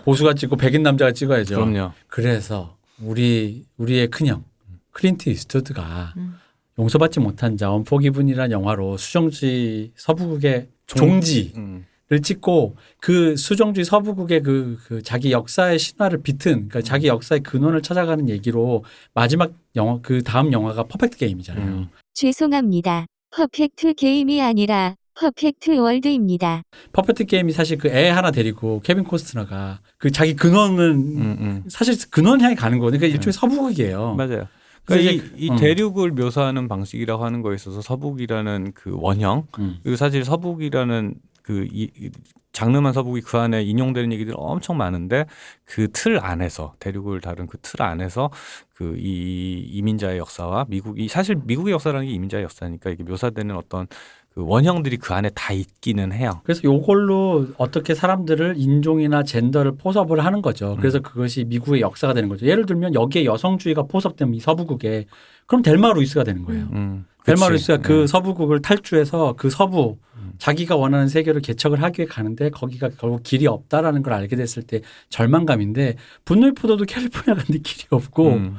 [0.05, 1.55] 보수가 찍고 백인 남자가 찍어야죠.
[1.55, 1.93] 그럼요.
[2.09, 4.45] 그래서 우리 우리의 큰형
[4.93, 6.35] 클린트 이스트우드가 음.
[6.79, 11.85] 용서받지 못한 자 Unforgiven이라는 영화로 수정주의 서부극의 종- 종지 음.
[12.11, 17.83] 를 찍고 그 수정주의 서부극의 그, 그 자기 역사의 신화를 비튼 그러니까 자기 역사의 근원을
[17.83, 18.83] 찾아가는 얘기로
[19.13, 21.67] 마지막 영화 그 다음 영화가 퍼펙트 게임이잖아요.
[21.67, 21.89] 음.
[22.15, 23.05] 죄송합니다.
[23.31, 26.63] 퍼펙트 게임이 아니라 Perfect World입니다.
[26.93, 31.65] 퍼펙트 게임이 사실 그 애 하나 데리고 케빈 코스트너가 그 자기 근원은 음, 음.
[31.69, 33.01] 사실 근원 향해 가는 거거든요.
[33.01, 34.15] 그러니까 일종의 서부극이에요.
[34.15, 34.49] 맞아요.
[34.87, 35.57] 그래서 그러니까 이, 이 음.
[35.57, 39.77] 대륙을 묘사하는 방식이라고 하는 거에 있어서 서부극이라는 그 원형 음.
[39.83, 41.15] 그리고 사실 서부극이라는
[41.49, 42.11] 그 이, 이
[42.53, 45.25] 장르만 서부극이 그 안에 인용되는 얘기들이 엄청 많은데
[45.65, 48.31] 그 틀 안에서 대륙을 다룬 그 틀 안에서
[48.75, 53.87] 그 이 이민자의 역사와 미국이 사실 미국의 역사라는 게 이민자의 역사니까 이게 묘사되는 어떤
[54.35, 56.41] 그그 원형들이 그 안에 다 있기는 해요.
[56.45, 60.73] 그래서 요걸로 어떻게 사람들을 인종이나 젠더를 포섭을 하는 거죠.
[60.73, 60.77] 음.
[60.77, 62.47] 그래서 그것이 미국의 역사가 되는 거죠.
[62.47, 65.07] 예를 들면 여기에 여성주의가 포섭되면 이 서부극에
[65.47, 66.69] 그럼 델마 루이스가 되는 거예요.
[66.73, 68.07] 음, 루이스가 그 음.
[68.07, 70.33] 서부극을 탈주해서 그 서부 음.
[70.39, 74.81] 자기가 원하는 세계를 개척을 하기 위해 가는데 거기가 결국 길이 없다라는 걸 알게 됐을 때
[75.11, 78.57] 절망감인데 분노의 포도도 캘리포니아 갔는데 길이 없고 음.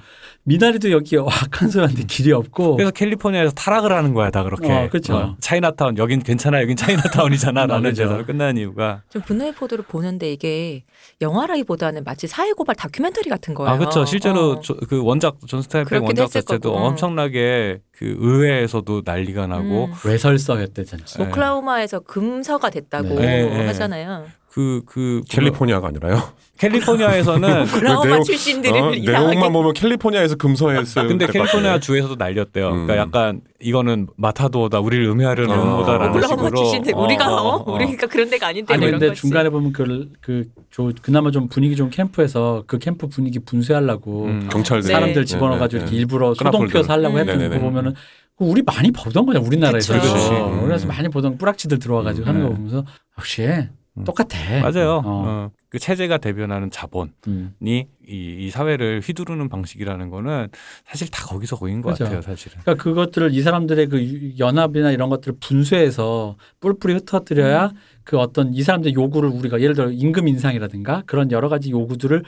[0.49, 4.71] 미나리도 여기 아칸소 갔는데 길이 없고 그래서 캘리포니아에서 타락을 하는 거야 다 그렇게.
[4.71, 5.35] 어, 그쵸.
[5.39, 7.93] 차이나타운 여긴 괜찮아 여긴 차이나타운이잖아라는.
[7.93, 10.83] 데서 끝난 이유가 좀 분노의 포도를 보는데 이게
[11.21, 13.71] 영화라기보다는 마치 사회고발 다큐멘터리 같은 거예요.
[13.71, 14.59] 아 그렇죠 실제로 어.
[14.61, 16.83] 저- 그 원작 존 스타인벡 그렇긴 원작 자체도 거고.
[16.83, 19.93] 엄청나게 그 의회에서도 난리가 나고 음.
[20.03, 21.05] 외설서였대잖아요.
[21.19, 21.23] 네.
[21.25, 23.15] 오클라호마에서 금서가 됐다고 네.
[23.15, 23.65] 네, 네.
[23.67, 24.25] 하잖아요.
[24.51, 26.21] 그 그 캘리포니아가 아니라요.
[26.59, 31.79] 캘리포니아에서는 오클라호마 내용- 출신들이 어, 내용만 보면 캘리포니아에서 금서했을 근데 것 캘리포니아.
[31.79, 32.67] 주에서도 난리였대요.
[32.67, 32.87] 음.
[32.87, 35.63] 그러니까 약간 이거는 마타도어다, 우리를 음해하려는 어.
[35.63, 36.57] 음모다라는 오클라호마 식으로.
[36.57, 37.73] 출신들 어, 우리가 어, 어, 어.
[37.75, 39.21] 우리가 그런 데가 아닌데 아니 근데 거지.
[39.21, 44.49] 중간에 보면 그, 그, 저, 그나마 좀 분위기 좋은 캠프에서 그 캠프 분위기 분쇄하려고 음.
[44.51, 44.93] 경찰들 네.
[44.93, 47.19] 사람들 집어넣어가지고 이렇게 일부러 소동 끈앞을 피워서 하려고 들고.
[47.31, 47.59] 했던 네네네.
[47.59, 47.93] 거 보면은
[48.37, 49.93] 그 우리 많이 보던 거냐 우리나라에서.
[49.93, 50.07] 그치.
[50.33, 50.53] 어, 음.
[50.59, 52.27] 우리나라에서 많이 보던 뿌락치들 들어와가지고 음.
[52.27, 52.55] 하는 거 네.
[52.55, 52.85] 보면서
[53.17, 53.69] 역시 음.
[54.05, 54.37] 똑같아.
[54.61, 54.97] 맞아요.
[54.97, 55.01] 어.
[55.05, 55.51] 어.
[55.69, 57.53] 그 체제가 대변하는 자본이 음.
[57.61, 60.47] 이, 이 사회를 휘두르는 방식이라는 거는
[60.85, 62.05] 사실 다 거기서 거긴 것 그죠.
[62.05, 62.57] 같아요, 사실은.
[62.63, 67.75] 그러니까 그것들을 이 사람들의 그 유- 연합이나 이런 것들을 분쇄해서 뿔뿔이 흩어뜨려야 음.
[68.03, 72.23] 그 어떤 이 사람들의 요구를 우리가 예를 들어 임금 인상이라든가 그런 여러 가지 요구들을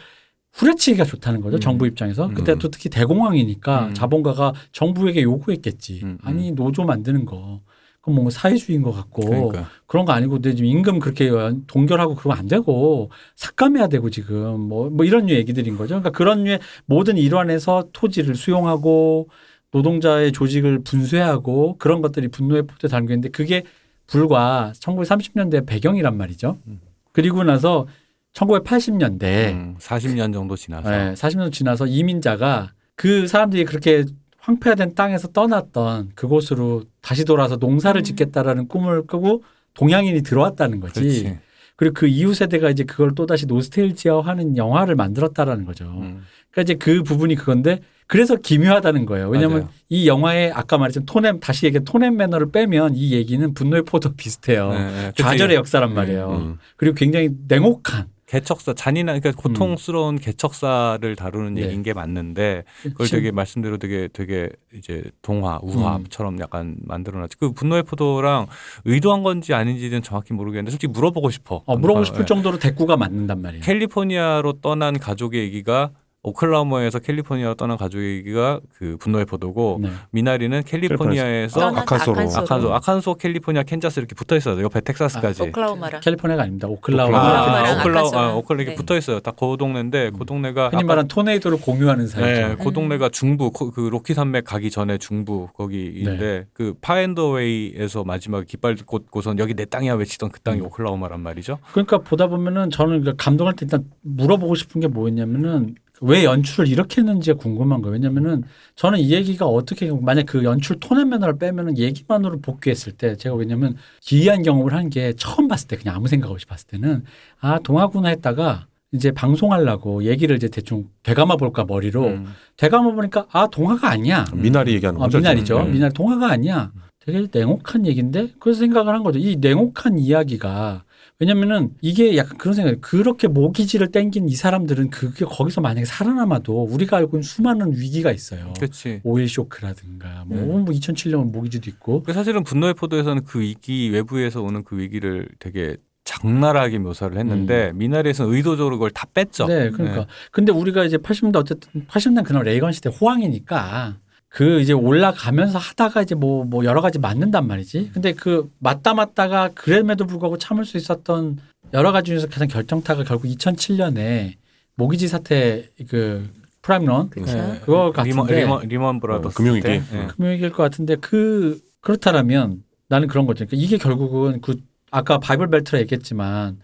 [0.54, 1.60] 후려치기가 좋다는 거죠 음.
[1.62, 2.34] 정부 입장에서 음.
[2.36, 3.94] 그때 또 특히 대공황이니까 음.
[3.94, 6.18] 자본가가 정부에게 요구했겠지 음, 음.
[6.24, 7.62] 아니 노조 만드는 거
[8.02, 9.70] 그건 뭔가 사회주의인 것 같고 그러니까.
[9.86, 11.30] 그런 거 아니고 근데 지금 임금 그렇게
[11.68, 15.90] 동결하고 그러면 안 되고 삭감해야 되고 지금 뭐, 뭐 이런 류의 얘기들인 거죠.
[15.90, 19.30] 그러니까 그런 류의 모든 일환에서 토지를 수용하고
[19.72, 23.64] 노동자의 조직을 분쇄하고 그런 것들이 분노의 폭도에 담겨 있는데 그게
[24.08, 26.58] 불과 1930년대 배경이란 말이죠.
[26.68, 26.82] 음.
[27.14, 27.88] 그리고 나서
[28.34, 30.90] 1980년대 음, 40년 정도 지나서.
[30.90, 34.06] 네, 40년 지나서 이민자가 그 사람들이 그렇게
[34.40, 38.04] 황폐화된 땅에서 떠났던 그곳으로 다시 돌아서 농사를 음.
[38.04, 39.44] 짓겠다라는 꿈을 꾸고
[39.74, 41.00] 동양인이 들어왔다는 거지.
[41.00, 41.40] 그렇지.
[41.76, 45.86] 그리고 그 이후 세대가 이제 그걸 또 다시 노스테일지어하는 영화를 만들었다라는 거죠.
[45.86, 46.24] 음.
[46.52, 49.30] 그러니까 이제 그 부분이 그건데 그래서 기묘하다는 거예요.
[49.30, 49.74] 왜냐하면 맞아요.
[49.90, 54.70] 이 영화에 아까 말했지만 톤앤 다시 얘기 톤앤 매너를 빼면 이 얘기는 분노의 포도 비슷해요.
[54.72, 55.08] 네, 네.
[55.08, 55.24] 그치.
[55.24, 56.30] 좌절의 역사란 말이에요.
[56.30, 56.58] 음.
[56.76, 61.54] 그리고 굉장히 냉혹한 개척사 잔인한 그러니까 고통스러운 개척사를 다루는 음.
[61.56, 61.64] 네.
[61.64, 67.52] 얘기인 게 맞는데 그걸 심- 되게 말씀대로 되게 되게 이제 동화 우화처럼 약간 만들어놨지 그
[67.52, 68.48] 분노의 포도랑
[68.86, 72.26] 의도한 건지 아닌지는 정확히 모르겠는데 솔직히 물어보고 싶어 어, 물어보고 어, 싶을 예.
[72.26, 73.64] 정도로 대꾸가 맞는단 말이에요.
[73.64, 75.92] 캘리포니아로 떠난 가족의 얘기가
[76.24, 79.90] 오클라호마에서 캘리포니아로 떠난 가족의 얘기가 그 분노의 포도고 네.
[80.12, 82.20] 미나리는 캘리포니아에서 아칸소로.
[82.20, 82.44] 아칸소로.
[82.44, 84.62] 아칸소, 아칸소, 캘리포니아, 캔자스 이렇게 붙어 있어요.
[84.62, 85.42] 옆에 텍사스까지.
[85.44, 86.68] 오클라호마랑 캘리포니아가 아닙니다.
[86.68, 87.18] 아, 오클라호마.
[87.18, 88.36] 오클라호마랑 오클라, 아.
[88.36, 88.76] 오클라 이렇게 네.
[88.76, 89.20] 붙어 있어요.
[89.20, 92.48] 딱그 동네인데 그 동네가 흔히 말하는 토네이도를 공유하는 사이죠.
[92.50, 92.74] 네, 그 음.
[92.74, 96.46] 동네가 중부 코- 그 로키 산맥 가기 전에 중부 거기인데 네.
[96.54, 100.66] 그 Far and Away에서 마지막 깃발 꽂고선 여기 내 땅이야 외치던 그 땅이 음.
[100.68, 101.58] 오클라호마란 말이죠.
[101.72, 107.02] 그러니까 보다 보면은 저는 그 감동할 때 일단 물어보고 싶은 게 뭐였냐면은 왜 연출을 이렇게
[107.02, 107.94] 했는지가 궁금한 거예요.
[107.94, 108.44] 왜냐면은
[108.76, 113.76] 저는 이 얘기가 어떻게 만약 그 연출 톤앤 매너를 빼면은 얘기만으로 복귀했을 때 제가 왜냐면
[114.02, 117.04] 기이한 경험을 한 게 처음 봤을 때 그냥 아무 생각 없이 봤을 때는
[117.40, 122.26] 아 동화구나 했다가 이제 방송하려고 얘기를 이제 대충 되감아 볼까 머리로 음.
[122.58, 124.26] 되감아 보니까 아 동화가 아니야.
[124.34, 125.20] 미나리 얘기하는 어, 거죠.
[125.20, 125.46] 미나리죠.
[125.56, 125.66] 지금.
[125.68, 125.72] 네.
[125.74, 126.72] 미나리 동화가 아니야.
[127.00, 129.18] 되게 냉혹한 얘기인데 그래서 생각을 한 거죠.
[129.20, 130.84] 이 냉혹한 이야기가
[131.22, 136.98] 왜냐면은 이게 약간 그런 생각이 그렇게 모기지를 땡긴 이 사람들은 그게 거기서 만약에 살아남아도 우리가
[136.98, 138.54] 알고 있는 수많은 위기가 있어요.
[138.58, 139.02] 그렇지.
[139.04, 140.66] 오일 쇼크라든가 뭐, 음.
[140.66, 145.78] 뭐 2007년 모기지도 있고 그 사실은 분노의 포도에서는 그 위기 외부에서 오는 그 위기를 되게
[146.06, 149.46] 장나라하게 묘사를 했는데 미나리에서는 의도적으로 그걸 다 뺐죠.
[149.46, 149.48] 음.
[149.48, 150.08] 네, 그러니까.
[150.32, 153.98] 근데 우리가 이제 80년대 어쨌든 80년대 그날 레이건 시대 호황이니까
[154.32, 157.92] 그 이제 올라가면서 하다가 이제 뭐, 뭐 여러 가지 맞는단 말이지.
[157.94, 161.38] 근데 그 맞다 맞다가 그럼에도 불구하고 참을 수 있었던
[161.74, 164.36] 여러 가지 중에서 가장 결정타가 결국 2007년에
[164.76, 166.30] 모기지 사태 그
[166.62, 167.26] 프라임론 그쵸.
[167.26, 167.60] 네.
[167.60, 169.68] 그거 리먼, 같은데 리먼, 리먼 브라더스 어, 금융위기.
[169.68, 169.84] 때.
[169.92, 170.08] 네.
[170.08, 173.46] 금융위기일 것 같은데 그 그렇다라면 나는 그런 거죠.
[173.46, 174.56] 그러니까 이게 결국은 그
[174.92, 176.58] 아까 Bible Belt라 얘기했지만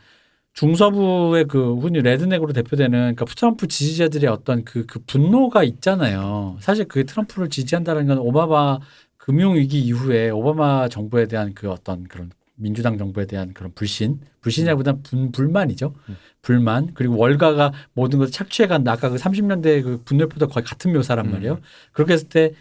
[0.58, 6.58] 중서부의 그 흔히 redneck으로 대표되는 그러니까 트럼프 지지자들의 어떤 그, 그 분노가 있잖아요.
[6.62, 8.80] 사실 그 트럼프를 지지한다는 건 오바마
[9.18, 15.04] 금융 위기 이후에 오바마 정부에 대한 그 어떤 그런 민주당 정부에 대한 그런 불신, 불신이라기보다는
[15.04, 15.94] 분, 불만이죠.
[16.10, 16.18] 음.
[16.42, 21.28] 불만 그리고 월가가 모든 것을 착취해간 아까 그 30년대 그 분노의 포도 거의 같은 묘사란
[21.28, 21.32] 음.
[21.34, 21.60] 말이에요.
[21.92, 22.54] 그렇게 했을 때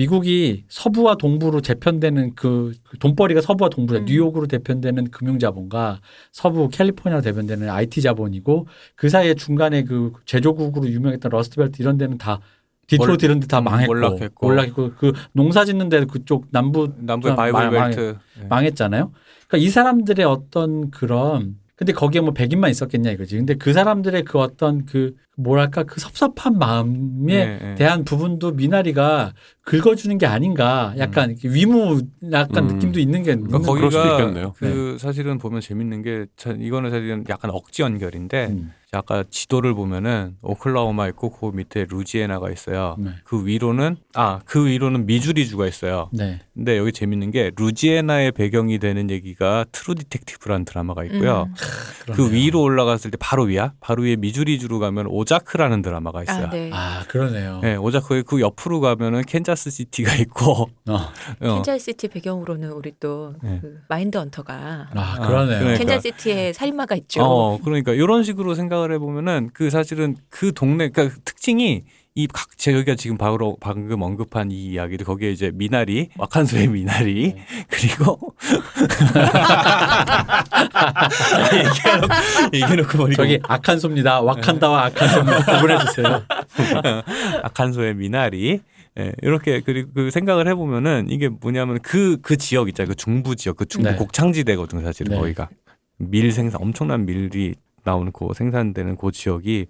[0.00, 4.04] 미국이 서부와 동부로 재편되는 그 돈벌이가 서부와 동부에 음.
[4.06, 6.00] 뉴욕으로 대표되는 금융자본과
[6.32, 12.16] 서부 캘리포니아로 대표되는 IT 자본이고 그 사이에 중간에 그 제조국으로 유명했던 Rust Belt 이런 데는
[12.16, 12.40] 다
[12.86, 14.46] 디트로이트 이런 데다 음, 망했고 몰락했고.
[14.46, 18.16] 몰락했고 그 농사 짓는 데 그쪽 남부 남부의 좀 Bible 망- 망- Belt.
[18.40, 18.46] 예.
[18.48, 19.12] 망했잖아요.
[19.48, 23.36] 그러니까 이 사람들의 어떤 그런 근데 거기에 뭐 백인만 있었겠냐 이거지.
[23.36, 27.74] 근데 그 사람들의 그 어떤 그 뭐랄까 그 섭섭한 마음에 예, 예.
[27.74, 29.32] 대한 부분도 미나리가
[29.62, 30.94] 긁어주는 게 아닌가.
[30.98, 32.74] 약간 이렇게 위무 약간 음.
[32.76, 34.52] 느낌도 있는 게 그러니까 있는 그럴 수도 거기가 있겠네요.
[34.56, 38.72] 그 사실은 보면 재밌는 게참 이거는 사실은 약간 억지 연결인데 음.
[38.92, 42.96] 아까 지도를 보면은 오클라호마 있고 그 밑에 루지애나가 있어요.
[42.98, 43.10] 네.
[43.22, 46.08] 그 위로는 아 그 위로는 미주리주가 있어요.
[46.12, 46.40] 네.
[46.54, 51.48] 근데 여기 재밌는 게 루지애나의 배경이 되는 얘기가 True Detective라는 드라마가 있고요.
[51.48, 52.12] 음.
[52.14, 52.30] 그.
[52.32, 56.46] 위로 올라갔을 때 바로 위야 바로 위에 미주리주로 가면 오자크라는 드라마가 있어요.
[56.46, 56.70] 아, 네.
[56.72, 57.60] 아 그러네요.
[57.62, 60.94] 네, 오자크 그 옆으로 가면은 캔자스 시티가 있고 어.
[61.40, 63.60] 어, 캔자스 시티 배경으로는 우리 또 네.
[63.60, 65.60] 그 Mindhunter가 아 아, 그러네요.
[65.60, 65.78] 그러니까.
[65.78, 67.22] 캔자스 시티에 살인마가 있죠.
[67.22, 71.84] 어, 그러니까 이런 식으로 생각을 해보면은 그 사실은 그 동네, 그러니까 그 특징이
[72.16, 77.36] 이 각 저희가 지금 바로 방금 언급한 이 이야기도 거기에 이제 미나리, 아칸소의 미나리
[77.70, 78.34] 그리고
[82.52, 84.20] 얘기해놓고 버리고 저기 아칸소입니다.
[84.22, 85.44] 와칸다와 아칸소입니다.
[85.56, 86.22] 구분해 주세요.
[87.42, 88.60] 아칸소의 미나리
[88.98, 92.88] 예, 이렇게 그리고 그 생각을 해보면은 이게 뭐냐면 그그 지역 있잖아요.
[92.90, 93.96] 그 중부 지역, 그 중부 네.
[93.96, 94.82] 곡창지대거든요.
[94.82, 95.18] 사실은 네.
[95.18, 95.48] 거기가
[95.98, 97.54] 밀 생산 엄청난 밀이
[97.84, 99.66] 나오는 그 생산되는 그 지역이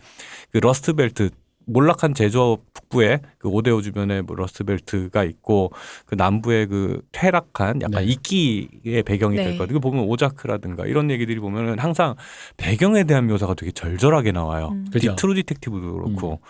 [0.53, 1.31] 그 Rust Belt
[1.73, 5.73] 몰락한 제조 북부에 그 오대호 주변에 뭐 Rust Belt가 있고
[6.07, 8.13] 그 남부에 그 퇴락한 약간 네.
[8.13, 9.45] 이끼의 배경이 네.
[9.45, 9.79] 될 거든요.
[9.79, 12.15] 이거 보면 오자크라든가 이런 얘기들이 보면은 항상
[12.57, 14.71] 배경에 대한 묘사가 되게 절절하게 나와요.
[14.73, 14.87] 음.
[14.93, 15.15] 그죠?
[15.17, 16.41] True Detective도 그렇고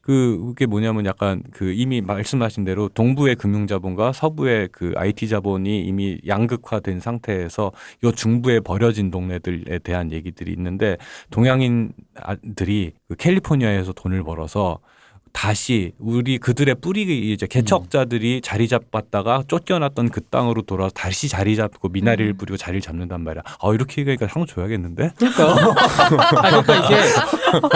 [0.00, 5.82] 그 그게 뭐냐면 약간 그 이미 말씀하신 대로 동부의 금융 자본과 서부의 그 IT 자본이
[5.82, 7.72] 이미 양극화된 상태에서
[8.04, 10.96] 요 중부에 버려진 동네들에 대한 얘기들이 있는데
[11.30, 14.78] 동양인들이 그 캘리포니아에서 돈을 벌어서
[15.32, 21.88] 다시 우리 그들의 뿌리 이제 개척자들이 자리 잡았다가 쫓겨났던 그 땅으로 돌아서 다시 자리 잡고
[21.88, 22.36] 미나리를 음.
[22.36, 23.42] 뿌리고 자리를 잡는단 말이야.
[23.44, 25.10] 아 이렇게 얘기하니까 상 줘야겠는데?
[25.16, 25.44] 그러니까,
[26.38, 26.96] 아, 그러니까 이게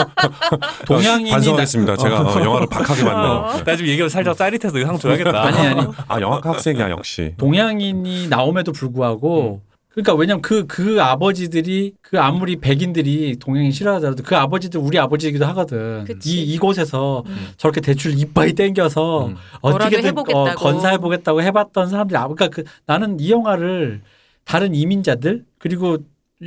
[0.87, 1.97] 동양인이 반성하겠습니다.
[1.97, 3.64] 제가 어, 영화를 박하게 봤네요.
[3.64, 5.43] 나 지금 얘기하면 살짝 짜릿해서 이거 상 줘야겠다.
[5.43, 7.35] 아니 아니 아 영화과 학생이야 역시.
[7.39, 9.62] 동양인이 나옴에도 불구하고
[9.95, 16.05] 그러니까 왜냐면 그 그 아버지들이 그 아무리 백인들이 동양인 싫어하더라도 그 아버지들 우리 아버지이기도 하거든.
[16.05, 16.30] 그치.
[16.30, 17.49] 이 이곳에서 음.
[17.57, 19.36] 저렇게 대출 이빠이 땡겨서 음.
[19.61, 20.18] 어떻게든.
[20.34, 24.03] 어, 건사해 보겠다고 해봤던 사람들이 아 그러니까 그 나는 이 영화를
[24.45, 25.99] 다른 이민자들 그리고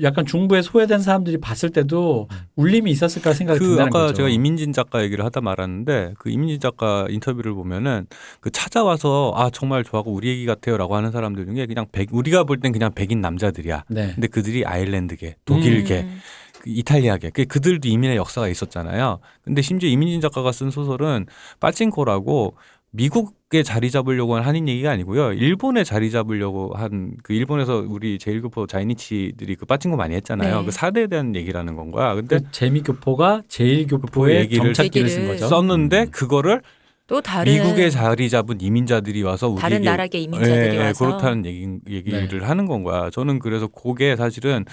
[0.04, 4.14] 약간 중부에 소외된 사람들이 봤을 때도 울림이 있었을까 생각이 그 든다는 아까 거죠.
[4.16, 8.06] 제가 이민진 작가 얘기를 하다 말았는데 그 이민진 작가 인터뷰를 보면은
[8.42, 12.60] 그 찾아와서 아 정말 좋아하고 우리 얘기 같아요라고 하는 사람들 중에 그냥 백 우리가 볼
[12.60, 13.86] 땐 그냥 백인 남자들이야.
[13.90, 14.12] 네.
[14.14, 16.20] 근데 그들이 아일랜드계, 독일계, 음.
[16.60, 19.20] 그 이탈리아계, 그 그들도 이민의 역사가 있었잖아요.
[19.44, 21.28] 근데 심지어 이민진 작가가 쓴 소설은
[21.60, 22.56] 빠찡코라고
[22.92, 25.34] 미국에 자리 잡으려고 한 한인 얘기가 아니고요.
[25.34, 30.60] 일본에 자리 잡으려고 한 그 일본에서 우리 제일교포 자이니치들이 그 빠찡코 많이 했잖아요.
[30.60, 30.66] 네.
[30.66, 32.16] 그 사대에 대한 얘기라는 건 거야.
[32.16, 35.48] 근데 그 재미교포가 제일교포의 얘기를 정착기를 쓴 거죠.
[35.48, 36.12] 썼는데 음.
[36.12, 36.62] 그거를
[37.08, 41.68] 또 다른 미국에 자리 잡은 이민자들이 와서 우리에게 다른 나라계 이민자들이 예, 와서 그렇다는 얘기,
[41.90, 42.46] 얘기를 네.
[42.46, 43.10] 하는 건 거야.
[43.10, 44.66] 저는 그래서 그게 사실은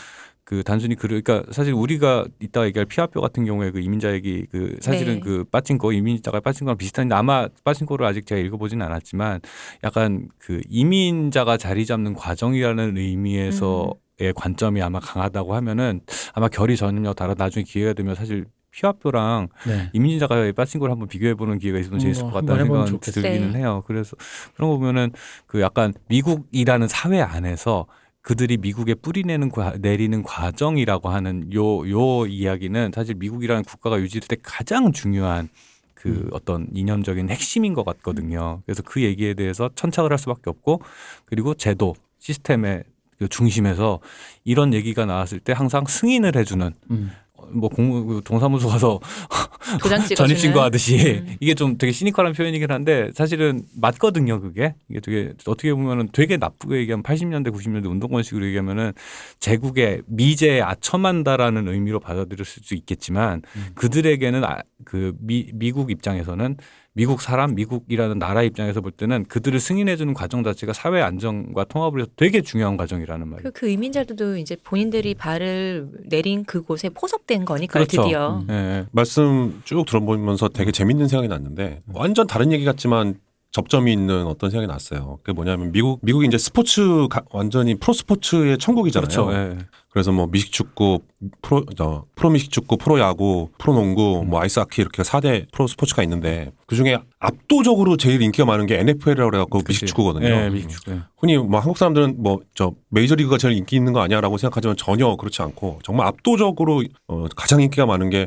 [0.45, 4.77] 그 단순히 그 그러니까 사실 우리가 이따 얘기할 피아뼈 같은 경우에 그 이민자 얘기 그
[4.81, 5.21] 사실은 네.
[5.21, 9.41] 그 빠진 거 이민자가 빠진 거랑 비슷한데 아마 빠진 거를 아직 제가 읽어보진 않았지만
[9.85, 16.01] 약간 그 이민자가 자리 잡는 과정이라는 의미에서의 관점이 아마 강하다고 하면은
[16.35, 19.89] 아마 결이 전혀 다르 나중에 기회가 되면 사실 피아뼈랑 네.
[19.93, 23.23] 이민진 작가의 빠진 걸 한번 비교해 보는 기회가 있으면 재밌을 음, 것 같다는 생각은 좋겠어요.
[23.23, 23.61] 들기는 네.
[23.61, 23.83] 해요.
[23.87, 24.17] 그래서
[24.57, 25.13] 그런 거 보면은
[25.47, 27.87] 그 약간 미국이라는 사회 안에서
[28.25, 34.37] 그들이 미국에 뿌리내는 과, 내리는 과정이라고 하는 요 요 이야기는 사실 미국이라는 국가가 유지될 때
[34.43, 35.51] 가장 중요한
[35.93, 36.29] 그 음.
[36.33, 38.63] 어떤 이념적인 핵심인 것 같거든요.
[38.65, 40.81] 그래서 그 얘기에 대해서 천착을 할 수밖에 없고
[41.27, 42.85] 그리고 제도 시스템의
[43.19, 44.01] 그 중심에서
[44.45, 47.11] 이런 얘기가 나왔을 때 항상 승인을 해주는 음.
[47.53, 49.01] 뭐 공, 그 동사무소 가서
[49.81, 51.37] 도장 찍어주는 전입 신고하듯이 음.
[51.41, 56.77] 이게 좀 되게 시니컬한 표현이긴 한데 사실은 맞거든요 그게 이게 되게 어떻게 보면은 되게 나쁘게
[56.77, 58.93] 얘기하면 80년대 90년대 운동권식으로 얘기하면은
[59.39, 63.67] 제국의 미제에 아첨한다라는 의미로 받아들일 수 있겠지만 음.
[63.75, 66.57] 그들에게는 아, 그 미, 미국 입장에서는
[66.97, 72.11] 미국 사람 미국이라는 나라 입장에서 볼 때는 그들을 승인해주는 과정 자체가 사회 안정과 통합을 해서
[72.15, 73.43] 되게 중요한 과정이라는 말이에요.
[73.43, 78.03] 그, 그 이민자들도 이제 본인들이 발을 내린 그곳에 포섭된 거니까 그렇죠.
[78.05, 78.47] 드디어 음.
[78.49, 78.87] 예, 예.
[78.93, 83.19] 말씀 쭉 들어보면서 되게 재밌는 생각이 났는데 완전 다른 얘기 같지만
[83.51, 85.19] 접점이 있는 어떤 생각이 났어요.
[85.25, 89.09] 그게 뭐냐면 미국 미국이 이제 스포츠 가- 완전히 프로 스포츠의 천국이잖아요.
[89.09, 89.33] 그렇죠.
[89.33, 89.59] 예.
[89.95, 91.03] 그래서 뭐 미식축구,
[91.41, 96.51] 프로 저 프로 미식축구, 프로 야구, 프로 농구, 뭐 아이스하키 이렇게 4대 프로 스포츠가 있는데
[96.67, 99.61] 그 중에 압도적으로 제일 인기가 많은 게 NFL이라고 그래갖고.
[99.69, 100.27] 미식축구거든요.
[100.27, 100.91] 예, 미식축구.
[100.91, 101.01] 예.
[101.17, 105.43] 흔히 뭐 한국 사람들은 뭐 저 메이저리그가 제일 인기 있는 거 아니야라고 생각하지만 전혀 그렇지
[105.43, 108.27] 않고 정말 압도적으로 어, 가장 인기가 많은 게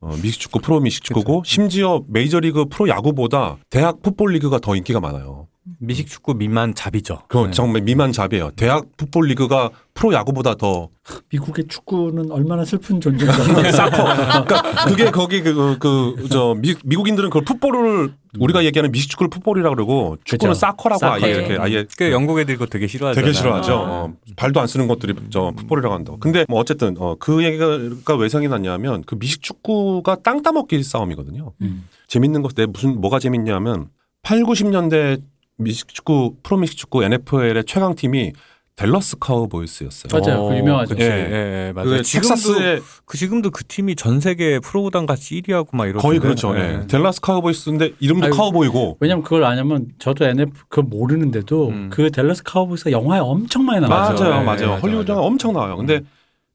[0.00, 5.48] 어, 미식축구, 프로 미식축구고 심지어 메이저리그 프로 야구보다 대학 풋볼 리그가 더 인기가 많아요.
[5.82, 7.22] 미식축구 미만 잡이죠.
[7.28, 7.50] 그거 예.
[7.52, 8.50] 정말 미만 잡이에요.
[8.54, 10.88] 대학 풋볼 리그가 프로 야구보다 더
[11.32, 13.32] 미국의 축구는 얼마나 슬픈 존재인가.
[13.72, 14.44] 사커.
[14.44, 16.54] 그러니까 그게 거기 그 그 저
[16.84, 20.60] 미국인들은 그걸 풋볼을 우리가 얘기하는 미식축구를 풋볼이라고 그러고 축구는 그죠.
[20.60, 21.24] 사커라고 사커.
[21.24, 23.24] 아예 이렇게 아예 그 영국 애들이 그거 되게 싫어하잖아요.
[23.24, 23.72] 되게 싫어하죠.
[23.72, 23.76] 아.
[23.76, 26.18] 어, 발도 안 쓰는 것들이 저 풋볼이라고 한다고.
[26.18, 31.52] 근데 뭐 어쨌든 어, 그 얘기가 왜 생각이 났냐면 그 미식축구가 땅 따먹기 싸움이거든요.
[31.62, 31.88] 음.
[32.06, 33.88] 재밌는 것, 내 무슨 뭐가 재밌냐면
[34.22, 35.22] 8, 90년대
[35.60, 38.32] 미식축구 프로 미식축구 NFL의 최강 팀이
[38.76, 40.08] 댈러스 카우보이스였어요.
[40.18, 40.48] 맞아요.
[40.48, 40.96] 그 유명하죠.
[41.00, 41.04] 예.
[41.04, 41.90] 예, 예, 맞아요.
[41.90, 46.18] 그 지금도 텍사스의 그 지금도 그 팀이 전 세계 프로구단 같이 1위하고 막 이러고 거의
[46.18, 46.56] 그렇죠.
[46.58, 46.86] 예.
[46.88, 51.90] 댈러스 카우보이스인데 이름도 아유, 카우보이고 왜냐면 그걸 아냐면 저도 NF 그걸 모르는데도 음.
[51.92, 54.14] 그 댈러스 카우보이스가 영화에 엄청 많이 나와요.
[54.14, 54.44] 맞아요, 예, 맞아요.
[54.44, 55.24] 맞아요, 헐리우드 영화.
[55.24, 55.76] 엄청 나와요.
[55.76, 56.00] 근데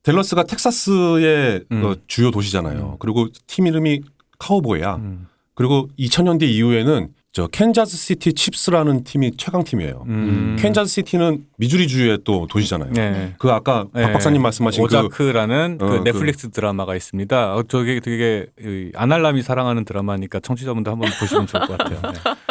[0.02, 1.82] 댈러스가 텍사스의 음.
[1.84, 2.98] 그 주요 도시잖아요.
[3.00, 4.02] 그리고 팀 이름이
[4.40, 4.96] 카우보이야.
[4.96, 5.28] 음.
[5.54, 10.06] 그리고 2000년대 이후에는 저 캔자스 시티 칩스라는 팀이 최강 팀이에요.
[10.08, 10.56] 음.
[10.58, 12.94] 캔자스 시티는 미주리 주의 또 도시잖아요.
[12.94, 13.34] 네.
[13.38, 14.04] 그 아까 네.
[14.04, 17.56] 박 박사님 말씀하신 그 오자크라는 그 어, 그- 넷플릭스 드라마가 있습니다.
[17.56, 22.00] 어, 저게 되게 이 아날람이 사랑하는 드라마니까 청취자분들 한번 보시면 좋을 것 같아요.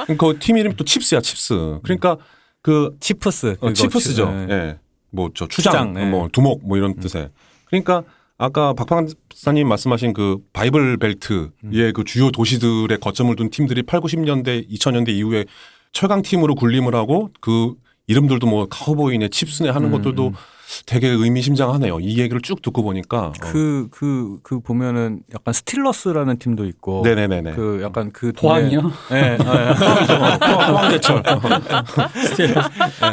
[0.06, 0.16] 네.
[0.16, 1.78] 그 팀 이름이 또 칩스야, 칩스.
[1.82, 2.18] 그러니까
[2.60, 3.56] 그 치프스.
[3.60, 4.26] 어, 치프스죠.
[4.26, 4.54] 치- 예.
[4.54, 4.78] 네.
[5.12, 6.10] 뭐저 추장, 추장, 예.
[6.10, 7.30] 뭐 두목 뭐 이런 뜻의.
[7.70, 8.02] 그러니까
[8.36, 14.68] 아까 박 박사님 말씀하신 그 바이블 벨트의 그 주요 도시들의 거점을 둔 팀들이 8, 90년대,
[14.70, 15.44] 2000년대 이후에
[15.92, 17.74] 최강 팀으로 군림을 하고 그
[18.06, 20.34] 이름들도 뭐 카우보이네, 칩스네 하는 음, 것들도 음.
[20.86, 22.00] 되게 의미심장하네요.
[22.00, 23.32] 이 얘기를 쭉 듣고 보니까 어.
[23.40, 27.02] 그, 그, 그 보면은 약간 스틸러스라는 팀도 있고.
[27.04, 27.52] 네네네네.
[27.52, 28.32] 그 약간 그.
[28.32, 28.80] 포항이요?
[29.10, 29.36] 네.
[29.36, 29.38] 네.
[30.38, 31.22] 포항제철.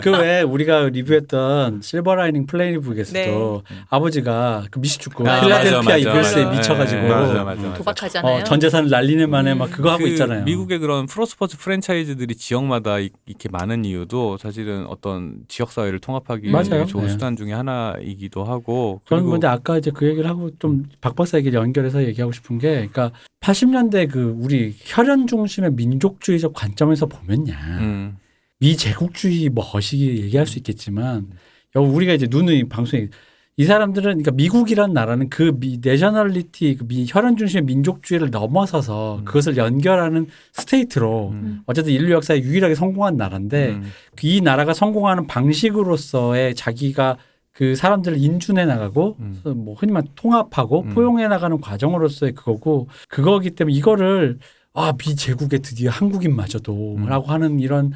[0.02, 3.76] 그왜 우리가 리뷰했던 실버 라이닝 플레이북에서도 네.
[3.90, 5.98] 아버지가 그 미식축구 아, 필라델피아 맞아, 맞아.
[5.98, 6.58] 이글스에 맞아.
[6.58, 7.74] 미쳐가지고 네, 맞아, 맞아, 맞아.
[7.74, 8.42] 도박하잖아요.
[8.42, 10.44] 어, 전 재산을 날리는 만에 막 그거 하고 그 있잖아요.
[10.44, 16.52] 미국의 그런 프로스포츠 프랜차이즈들이 지역마다 이- 이렇게 많은 이유도 사실은 어떤 지역 사회를 통합하기 위해
[16.52, 16.86] 맞아요.
[16.86, 17.10] 좋은 네.
[17.12, 22.04] 수단 중에 하나이기도 하고 저는 근데 아까 이제 그 얘기를 하고 좀 박 박사에게 연결해서
[22.04, 23.12] 얘기하고 싶은 게, 그러니까
[23.42, 28.18] 80년대 그 우리 혈연 중심의 민족주의적 관점에서 보면야 음,
[28.60, 31.32] 미제국주의 뭐 거시기 얘기할 수 있겠지만
[31.76, 33.10] 여 우리가 이제 눈의 방송에
[33.58, 39.26] 이 사람들은 그러니까 미국이란 나라는 그 미, nationality 그 미, 혈연 중심의 민족주의를 넘어서서 음.
[39.26, 41.62] 그것을 연결하는 state로 음.
[41.66, 43.92] 어쨌든 인류 역사에 유일하게 성공한 나라인데 음.
[44.22, 47.18] 이 나라가 성공하는 방식으로서의 자기가
[47.54, 49.42] 그 사람들을 인준해 나가고 음.
[49.44, 50.90] 뭐 흔히 말 통합하고 음.
[50.90, 54.40] 포용해 나가는 과정으로서의 그거고 그거기 때문에 이거를
[54.74, 57.30] 아 미제국에 드디어 한국인마저도라고 음.
[57.30, 57.92] 하는 이런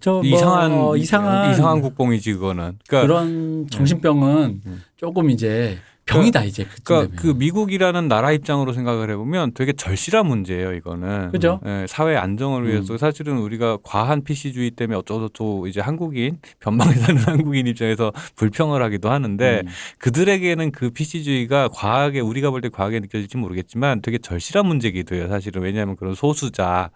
[0.00, 2.78] 저뭐 이상한 이상한 이상한 국뽕이지 그거는.
[2.86, 4.82] 그러니까 그런 정신병은 음.
[4.96, 5.78] 조금 이제
[6.10, 7.22] 병이다 이제 그쯤 그러니까 되면.
[7.22, 11.32] 그 미국이라는 나라 입장으로 생각을 해보면 되게 절실한 문제예요 이거는.
[11.32, 11.60] 그죠?
[11.66, 12.98] 예, 사회 안정을 위해서 음.
[12.98, 19.62] 사실은 우리가 과한 PC주의 때문에 어쩌고저쩌고 이제 한국인 변방에 사는 한국인 입장에서 불평을 하기도 하는데
[19.64, 19.68] 음.
[19.98, 25.62] 그들에게는 그 PC주의가 과하게 우리가 볼 때 과하게 느껴질지 모르겠지만 되게 절실한 문제기도 해요 사실은
[25.62, 26.90] 왜냐하면 그런 소수자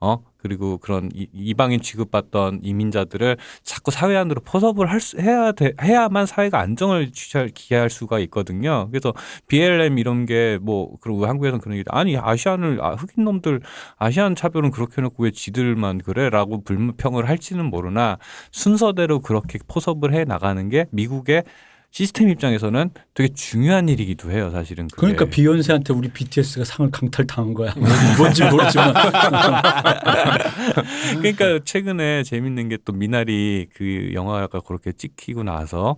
[0.00, 5.72] 어 그리고 그런 이- 이방인 취급받던 이민자들을 자꾸 사회 안으로 포섭을 할 수, 해야 돼,
[5.82, 8.88] 해야만 사회가 안정을 취할, 기할 수가 있거든요.
[8.90, 9.12] 그래서
[9.48, 13.60] BLM 이런 게 뭐 그리고 한국에서는 그런 얘기 아니 아시안을 아, 흑인 놈들
[13.98, 18.18] 아시안 차별은 그렇게 해놓고 왜 지들만 그래라고 불평을 할지는 모르나
[18.52, 21.44] 순서대로 그렇게 포섭을 해 나가는 게 미국의
[21.92, 24.86] 시스템 입장에서는 되게 중요한 일이기도 해요, 사실은.
[24.88, 25.00] 그게.
[25.00, 27.74] 그러니까 비욘세한테 우리 BTS가 상을 강탈당한 거야.
[28.16, 28.94] 뭔지 모르지만
[31.20, 35.96] 그러니까 최근에 재밌는 게 또 미나리 그 영화가 그렇게 찍히고 나서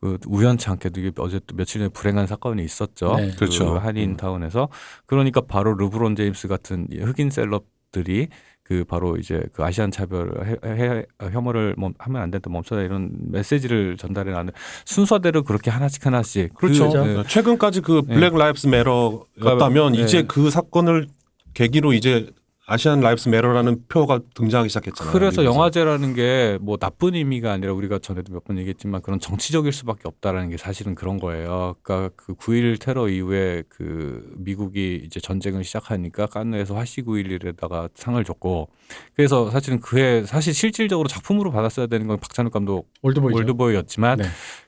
[0.00, 3.16] 그 우연치 않게도 이게 어제 또 며칠 전에 불행한 사건이 있었죠.
[3.16, 3.30] 네.
[3.30, 3.78] 그 그렇죠.
[3.78, 4.68] 한인타운에서
[5.06, 8.28] 그러니까 바로 르브론 제임스 같은 이 흑인 셀럽들이
[8.68, 13.10] 그 바로 이제 그 아시안 차별 해, 해, 혐오를 멈, 하면 안 된다 멈춰라 이런
[13.30, 14.52] 메시지를 전달해 나는
[14.84, 16.90] 순서대로 그렇게 하나씩 하나씩 그렇죠.
[16.90, 17.22] 그, 네.
[17.26, 18.14] 최근까지 그 네.
[18.14, 20.02] Black Lives Matter였다면 네.
[20.02, 21.06] 이제 그 사건을
[21.54, 22.28] 계기로 이제
[22.70, 25.12] Asian Lives Matter라는 표어가 등장하기 시작했잖아요.
[25.12, 25.44] 그래서 미국에서.
[25.54, 30.50] 영화제라는 게 뭐 나쁜 의미가 아니라 우리가 전에도 몇 번 얘기했지만 그런 정치적일 수밖에 없다라는
[30.50, 31.76] 게 사실은 그런 거예요.
[31.82, 38.68] 그러니까 그 9.11 테러 이후에 그 미국이 이제 전쟁을 시작하니까 칸느에서 화씨 9.11에다가 상을 줬고
[39.14, 43.38] 그래서 사실은 그해 사실 실질적으로 작품으로 받았어야 되는 건 박찬욱 감독 올드보이죠.
[43.38, 44.24] 올드보이였지만 네.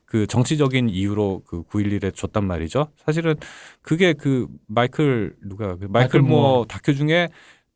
[0.07, 2.89] 그 정치적인 이유로 그 9.11에 줬단 말이죠.
[3.05, 3.37] 사실은
[3.83, 6.23] 그게 그 마이클 누가 그 마이클 마이클.
[6.23, 7.29] 무어 다큐 중에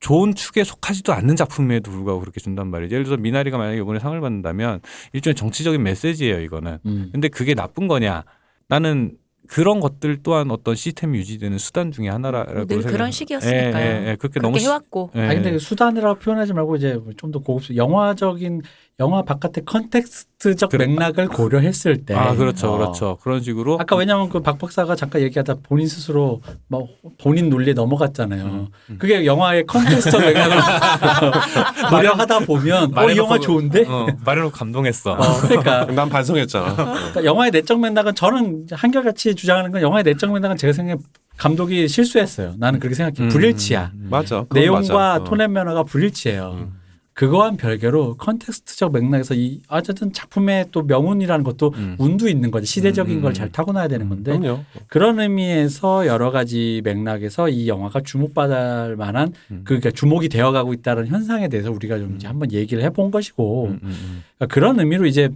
[0.05, 2.93] 좋은 축에 속하지도 않는 작품에도 불구하고 그렇게 준단 말이죠.
[2.95, 4.81] 예를 들어서 미나리가 만약에 이번에 상을 받는다면
[5.15, 6.79] 일종의 정치적인 메시지예요, 이거는.
[6.85, 7.09] 음.
[7.11, 8.25] 근데 그게 나쁜 거냐?
[8.69, 9.17] 나는
[9.49, 13.11] 그런 것들 또한 어떤 시스템이 유지되는 수단 중에 하나라고 늘 그런 생각해요.
[13.13, 13.77] 식이었으니까요.
[13.77, 14.17] 예, 예, 예.
[14.17, 15.11] 그렇게 그렇게 너무 시- 해왔고.
[15.17, 15.21] 예.
[15.21, 18.61] 아니 근데 그 수단이라고 표현하지 말고 이제 좀 더 고급스 영화적인
[19.01, 20.87] 영화 바깥의 context적 그래.
[20.87, 22.79] 맥락을 고려했을 때 아 그렇죠, 어.
[22.79, 23.19] 그렇죠.
[23.21, 26.87] 그런 식으로 아까 왜냐하면 그 박 박사가 잠깐 얘기하다 본인 스스로 뭐
[27.21, 28.45] 본인 논리에 넘어갔잖아요.
[28.45, 28.97] 음, 음.
[28.99, 30.57] 그게 영화의 context 맥락을
[31.91, 33.85] 고려하다 보면 어, 이 영화 좋은데?
[33.89, 35.13] 어, 말해놓고 감동했어.
[35.15, 36.75] 어, 그러니까 난 반성했잖아.
[36.77, 40.99] 그러니까 영화의 내적 맥락은 저는 한결같이 주장하는 건 영화의 내적 맥락은 제가 생각에
[41.37, 42.55] 감독이 실수했어요.
[42.59, 43.27] 나는 그렇게 생각해.
[43.29, 43.91] 요 불일치야.
[43.95, 44.45] 음, 음, 맞아.
[44.53, 45.15] 내용과 맞아.
[45.17, 45.25] 어.
[45.25, 46.69] tone and manner가 불일치해요.
[47.15, 47.25] 음.
[47.25, 51.97] 그거와는 별개로 context적 맥락에서 이 어쨌든 작품의 또 명운이라는 것도 음.
[51.99, 53.35] 운도 있는 거지 시대적인 음, 걸 음.
[53.35, 54.65] 잘 타고나야 되는 건데 그럼요.
[54.89, 59.61] 그런 의미에서 여러 가지 맥락에서 이 영화가 주목받을 만한 음.
[59.65, 62.31] 그 그러니까 주목이 되어가고 있다는 현상에 대해서 우리가 좀 이제 음.
[62.31, 64.23] 한번 얘기를 해본 것이고 음, 음, 음.
[64.37, 65.31] 그러니까 그런 의미로 이제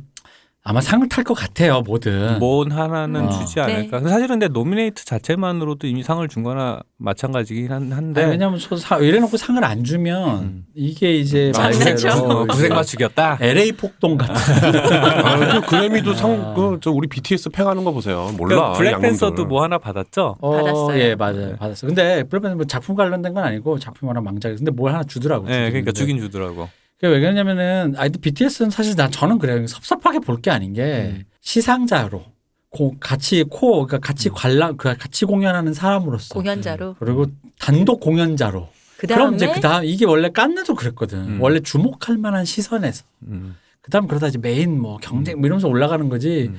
[0.68, 3.30] 아마 상을 탈 것 같아요 뭐든 뭔 하나는 어.
[3.30, 4.00] 주지 않을까.
[4.00, 8.22] 사실은 근데 nominate 자체만으로도 이미 상을 준 거나 마찬가지긴 한- 한데.
[8.22, 10.66] 아니, 왜냐하면 소- 사- 이래놓고 상을 안 주면 음.
[10.74, 12.08] 이게 이제 말 장난쳐.
[12.10, 13.38] 그대로 어, 구색 맞추기였다.
[13.40, 14.34] LA 폭동 같은
[15.24, 16.14] 아, 그 그래미도 아.
[16.14, 18.30] 상, 그, 저 우리 BTS 팽하는 거 보세요.
[18.36, 18.72] 몰라.
[18.74, 19.46] 그러니까 블랙팬서도.
[19.46, 20.36] 뭐 하나 받았죠.
[20.38, 20.98] 어, 받았어요.
[20.98, 21.56] 예, 맞아요.
[21.56, 21.86] 받았어.
[21.86, 25.46] 근데 블랙팬서 뭐 작품 관련된 건 아니고 작품 하나 망작이 근데 뭘 하나 주더라고.
[25.46, 26.68] 네, 그러니까 주긴 주더라고.
[27.00, 29.66] 그게 왜 그러냐면은 아이들 BTS는 사실 나 저는 그래요.
[29.66, 31.24] 섭섭하게 볼 게 아닌 게 음.
[31.40, 32.24] 시상자로
[32.70, 34.34] 고, 같이 코 그러니까 같이 음.
[34.34, 36.96] 관람 그 같이 공연하는 사람으로서 공연자로.
[36.98, 37.26] 그리고
[37.58, 38.68] 단독 공연자로
[38.98, 41.18] 그 그럼 다음에 이제 그 다음 이게 원래 깐느도 그랬거든.
[41.18, 41.40] 음.
[41.40, 43.56] 원래 주목할 만한 시선에서 음.
[43.80, 46.50] 그다음 그러다 이제 메인 뭐 경쟁 뭐 이러면서 올라가는 거지.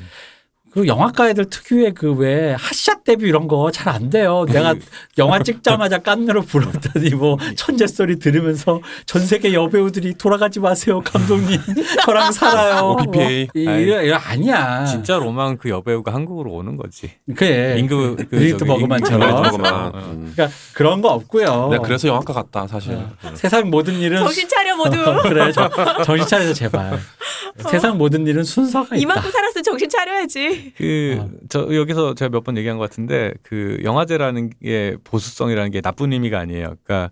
[0.70, 0.72] 음.
[0.72, 4.46] 그리고 영화과 애들 특유의 그 왜 핫샷 데뷔 이런 거 잘 안 돼요.
[4.48, 4.76] 내가
[5.18, 11.60] 영화 찍자마자 깐느로 불었더니 뭐 천재 소리 들으면서 전 세계 여배우들이 돌아가지 마세요 감독님
[12.06, 12.82] 저랑 살아요.
[12.94, 13.48] 뭐 PPA.
[13.56, 14.86] 이- 아이, 이거, 아니야.
[14.86, 17.12] 진짜 로망 그 여배우가 한국으로 오는 거지.
[17.36, 17.78] 그래.
[17.80, 19.20] 임금 그 리히트 저기 버그만처럼.
[19.44, 19.52] 버그만.
[19.52, 19.74] 거만.
[19.74, 19.92] 어.
[20.12, 20.32] 음.
[20.36, 21.70] 그러니까 그런 거 없고요.
[21.72, 22.94] 내가 그래서 영화과 갔다 사실.
[22.94, 23.10] 어.
[23.24, 23.36] 네.
[23.36, 24.98] 세상 모든 일은 정신 차려 모두.
[25.24, 25.70] 그래 저,
[26.04, 27.00] 정신 차려서 제발.
[27.70, 28.96] 세상 모든 일은 순서가 있다.
[28.98, 30.59] 이만큼 살았으면 정신 차려야지.
[30.78, 31.30] 그 어.
[31.50, 36.40] 저 여기서 제가 몇 번 얘기한 것 같은데 그 영화제라는 게 보수성이라는 게 나쁜 의미가
[36.40, 36.76] 아니에요.
[36.84, 37.12] 그러니까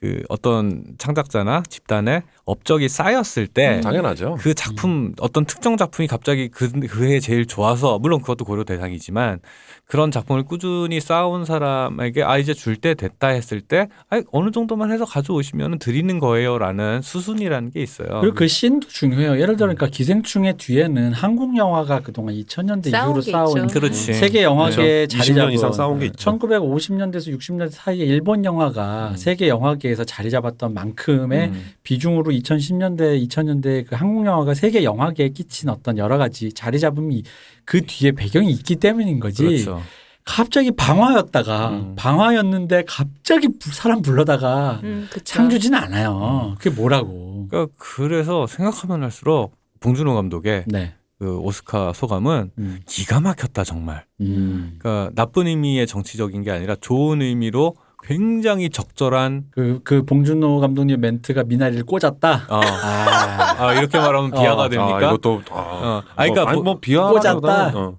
[0.00, 4.36] 그 어떤 창작자나 집단의 업적이 쌓였을 때 당연하죠.
[4.38, 9.40] 그 작품 어떤 특정 작품이 갑자기 그 그해 제일 좋아서 물론 그것도 고려 대상이지만
[9.84, 14.92] 그런 작품을 꾸준히 쌓아온 사람에게 아 이제 줄 때 됐다 했을 때 아, 어느 정도만
[14.92, 18.20] 해서 가져오시면 드리는 거예요라는 수순이라는 게 있어요.
[18.20, 19.40] 그리고 그 씬도 중요해요.
[19.40, 23.66] 예를 들어 그러니까 기생충의 뒤에는 한국 영화가 그동안 2000년대 쌓아온 이후로 게 쌓아온.
[23.68, 24.12] 그렇지.
[24.12, 25.16] 세계 영화계에 그렇죠.
[25.18, 26.38] 자리 20년 잡은 이상 쌓아온 게 있죠.
[26.38, 29.16] 1950년대에서 60년대 사이에 일본 영화가 음.
[29.16, 31.64] 세계 영화계에서 자리 잡았던 만큼의 음.
[31.82, 37.22] 비중으로 2010년대, 2000년대 그 한국 영화가 세계 영화계에 끼친 어떤 여러 가지 자리 잡음이
[37.64, 39.44] 그 뒤에 배경이 있기 때문인 거지.
[39.44, 39.82] 그렇죠.
[40.24, 41.94] 갑자기 방화였다가 음.
[41.96, 45.34] 방화였는데 갑자기 부- 사람 불러다가 음, 그쵸.
[45.34, 46.56] 상 주진 않아요.
[46.58, 47.46] 그게 뭐라고.
[47.48, 50.94] 그러니까 그래서 생각하면 할수록 봉준호 감독의 네.
[51.18, 52.80] 그 오스카 소감은 음.
[52.86, 54.04] 기가 막혔다 정말.
[54.20, 54.76] 음.
[54.80, 57.76] 그러니까 나쁜 의미의 정치적인 게 아니라 좋은 의미로
[58.06, 62.46] 굉장히 적절한 그, 그 봉준호 감독님 멘트가 미나리를 꽂았다.
[62.48, 64.68] 어, 아, 아 이렇게 말하면 비하가 어.
[64.68, 64.96] 됩니까?
[64.96, 66.02] 아, 이것도 아, 어.
[66.06, 67.78] 아, 아니, 그러니까 뭐, 뭐- 뭐 비하라기보다는 꽂았다.
[67.78, 67.96] 어.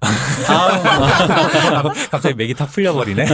[0.48, 3.26] 아, 갑자기 맥이 탁 풀려버리네.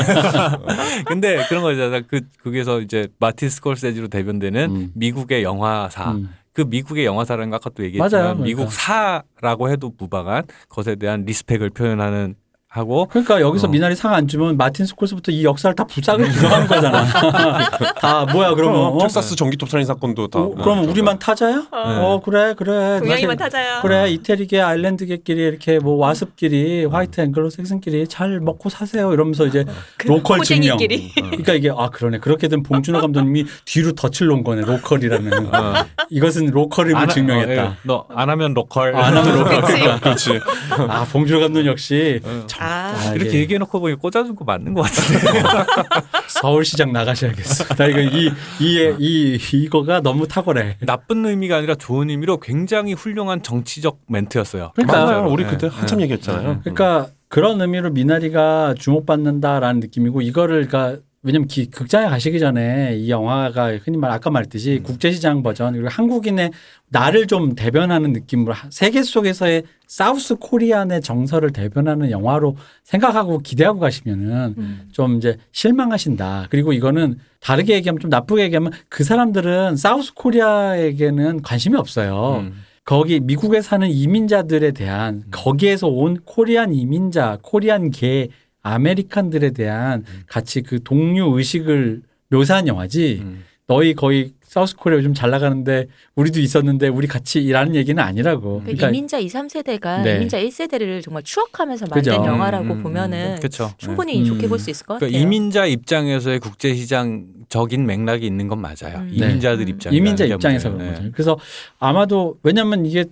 [1.07, 2.01] 근데 그런 거잖아.
[2.01, 4.91] 그 거기서 이제 마틴 스콜세지로 대변되는 음.
[4.95, 6.11] 미국의 영화사.
[6.11, 6.31] 음.
[6.53, 8.35] 그 미국의 영화사라는 거 아까 또 얘기했지만 맞아요.
[8.37, 8.45] 그러니까.
[8.45, 12.35] 미국 사라고 해도 무방한 것에 대한 respect을 표현하는
[12.75, 13.71] 하고 그러니까 여기서 어.
[13.71, 17.05] 미나리 상 안 주면 마틴 스콜세지부터 이 역사를 다 부작을 부정하는 거잖아.
[18.01, 18.75] 다 뭐야 그러면?
[18.81, 18.99] 그럼 어?
[18.99, 20.41] 텍사스 전기톱 살인 사건도 다.
[20.41, 21.67] 어, 그러면 우리만 타자야?
[21.71, 22.99] 어 그래 그래.
[23.01, 23.81] 동양이만 타자야.
[23.83, 29.65] 그래 이태리계 아일랜드계끼리 이렇게 뭐 WASP끼리 White Anglo-Saxon끼리 잘 먹고 사세요 이러면서 이제
[29.97, 30.77] 그 local 증명.
[30.79, 35.75] 그러니까 이게 아 그러네 그렇게 된 봉준호 감독님이 뒤로 덫을 놓은 거네 local이라는 어.
[36.11, 37.63] 이것은 local임을 안 하- 증명했다.
[37.63, 37.77] 어, 예.
[37.85, 38.95] 너안 하면 local.
[38.97, 40.01] 안 하면 local.
[40.01, 40.41] 그렇지.
[40.89, 42.45] 아 봉준호 감독 역시 어.
[42.65, 45.43] 아, 아, 이렇게 이게 얘기해놓고 보니 꽂아준 거 맞는 것 같은데.
[46.29, 47.75] 서울시장 나가셔야겠어.
[47.75, 48.31] 나 이거 이,
[48.61, 50.79] 이, 이, 이거가 너무 탁월해.
[50.81, 54.73] 나쁜 의미가 아니라 좋은 의미로 굉장히 훌륭한 정치적 멘트였어요.
[54.75, 55.27] 그러니까 맞아요.
[55.31, 55.77] 우리 네, 그때 네.
[55.77, 56.61] 한참 얘기했잖아요.
[56.61, 63.79] 그러니까 그런 의미로 미나리가 주목받는다라는 느낌이고 이거를 그러니까 왜냐면 기- 극장에 가시기 전에 이 영화가
[63.79, 66.51] 흔히 말 아까 말했듯이 국제시장 버전 그리고 한국인의
[66.91, 74.55] 나를 좀 대변하는 느낌으로 하- 세계 속에서의 사우스 코리안의 정서를 대변하는 영화로 생각하고 기대하고 가시면은
[74.59, 74.89] 음.
[74.93, 76.49] 좀 이제 실망하신다.
[76.51, 82.41] 그리고 이거는 다르게 얘기하면 좀 나쁘게 얘기하면 그 사람들은 사우스 코리아에게는 관심이 없어요.
[82.43, 82.53] 음.
[82.85, 88.29] 거기 미국에 사는 이민자들에 대한 거기에서 온 Korean 이민자, Korean계
[88.65, 93.21] American들에 대한 같이 그 동료 의식을 묘사한 영화지.
[93.23, 93.45] 음.
[93.67, 98.59] 너희 거의 South Korea 요즘 잘 나가는데 우리도 있었는데 우리 같이 일하는 얘기는 아니라고.
[98.59, 100.17] 그 그러니까 이민자 2, 3세대가 네.
[100.17, 102.25] 이민자 1세대를 정말 추억하면서 만든 그죠.
[102.25, 103.73] 영화라고 음, 음, 보면은 그렇죠.
[103.79, 104.25] 충분히 네.
[104.25, 104.49] 좋게 음.
[104.49, 105.11] 볼수 있을 것 같아요.
[105.11, 108.99] 그러니까 이민자 입장에서의 국제 시장적인 맥락이 있는 건 맞아요.
[108.99, 109.11] 음.
[109.13, 109.71] 이민자들 네.
[109.73, 111.11] 입장 이민자 입장에서 그런 거죠.
[111.13, 111.39] 그래서
[111.81, 113.07] 아마도 왜냐면 이게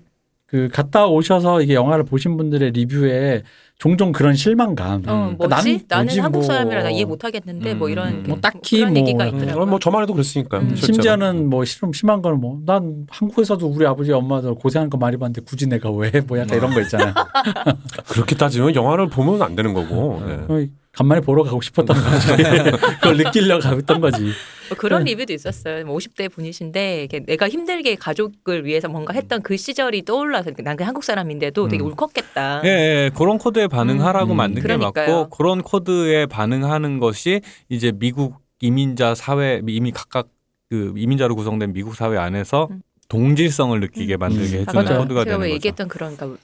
[0.46, 3.42] 그 갔다 오셔서 이게 영화를 보신 분들의 리뷰에
[3.82, 5.02] 종종 그런 실망감.
[5.09, 5.36] 어, 음.
[5.38, 5.86] 뭐지?
[5.88, 6.42] 난 나는 한국 뭐.
[6.46, 8.22] 사람이라 나 이해 못 하겠는데 뭐 음, 이런 음.
[8.22, 9.66] 게- 뭐 딱히 그런 뭐- 얘기가 음, 있더라고요.
[9.66, 10.60] 뭐 저만 해도 그랬으니까요.
[10.60, 10.76] 음.
[10.76, 15.40] 심지어는 뭐 심, 심한 거는 뭐 난 한국에서도 우리 아버지 엄마도 고생한 거 많이 봤는데
[15.44, 17.12] 굳이 내가 왜 뭐 약간 이런 거 있잖아요.
[18.09, 20.22] 그렇게 따지면 영화를 보면 안 되는 거고.
[20.48, 20.68] 네.
[20.93, 22.27] 어, 간만에 보러 가고 싶었던 거지.
[23.01, 24.23] 그걸 느끼려고 갔던 거지.
[24.23, 25.12] 뭐 그런 네.
[25.12, 25.85] 리뷰도 있었어요.
[25.86, 30.85] 뭐 50대 분이신데 이게 내가 힘들게 가족을 위해서 뭔가 했던 그 시절이 떠올라서 난 그
[30.85, 31.89] 한국 사람인데도 되게 음.
[31.89, 32.62] 울컥했다.
[32.64, 34.36] 예, 예, 그런 코드에 반응하라고 음.
[34.36, 35.20] 만든 게 그러니까요.
[35.20, 40.28] 맞고 그런 코드에 반응하는 것이 이제 미국 이민자 사회 이미 각각
[40.70, 42.82] 그 이민자로 구성된 미국 사회 안에서 음.
[43.09, 44.60] 동질성을 느끼게 만들게 음.
[44.62, 45.01] 해주는 맞아요.
[45.01, 45.55] 코드가 제가 되는 왜 거죠.
[45.55, 46.40] 얘기했던 그런 그러니까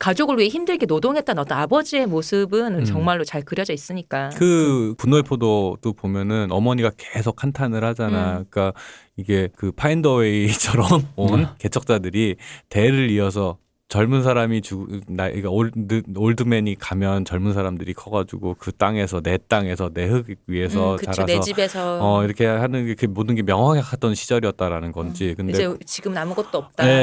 [0.00, 2.84] 가족을 위해 힘들게 노동했던 어떤 아버지의 모습은 음.
[2.84, 4.30] 정말로 잘 그려져 있으니까.
[4.30, 8.38] 그 분노의 포도도 보면은 어머니가 계속 한탄을 하잖아.
[8.38, 8.46] 음.
[8.50, 8.72] 그러니까
[9.16, 11.46] 이게 그 파인더웨이처럼 온 음.
[11.58, 12.36] 개척자들이
[12.70, 13.58] 대를 이어서
[13.90, 19.90] 젊은 사람이 죽, 나, 그러니까 올드, 올드맨이 가면 젊은 사람들이 커가지고 그 땅에서 내 땅에서
[19.92, 24.14] 내 흙 위에서 음, 그쵸, 자라서 내 집에서 어 이렇게 하는 게그 모든 게 명확했던
[24.14, 25.34] 시절이었다라는 건지.
[25.36, 26.86] 근데 이제 지금 아무것도 없다.
[26.86, 26.94] 예, 예,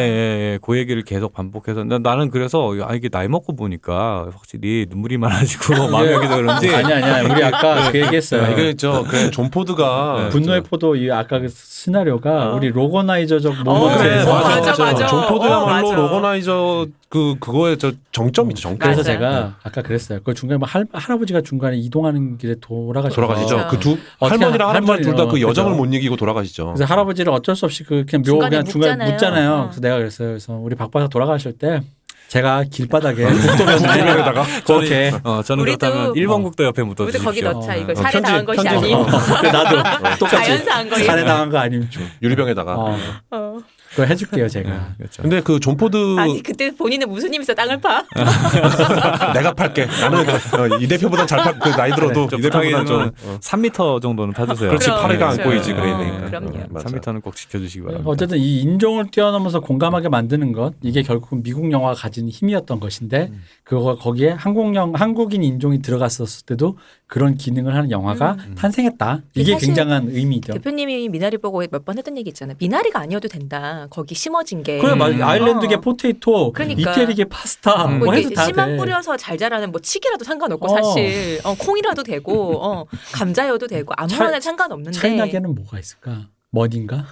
[0.54, 0.60] 예.
[0.62, 5.90] 그 얘기를 계속 반복해서 나, 나는 그래서 아 이게 나이 먹고 보니까 확실히 눈물이 많아지고
[5.92, 7.24] 마음이 여기서 그런지 아니 아니야.
[7.34, 8.44] 우리 아까 그 얘기했어요.
[8.46, 10.30] 아, 이게 저 그냥 존 포드가 네.
[10.30, 12.56] 분노의 포도 이 아까 그 시나리오가 어.
[12.56, 14.26] 우리 로거나이저적 어, 모먼트에서 그래.
[14.26, 15.06] 맞아, 맞아.
[15.08, 15.96] 존 포드야말로 어, 맞아.
[16.02, 16.77] 로거나이저
[17.10, 18.80] 그 그거의 저 정점이죠 정점.
[18.80, 19.18] 그래서 맞아요.
[19.20, 20.20] 제가 아까 그랬어요.
[20.24, 23.16] 그 중간에 뭐 할, 할아버지가 중간에 이동하는 길에 돌아가시죠.
[23.22, 23.68] 돌아가시죠.
[23.70, 25.48] 그 두 어떻게 할머니랑 할머니 둘 다 그 할머니요.
[25.50, 25.84] 여정을 그죠.
[25.84, 26.74] 못 이기고 돌아가시죠.
[26.74, 29.12] 그래서 할아버지를 어쩔 수 없이 그 그냥 묘 중간에 그냥 중간에 묻잖아요.
[29.14, 29.52] 묻잖아요.
[29.54, 29.64] 어.
[29.68, 30.28] 그래서 내가 그랬어요.
[30.30, 31.82] 그래서 우리 박바사 돌아가실 때
[32.28, 37.54] 제가 길바닥에 국도면에다가 그렇게 어 저는 우리도- 그렇다면 일본 국도 옆에 묻어 우리도 거기 주십시오.
[37.60, 37.74] 넣자.
[37.74, 38.70] 어, 이거 어, 살해 편지, 당한 것이 편지.
[38.86, 39.06] 아닌 어,
[39.54, 41.06] 나도 똑같이 자연사한 거예요.
[41.06, 42.76] 살해당한 거 아니면 좀 유리병에다가.
[42.76, 42.98] 어,
[43.32, 43.58] 어.
[43.98, 44.70] 그거 해줄게요 제가.
[44.70, 45.22] 네, 그렇죠.
[45.24, 48.04] 근데 그 존 포드 아니 그때 본인은 무슨 힘있어 땅을 파?
[49.34, 49.86] 내가 팔게.
[49.86, 51.58] 나는 어, 이 대표보단 잘 팔.
[51.60, 53.12] 그 나이 들어도 좀이 대표보단 좀.
[53.12, 53.40] 부탁이면 어.
[53.40, 54.70] 3m 정도는 타주세요.
[54.70, 55.54] 그렇지 그럼, 그렇죠.
[55.56, 56.26] 있지 그래 어, 되니까.
[56.28, 56.48] 그럼요.
[56.60, 56.88] 어, 맞아.
[56.90, 58.10] 3m는 꼭 지켜주시기 바랍니다.
[58.10, 63.44] 어쨌든 이 인종을 뛰어넘어서 공감하게 만드는 것 이게 결국 미국 영화가 가진 힘이었던 것인데 음.
[63.64, 68.56] 그거 거기에 한국 영 한국인 인종이 들어갔었을 때도 그런 기능을 하는 영화가 음.
[68.56, 69.22] 탄생했다.
[69.34, 70.54] 이게 굉장한 의미죠.
[70.54, 72.58] 대표님이 미나리 보고 몇 번 했던 얘기 있잖아요.
[72.60, 73.87] 미나리가 아니어도 된다.
[73.90, 74.78] 거기 심어진 게.
[74.80, 75.16] 그래 맞아.
[75.16, 75.22] 음.
[75.24, 75.82] 아일랜드계 어.
[75.82, 76.92] potato, 그러니까.
[76.92, 78.00] 이태리계 파스타 음.
[78.00, 78.78] 뭐 뭐 해도 다 씨만 돼.
[78.78, 80.70] 뿌려서 잘 자라는 뭐 치기라도 상관없고 어.
[80.70, 86.28] 사실 어, 콩이라도 되고 어, 감자여도 되고 아무거나 차- 상관없는데 China계는 뭐가 있을까?
[86.50, 87.06] 머니인가?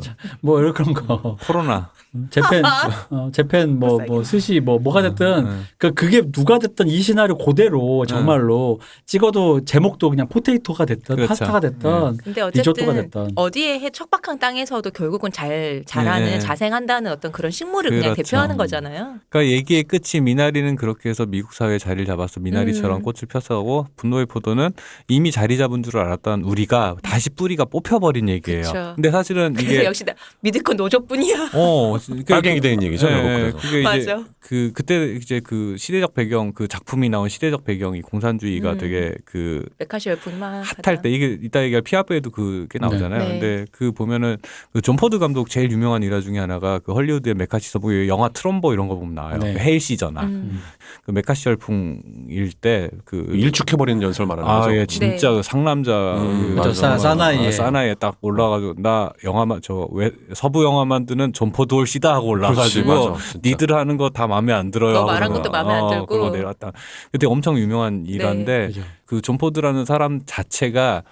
[0.00, 1.36] 자, 뭐 이런 그런 거.
[1.46, 1.90] 코로나.
[2.30, 2.62] Japan,
[3.10, 5.66] 어, Japan 뭐 뭐 스시 뭐 뭐가 됐든 음.
[5.78, 11.28] 그 그게 누가 됐든 이 시나리오 그대로 정말로 찍어도 제목도 그냥 포테이토가 됐든 그렇죠.
[11.28, 16.38] 파스타가 됐든 근데 리조또가 어쨌든 됐든 어디에 해 척박한 땅에서도 결국은 잘 자라는 네.
[16.38, 18.22] 자생한다는 어떤 그런 식물을 그냥 그렇죠.
[18.22, 19.16] 대표하는 거잖아요.
[19.28, 22.40] 그러니까 얘기의 끝이 미나리는 그렇게 해서 미국 사회에 자리를 잡았어.
[22.40, 23.02] 미나리처럼 음.
[23.02, 24.70] 꽃을 폈어고 분노의 포도는
[25.08, 28.62] 이미 자리 잡은 줄 알았던 우리가 다시 뿌리가 뽑혀버린 얘기예요.
[28.62, 28.92] 그쵸.
[28.94, 31.50] 근데 사실은 그래서 이게 역시 나 믿을 건 노조뿐이야.
[31.54, 33.06] 어, 그러니까 빨갱이 된 얘기죠.
[33.08, 33.56] 예, 그래서.
[33.58, 33.82] 그게 이제
[34.14, 34.24] 맞아.
[34.40, 38.78] 그 그때 이제 그 시대적 배경 그 작품이 나온 시대적 배경이 공산주의가 음.
[38.78, 43.18] 되게 그 메카시 열풍이 막 핫할 때 이게 이따 얘기할 피아프에도 그게 나오잖아요.
[43.20, 43.28] 네.
[43.28, 44.36] 근데 그 보면은
[44.72, 48.88] 그존 포드 감독 제일 유명한 일화 중에 하나가 그 헐리우드의 메카시 서부 영화 트럼보 이런
[48.88, 49.38] 거 보면 나와요.
[49.38, 49.54] 네.
[49.54, 50.60] 그 Hail Caesar나 음.
[51.04, 54.76] 그 메카시 열풍일 때 그 일축해버리는 연설 말하는 아, 거죠.
[54.76, 55.36] 예, 진짜 네.
[55.36, 56.72] 그 상남자 음, 그.
[56.74, 57.48] 사- 어, 사나이에.
[57.48, 63.10] 어, 사나이에 딱 올라가지고 나 영화만 저 왜 서부 영화 만드는 존 포드올시다 하고 올라가지고
[63.12, 63.38] 맞아.
[63.42, 64.92] 니들 하는 거 다 마음에 안 들어요.
[64.92, 66.06] 너 하고 말한 것도 마음에 안 어, 들고.
[66.06, 66.72] 그러고 내려왔다.
[67.10, 68.82] 그때 엄청 유명한 일화인데 그죠.
[69.06, 71.02] 그 존 포드라는 사람 자체가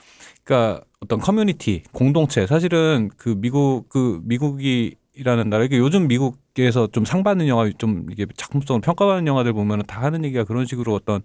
[0.44, 7.22] 그러니까 어떤 커뮤니티 공동체 사실은 그 미국 그 미국이라는 나라 이게 요즘 미국에서 좀 상
[7.22, 11.20] 받는 영화 좀 이게 작품성을 평가받는 영화들 보면은 다 하는 얘기가 그런 식으로 어떤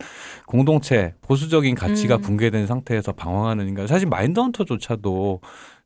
[0.46, 2.22] 공동체 보수적인 가치가 음.
[2.22, 5.42] 붕괴된 상태에서 방황하는 인간 사실 Mindhunter조차도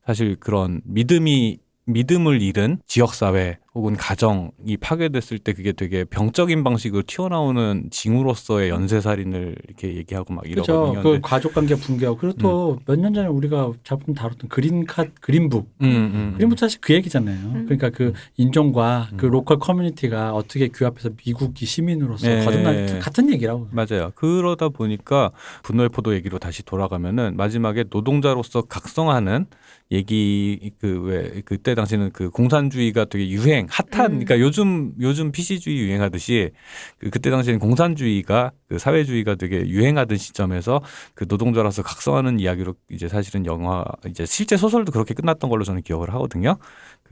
[0.06, 7.88] 사실 그런 믿음이 믿음을 잃은 지역사회 혹은 가정이 파괴됐을 때 그게 되게 병적인 방식으로 튀어나오는
[7.90, 10.72] 징후로서의 연쇄살인을 이렇게 얘기하고 막 그렇죠.
[10.72, 11.02] 이러거든요.
[11.02, 15.70] 그 근데 가족 관계 붕괴하고 그리고 또 몇 년 전에 우리가 작품 다뤘던 그린카 그린북
[15.80, 17.36] 음, 음, 그린북 사실 그 얘기잖아요.
[17.46, 17.64] 음.
[17.64, 19.30] 그러니까 그 인종과 그 음.
[19.32, 22.44] 로컬 커뮤니티가 어떻게 규합해서 미국이 시민으로서 네.
[22.44, 23.68] 거듭날 같은 얘기라고.
[23.72, 24.12] 맞아요.
[24.14, 25.30] 그러다 보니까
[25.62, 29.46] 분노의 포도 얘기로 다시 돌아가면은 마지막에 노동자로서 각성하는
[29.92, 34.24] 얘기 그 왜 그때 당시는 그 공산주의가 되게 유행 핫한 음.
[34.24, 36.50] 그러니까 요즘 요즘 PC주의 유행하듯이
[36.98, 40.80] 그 그때 당시에는 공산주의가 그 사회주의가 되게 유행하던 시점에서
[41.14, 46.12] 그 노동자로서 각성하는 이야기로 이제 사실은 영화 이제 실제 소설도 그렇게 끝났던 걸로 저는 기억을
[46.14, 46.56] 하거든요.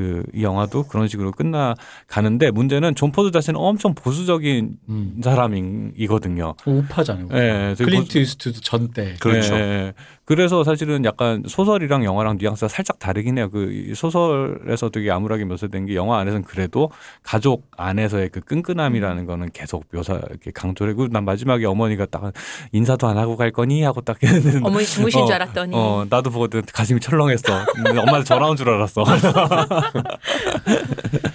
[0.00, 1.74] 그이 영화도 그런 식으로 끝나
[2.06, 5.20] 가는데 문제는 존 포드 자신은 엄청 보수적인 음.
[5.22, 6.54] 사람이거든요.
[6.64, 7.26] 우파잖아요.
[7.26, 7.38] 우파.
[7.38, 9.14] 예, 되게 클린트 이스트우드 전 때.
[9.20, 9.54] 그렇죠.
[9.54, 9.92] 예, 예.
[10.24, 13.50] 그래서 사실은 약간 소설이랑 영화랑 뉘앙스가 살짝 다르긴 해요.
[13.50, 16.90] 그이 소설에서 되게 암울하게 묘사된 게 영화 안에서는 그래도
[17.24, 22.32] 가족 안에서의 그 끈끈함이라는 거는 계속 묘사 이렇게 강조를 했고 난 마지막에 어머니가 딱
[22.70, 26.30] 인사도 안 하고 갈 거니 하고 딱 했는데 어머니 주무신 어, 줄 알았더니 어 나도
[26.30, 27.52] 보고 가슴이 철렁했어.
[27.90, 29.02] 엄마한테 전화 온 줄 알았어.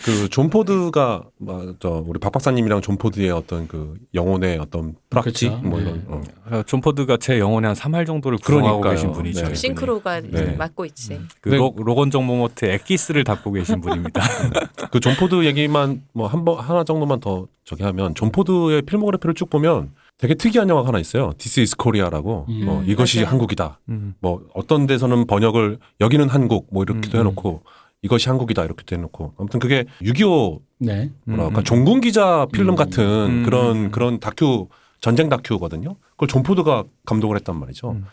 [0.03, 5.47] 그 존 포드가 막 저 우리 박 박사님이랑 존 포드의 어떤 그 영혼의 어떤 프락치
[5.49, 5.63] 그렇죠.
[5.67, 5.85] 뭐 네.
[5.85, 6.21] 이런 어.
[6.51, 8.91] 어, 존 포드가 제 영혼의 한 3할 정도를 구성하고 그러니까요.
[8.93, 9.47] 계신 분이죠.
[9.47, 9.55] 네.
[9.55, 10.55] 싱크로가 네.
[10.55, 11.19] 맡고 있지.
[11.41, 11.57] 그 네.
[11.57, 14.21] 로, 로건 정모모트 엑기스를 담고 계신 분입니다.
[14.91, 19.33] 그 존 포드 얘기만 뭐 한 번 하나 정도만 더 저기 하면 존 포드의 filmography를
[19.35, 21.33] 쭉 보면 되게 특이한 영화가 하나 있어요.
[21.37, 22.61] This is Korea라고 음.
[22.65, 23.31] 뭐 이것이 맞아요.
[23.31, 23.79] 한국이다.
[23.89, 24.13] 음.
[24.19, 27.63] 뭐 어떤 데서는 번역을 여기는 한국 뭐 이렇게도 음, 해놓고
[28.05, 31.11] 이것이 한국이다 이렇게도 해놓고 아무튼 그게 6.25 네.
[31.25, 31.63] 뭐랄까 음.
[31.63, 32.75] 종군 기자 필름 음.
[32.75, 33.43] 같은 음.
[33.43, 34.67] 그런 그런 다큐
[35.01, 35.95] 전쟁 다큐거든요.
[36.11, 37.91] 그걸 존 포드가 감독을 했단 말이죠.
[37.91, 38.05] 음.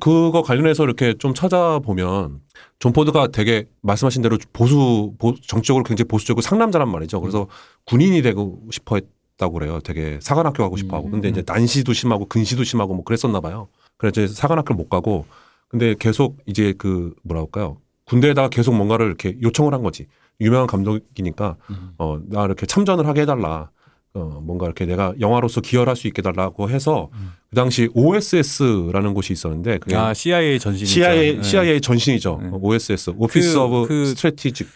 [0.00, 2.40] 그거 관련해서 이렇게 좀 찾아보면
[2.78, 7.20] 존 포드가 되게 말씀하신 대로 보수 보- 정치적으로 굉장히 보수적이고 상남자란 말이죠.
[7.20, 7.46] 그래서
[7.86, 9.80] 군인이 되고 싶어 했다고 그래요.
[9.80, 11.10] 되게 사관학교 가고 싶어 하고.
[11.10, 13.68] 근데 이제 난시도 심하고 근시도 심하고 뭐 그랬었나 봐요.
[13.98, 15.26] 그래서 이제 사관학교를 못 가고
[15.68, 17.76] 근데 계속 이제 그 뭐라 할까요?
[18.06, 20.06] 군대에다가 계속 뭔가를 이렇게 요청을 한 거지.
[20.40, 21.90] 유명한 감독이니까 음.
[21.98, 23.70] 어, 나 이렇게 참전을 하게 해달라.
[24.14, 27.32] 어, 뭔가 이렇게 내가 영화로서 기여를 할수 있게 해달라고 해서 음.
[27.48, 30.92] 그 당시 OSS라는 곳이 있었는데 그게 아 CIA 전신이죠.
[30.92, 31.42] CIA, 네.
[31.42, 32.40] CIA 전신이죠.
[32.42, 32.48] 네.
[32.52, 34.68] OSS, Office 그- of 그- Strategic.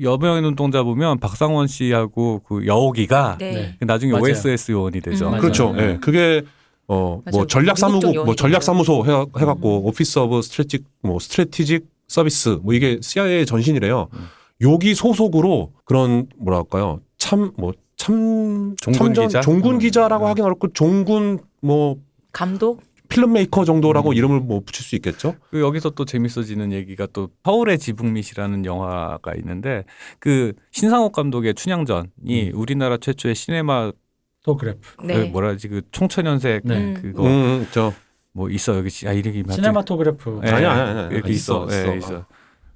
[0.00, 3.76] 여명의 눈동자 보면 박상원 씨하고 그 여옥이가 네.
[3.78, 3.86] 네.
[3.86, 4.24] 나중에 맞아요.
[4.24, 5.28] OSS 요원이 되죠.
[5.28, 5.38] 음.
[5.38, 5.72] 그렇죠.
[5.72, 5.82] 네.
[5.92, 5.98] 예.
[6.00, 6.42] 그게
[6.88, 7.36] 어, 맞아요.
[7.36, 8.34] 뭐 전략 사무국, 뭐.
[8.34, 14.08] 전략 사무소 해, 해갖고 Office of Strategic, 뭐 Strategic Service, 뭐 이게 CIA 전신이래요.
[14.12, 14.26] 음.
[14.60, 19.40] 여기 소속으로 그런 뭐랄까요, 참 뭐 참 종군 참전 기자?
[19.42, 19.78] 종군 음.
[19.78, 20.30] 기자라고 음.
[20.30, 21.96] 하긴 어렵고 종군 뭐
[22.32, 24.14] 감독 filmmaker 정도라고 음.
[24.14, 25.36] 이름을 뭐 붙일 수 있겠죠.
[25.50, 29.84] 그 여기서 또 재밌어지는 얘기가 또 서울의 지붕밑이라는 영화가 있는데
[30.18, 34.96] 그 신상옥 감독의 춘향전이 우리나라 최초의 시네마토그래프.
[34.96, 35.24] 그 네.
[35.28, 36.76] 뭐라 하지 그 청천연색 네.
[36.76, 36.94] 음.
[37.00, 37.92] 그거 음, 저
[38.32, 39.44] 뭐 있어 여기 아 이름이?
[39.52, 40.40] 시네마토그래프.
[40.44, 41.08] 예, 아니야, 아니야, 아니야.
[41.10, 42.12] 이렇게 있어, 있어, 예, 있어.
[42.14, 42.26] 있어.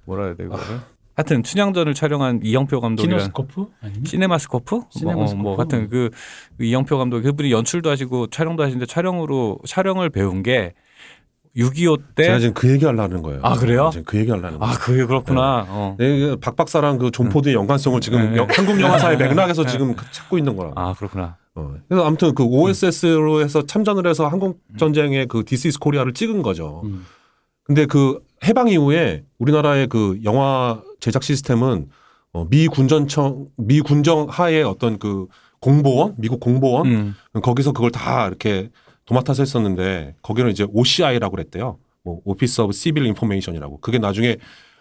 [0.05, 0.81] 뭐라 해야 돼 그거를?
[1.15, 3.67] 하여튼 춘향전을 촬영한 이형표 감독이랑 Kinoscope?
[3.81, 4.81] 아니면 시네마스코프?
[4.91, 5.43] 시네마스코프.
[5.43, 6.11] 뭐, 어, 뭐 같은 그,
[6.59, 10.75] 그 이형표 감독 그분이 연출도 하시고 촬영도 하시는데 촬영으로 촬영을 배운 게
[11.57, 12.25] 6.25 때.
[12.25, 13.41] 제가 지금 그 얘기 하려는 거예요.
[13.43, 13.89] 아, 그래요?
[13.93, 14.73] 지금 그 얘기 하려는 거예요.
[14.73, 15.65] 아 그게 그렇구나.
[15.69, 15.97] 어.
[15.99, 18.37] 네, 그 박 박사랑 그 존 포드의 연관성을 지금 네.
[18.37, 20.73] 영- 한국 영화사의 맥락에서 지금 찾고 있는 거라.
[20.75, 21.37] 아 그렇구나.
[21.55, 21.75] 어.
[21.89, 26.83] 그래서 아무튼 그 OSS로 해서 참전을 해서 한국 전쟁의 그 This is Korea를 찍은 거죠.
[26.85, 27.07] 음.
[27.65, 31.89] 근데 그 해방 이후에 우리나라의 그 영화 제작 시스템은
[32.35, 35.27] 어, 미 군정청 미 군정 하에 어떤 그
[35.61, 37.15] 공보원 미국 공보원 음.
[37.43, 38.69] 거기서 그걸 다 이렇게
[39.07, 41.79] 도맡아서 했었는데 거기는 이제 OCI라고 그랬대요.
[42.03, 43.81] 뭐 Office of Civil Information이라고.
[43.81, 44.37] 그게 나중에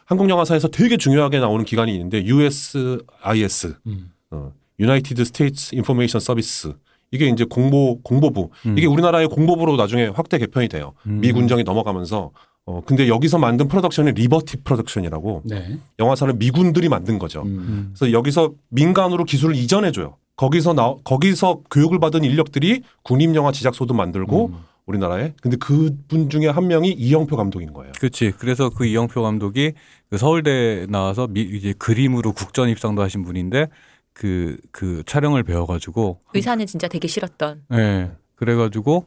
[0.06, 4.12] 한국 영화사에서 되게 중요하게 나오는 기관이 있는데 USIS 음.
[4.32, 6.74] 어, United States Information Service
[7.12, 8.78] 이게 이제 공보 공보부 음.
[8.78, 10.94] 이게 우리나라의 공보부로 나중에 확대 개편이 돼요.
[11.08, 11.22] 음.
[11.22, 12.32] 미 군정이 넘어가면서
[12.68, 15.78] 어 근데 여기서 만든 프로덕션이 Liberty Production이라고 네.
[16.00, 17.44] 영화사를 미군들이 만든 거죠.
[17.44, 17.48] 음.
[17.48, 17.94] 음.
[17.96, 20.18] 그래서 여기서 민간으로 기술을 이전해 줘요.
[20.36, 24.56] 거기서 나 거기서 교육을 받은 인력들이 국립 영화 제작소도 만들고 음.
[24.86, 25.34] 우리나라에.
[25.42, 27.92] 근데 그분 중에 한 명이 이형표 감독인 거예요.
[28.00, 28.34] 그렇지.
[28.38, 29.74] 그래서 그 이형표 감독이
[30.10, 33.68] 그 서울대 나와서 미, 이제 그림으로 국전 입상도 하신 분인데
[34.14, 37.64] 그, 그 촬영을 배워가지고 의사는 진짜 되게 싫었던.
[37.74, 38.12] 예.
[38.36, 39.06] 그래가지고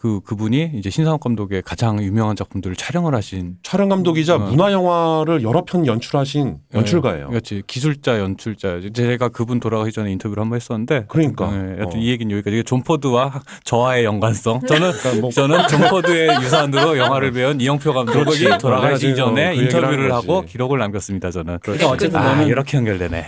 [0.00, 4.38] 그 그분이 이제 신상옥 감독의 가장 유명한 작품들을 촬영을 하신 촬영 감독이자 어.
[4.38, 7.28] 문화 영화를 여러 편 연출하신 연출가예요.
[7.28, 11.52] 그렇지 기술자 연출자 제가 그분 돌아가기 전에 인터뷰를 한번 했었는데 그러니까.
[11.52, 12.02] 예, 여튼 어.
[12.02, 16.96] 이 얘기는 여기까지 이게 존 포드와 저와의 연관성 저는 그러니까 뭐 저는 존 포드의 유산으로
[16.96, 20.40] 영화를 배운 이형표 감독이 어, 전에 그 인터뷰를 하고.
[20.46, 23.26] 기록을 남겼습니다 저는 그러니까 어쨌든 아 이렇게 연결되네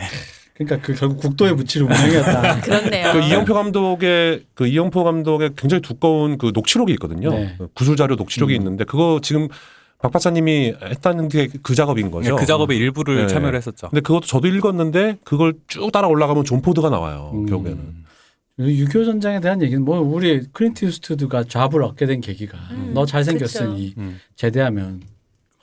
[0.64, 2.60] 그러니까 그 결국 국도에 묻히는 운명이었다.
[2.62, 3.12] 그렇네요.
[3.12, 7.30] 그 이형표 감독의 그 이형표 감독의 굉장히 두꺼운 그 녹취록이 있거든요.
[7.30, 7.55] 네.
[7.59, 8.60] 그 구술 자료 녹취록이 음.
[8.60, 9.48] 있는데 그거 지금
[9.98, 12.34] 박 박사님이 했다는 게 그 작업인 거죠.
[12.36, 13.26] 그 작업의 일부를 네.
[13.28, 17.30] 참여를 했었죠 근데 그것도 저도 읽었는데 그걸 쭉 따라 올라가면 존 포드가 나와요.
[17.34, 17.47] 음.
[17.47, 18.02] 결국에는.
[18.59, 23.94] 6.25 전쟁에 대한 얘기는 뭐 우리 클린트 이스트우드가 job을 얻게 된 계기가 음, 너 잘생겼으니
[23.97, 24.20] 음.
[24.36, 25.01] 제대하면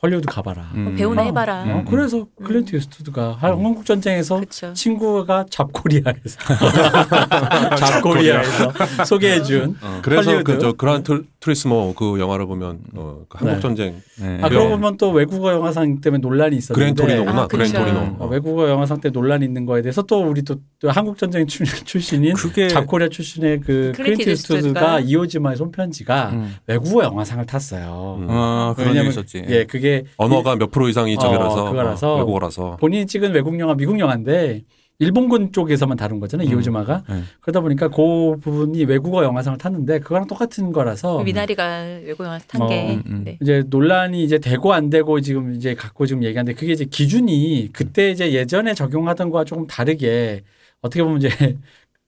[0.01, 0.71] 헐리우드 가봐라.
[0.75, 0.95] 음.
[0.97, 1.63] 배우나 어, 해봐라.
[1.67, 4.73] 어, 그래서 클린트 이스트우드가 한국 전쟁에서 그렇죠.
[4.73, 6.39] 친구가 잡코리아에서
[7.75, 8.71] 잡코리아에서
[9.05, 9.99] 소개해준 어.
[10.01, 10.53] 그래서 헐리우드?
[10.53, 13.59] 그저 Gran Tu- Turismo 그 영화를 보면 어, 그 한국 네.
[13.59, 14.39] 전쟁 네.
[14.41, 17.41] 아 그러고 보면 또 외국어 영화상 때문에 논란이 있었는데 Gran Torino구나.
[17.43, 17.79] 아, Gran 그쵸.
[17.79, 17.99] Torino.
[17.99, 18.27] 어, 어.
[18.27, 22.35] 외국어 영화상 때 논란이 있는 거에 대해서 또 우리 또, 또 한국 전쟁 출, 출신인
[22.35, 26.55] 그게 잡코리아 출신의 그 클린트 이스트우드가 이오지마의 손편지가 음.
[26.67, 28.17] 외국어 영화상을 탔어요.
[28.21, 28.27] 음.
[28.29, 32.13] 아 그런 일이 있었지 예, 그게 언어가 몇 프로 이상이 저기라서 어, 그거라서.
[32.13, 34.63] 어, 외국어라서 본인이 찍은 외국 영화 미국 영화인데
[35.01, 36.47] 일본군 쪽에서만 다룬 거잖아요.
[36.47, 36.53] 음.
[36.53, 37.21] 이오지마가 네.
[37.39, 42.67] 그러다 보니까 그 부분이 외국어 영화상을 탔는데 그거랑 똑같은 거라서 미나리가 외국 영화 탄 어,
[42.67, 42.95] 게.
[42.95, 43.21] 음, 음.
[43.23, 43.37] 네.
[43.41, 48.11] 이제 논란이 이제 되고 안 되고 지금 이제 갖고 지금 얘기하는데 그게 이제 기준이 그때
[48.11, 50.43] 이제 예전에 적용하던 거와 조금 다르게
[50.81, 51.29] 어떻게 보면 이제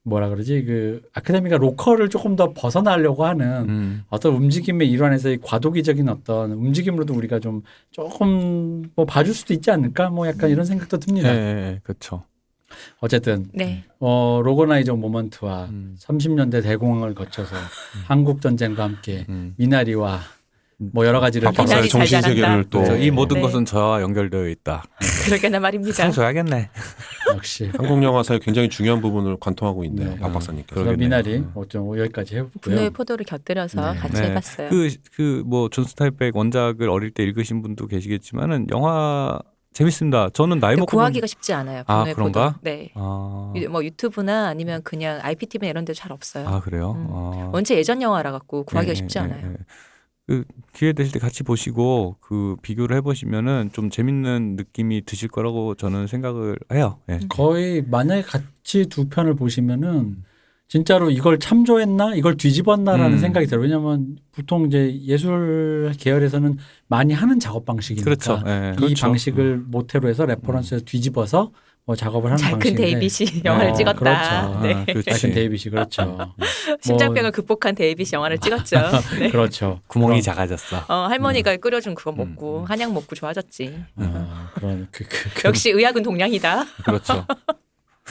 [0.03, 4.03] 뭐라 그러지 그 아카데미가 로컬을 조금 더 벗어나려고 하는 음.
[4.10, 7.61] 어떤 움직임의 일환에서의 과도기적인 어떤 움직임으로도 우리가 좀
[7.91, 11.36] 조금 뭐 봐줄 수도 있지 않을까 뭐 약간 이런 생각도 예, 듭니다.
[11.36, 12.23] 예, 그렇죠
[12.99, 13.84] 어쨌든 네.
[13.99, 15.95] 어 로고나이저 moment와 음.
[15.99, 17.56] 30년대 대공황을 거쳐서
[18.06, 19.53] 한국 전쟁과 함께 음.
[19.57, 20.19] 미나리와
[20.94, 22.22] 뭐 여러 가지를 박 박사의 정신.
[22.22, 23.41] 세계를 또 그래서 이 모든 네.
[23.41, 24.84] 것은 저와 연결되어 있다
[25.26, 25.94] 그러게나 말입니다.
[25.94, 26.70] 상 줘야겠네
[27.36, 30.10] 역시 한국 영화사의 굉장히 중요한 부분을 관통하고 있네요.
[30.10, 30.20] 네.
[30.20, 30.74] 박 박사님께서.
[30.82, 30.98] 그러게네요.
[30.98, 31.52] 미나리 음.
[31.53, 32.60] 어쩜 여기까지 해보고요.
[32.62, 33.99] 분노의 포도를 곁들여서 네.
[33.99, 34.30] 같이 네.
[34.30, 34.70] 해봤어요.
[35.16, 39.40] 그그뭐 존 스타인벡 원작을 어릴 때 읽으신 분도 계시겠지만은 영화
[39.74, 40.30] 재밌습니다.
[40.34, 41.84] 저는 나이 먹고 구하기가 쉽지 않아요.
[41.88, 42.58] 아, 그런가?
[42.62, 42.90] 네.
[42.95, 46.45] 아, 유- 뭐 유튜브나 아니면 그냥 IPTV 이런 데 잘 없어요.
[46.48, 46.91] 아 그래요?
[46.98, 47.08] 음.
[47.12, 47.49] 아.
[47.53, 49.48] 원체 예전 영화라 갖고 구하기가 예, 쉽지 예, 않아요.
[49.52, 49.56] 예.
[50.27, 50.43] 그
[50.73, 56.57] 기회 되실 때 같이 보시고 그 비교를 해보시면은 좀 재밌는 느낌이 드실 거라고 저는 생각을
[56.73, 56.99] 해요.
[57.10, 57.19] 예.
[57.30, 60.23] 거의 만약에 같이 두 편을 보시면은
[60.68, 63.19] 진짜로 이걸 참조했나 이걸 뒤집었나라는 음.
[63.19, 63.64] 생각이 들어요.
[63.64, 66.57] 왜냐하면 보통 이제 예술 계열에서는
[66.88, 68.41] 많이 하는 작업 방식이니까 그렇죠.
[68.48, 68.72] 예.
[68.73, 69.07] 이 그렇죠.
[69.07, 71.52] 방식을 모태로 해서 reference에서 뒤집어서
[71.91, 73.99] 뭐 작업을 하는 잘큰 방식인데 데이빗이 영화를 어, 찍었다.
[73.99, 74.59] 그렇죠.
[74.61, 74.73] 네.
[74.73, 75.09] 아, 그렇지.
[75.11, 76.34] 작은 데이빗이 그렇죠.
[76.81, 78.77] 심장병을 극복한 데이빗이 영화를 찍었죠.
[79.19, 79.30] 네.
[79.30, 79.81] 그렇죠.
[79.88, 80.85] 구멍이 그런- 작아졌어.
[80.88, 82.63] 어, 할머니가 끓여준 그거 먹고 음.
[82.63, 83.84] 한약 먹고 좋아졌지.
[83.97, 86.64] 어, 그런 그, 그, 그 역시 의학은 동양이다.
[86.85, 87.26] 그렇죠.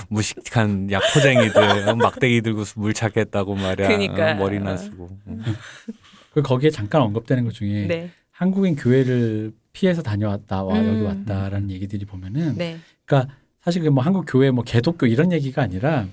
[0.09, 3.89] 무식한 양코쟁이들 막대기 들고 물 찾겠다고 말이야.
[3.89, 4.32] 그러니까.
[4.32, 5.09] 어, 머리나 쓰고.
[5.27, 5.43] 음.
[6.35, 8.11] 그 거기에 잠깐 언급되는 것 중에 네.
[8.31, 11.07] 한국인 교회를 피해서 다녀왔다 와 여기 음.
[11.07, 12.78] 왔다라는 얘기들이 보면은 네.
[13.05, 13.35] 그러니까
[13.65, 16.07] 사실 그 뭐 한국 교회 뭐 개독교 이런 얘기가 아니라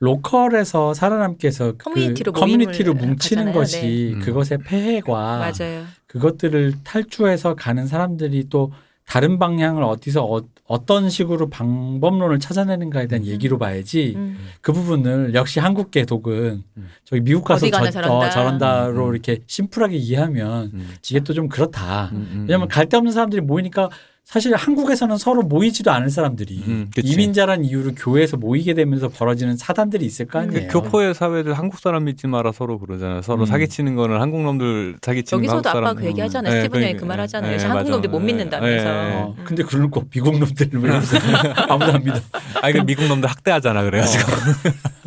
[0.00, 3.60] 로컬에서 살아남기 위해서 커뮤니티로 그 커뮤니티로 모임을 뭉치는 하잖아요.
[3.60, 4.12] 것이 네.
[4.14, 4.20] 음.
[4.20, 5.84] 그것의 폐해과 맞아요.
[6.06, 8.72] 그것들을 탈주해서 가는 사람들이 또
[9.06, 14.38] 다른 방향을 어디서 어, 떤 식으로 방법론을 찾아내는가에 대한 얘기로 봐야지 음.
[14.60, 16.88] 그 부분을 역시 한국 개독은 음.
[17.04, 18.14] 저기 미국 가서 저, 저런다.
[18.14, 19.12] 어, 저런다로 음.
[19.12, 20.94] 이렇게 심플하게 이해하면 음.
[21.08, 22.10] 이게 또 좀 그렇다.
[22.12, 22.68] 음, 음, 왜냐하면 음.
[22.68, 23.90] 갈데 없는 사람들이 모이니까
[24.30, 27.08] 사실 한국에서는 서로 모이지도 않을 사람들이 음, 그치.
[27.10, 30.68] 이민자란 이유로 교회에서 모이게 되면서 벌어지는 사단들이 있을 거그 아니에요.
[30.68, 33.22] 교포의 사회들 한국 사람 믿지 마라 서로 그러잖아요.
[33.22, 33.46] 서로 음.
[33.46, 35.96] 사기치는 거는 한국 놈들 사기치는 거 여기서도 아빠 사람.
[35.96, 36.54] 그 얘기하잖아요.
[36.54, 37.06] 네, 스티븐 형이 그 그러니까.
[37.06, 37.50] 말하잖아요.
[37.50, 37.90] 네, 그래서 한국.
[37.90, 38.84] 놈들 못 네, 믿는다면서.
[38.84, 39.14] 네.
[39.16, 41.18] 어, 근데 그걸 꼭 미국 놈들을 왜 이러면서
[41.68, 42.20] 아무도 안 믿어.
[42.62, 44.32] 아니 그 미국 놈들 학대하잖아 그래가지고.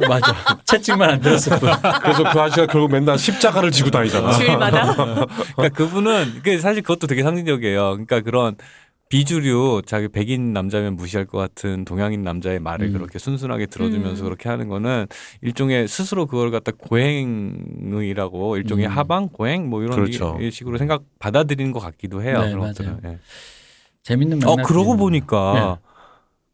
[0.10, 0.36] 맞아.
[0.66, 1.70] 채찍만 안 들었을 뿐.
[2.02, 4.34] 그래서 그 아저씨가 결국 맨날 십자가를 지고 다니잖아.
[4.34, 4.96] 주일마다.
[5.56, 7.92] 그러니까 그분은 그 사실 그것도 되게 상징적이에요.
[7.92, 8.58] 그러니까 그런
[9.14, 12.94] 비주류 자기 백인 남자면 무시할 것 같은 동양인 남자의 말을 음.
[12.94, 14.26] 그렇게 순순하게 들어주면서 음.
[14.26, 15.06] 그렇게 하는 거는
[15.44, 18.92] 일종의 스스로 그걸 갖다 고행의라고 일종의 음.
[18.92, 20.40] 하방 고행 뭐 이런 그렇죠.
[20.42, 22.42] 이- 식으로 생각 받아들이는 것 같기도 해요.
[22.42, 23.00] 네, 그런 것들은.
[23.04, 23.14] 맞아요.
[23.14, 23.20] 예.
[24.02, 25.78] 재밌는 어 그러고 보니까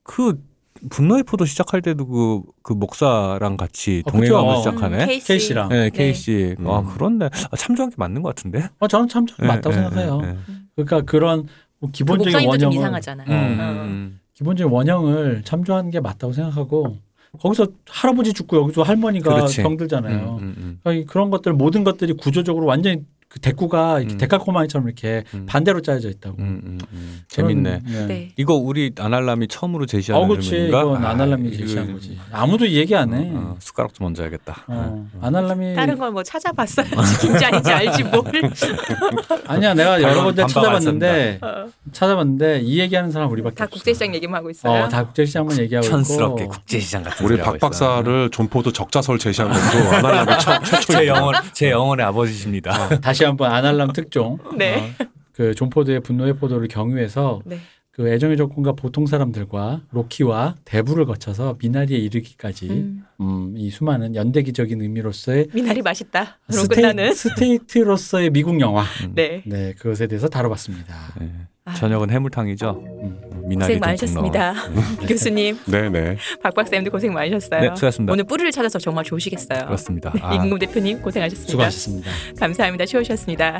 [0.03, 0.44] 그
[0.90, 4.72] 분노의 포도 시작할 때도 그, 그 목사랑 같이 어, 동행하면서 그죠.
[4.72, 5.06] 시작하네.
[5.06, 5.27] 케이씨.
[5.27, 5.69] 케이씨랑.
[5.69, 6.56] 네, 케이씨.
[6.60, 6.69] 네.
[6.69, 6.90] 아, 음.
[6.94, 8.68] 그런데 아, 참조한 게 맞는 것 같은데.
[8.80, 10.18] 어, 저는 참 네, 맞다고 네, 생각해요.
[10.22, 10.38] 네, 네.
[10.76, 11.48] 그러니까 그런
[11.80, 13.23] 뭐그 기본적인 원형을 이상하잖아.
[13.23, 13.31] 음.
[13.31, 13.84] 음, 어.
[13.84, 14.19] 음.
[14.34, 16.97] 기본적인 원형을 참조하는 게 맞다고 생각하고
[17.39, 19.61] 거기서 할아버지 죽고 여기서 할머니가 그렇지.
[19.61, 20.38] 병들잖아요.
[20.41, 24.18] 음, 음, 그러니까 그런 것들 모든 것들이 구조적으로 완전히 그 대꾸가 이렇게 음.
[24.18, 25.45] 데칼코마니처럼 이렇게 음.
[25.47, 26.38] 반대로 짜여져 있다고.
[26.39, 27.22] 음, 음, 음.
[27.31, 27.80] 그런- 재밌네.
[27.85, 28.06] 네.
[28.07, 28.31] 네.
[28.38, 30.68] 이거 우리 아날람이 처음으로 제시하는 어, 그렇지.
[30.69, 32.18] 이건 아, 아날람이 제시한 거지.
[32.31, 33.30] 아무도 얘기 안 해.
[33.30, 34.64] 어, 어, 숟가락 좀 얹어야겠다.
[34.68, 38.23] 어, 아날람이 다른 걸 뭐 찾아봤어야지 진짜 아닌지 알지 뭘.
[39.45, 43.76] 아니야 내가 여러 군데 안 찾아봤는데 어, 찾아봤는데 이 얘기하는 사람 우리밖에 다 없어.
[43.76, 44.85] 국제시장 얘기만 하고 있어요.
[44.85, 46.53] 어, 다 국제시장만 얘기하고 촌스럽게 있고.
[46.53, 47.60] 국제시장 같은 우리 박.
[47.60, 50.31] 박사를 존 포드 적자설 제시한 것도 아날람이
[50.65, 51.14] 최초예요.
[51.14, 52.99] 영혼 제 영혼의 아버지십니다.
[52.99, 54.38] 다시 한번 아날람 특종.
[54.58, 54.76] 네.
[55.00, 57.58] 어, 그 존 포드의 분노의 포도를 경유해서 네.
[57.91, 63.04] 그 애정의 조건과 보통 사람들과 로키와 대부를 거쳐서 미나리에 이르기까지 음.
[63.20, 67.14] 음, 이 수많은 연대기적인 의미로서의 미나리 맛있다로 state, 끝나는.
[67.14, 68.86] state로서의 미국 영화.
[69.14, 69.44] 네.
[69.46, 70.96] 네, 그것에 대해서 다뤄봤습니다.
[71.20, 71.32] 네.
[71.70, 72.84] 아, 저녁은 해물탕이죠.
[73.04, 73.22] 음.
[73.46, 74.54] 미나리 고생 많으셨습니다.
[75.08, 76.18] 교수님, 네네.
[76.44, 77.62] 박 박사님도 고생 많으셨어요.
[77.62, 78.14] 네, 수고하셨습니다.
[78.14, 79.66] 오늘 뿌리를 찾아서 정말 좋으시겠어요.
[79.66, 80.14] 그렇습니다.
[80.22, 80.36] 아.
[80.36, 81.52] 이금금 대표님 고생하셨습니다.
[81.52, 82.12] 수고하셨습니다.
[82.40, 82.86] 감사합니다.
[82.86, 83.60] 쉬우셨습니다.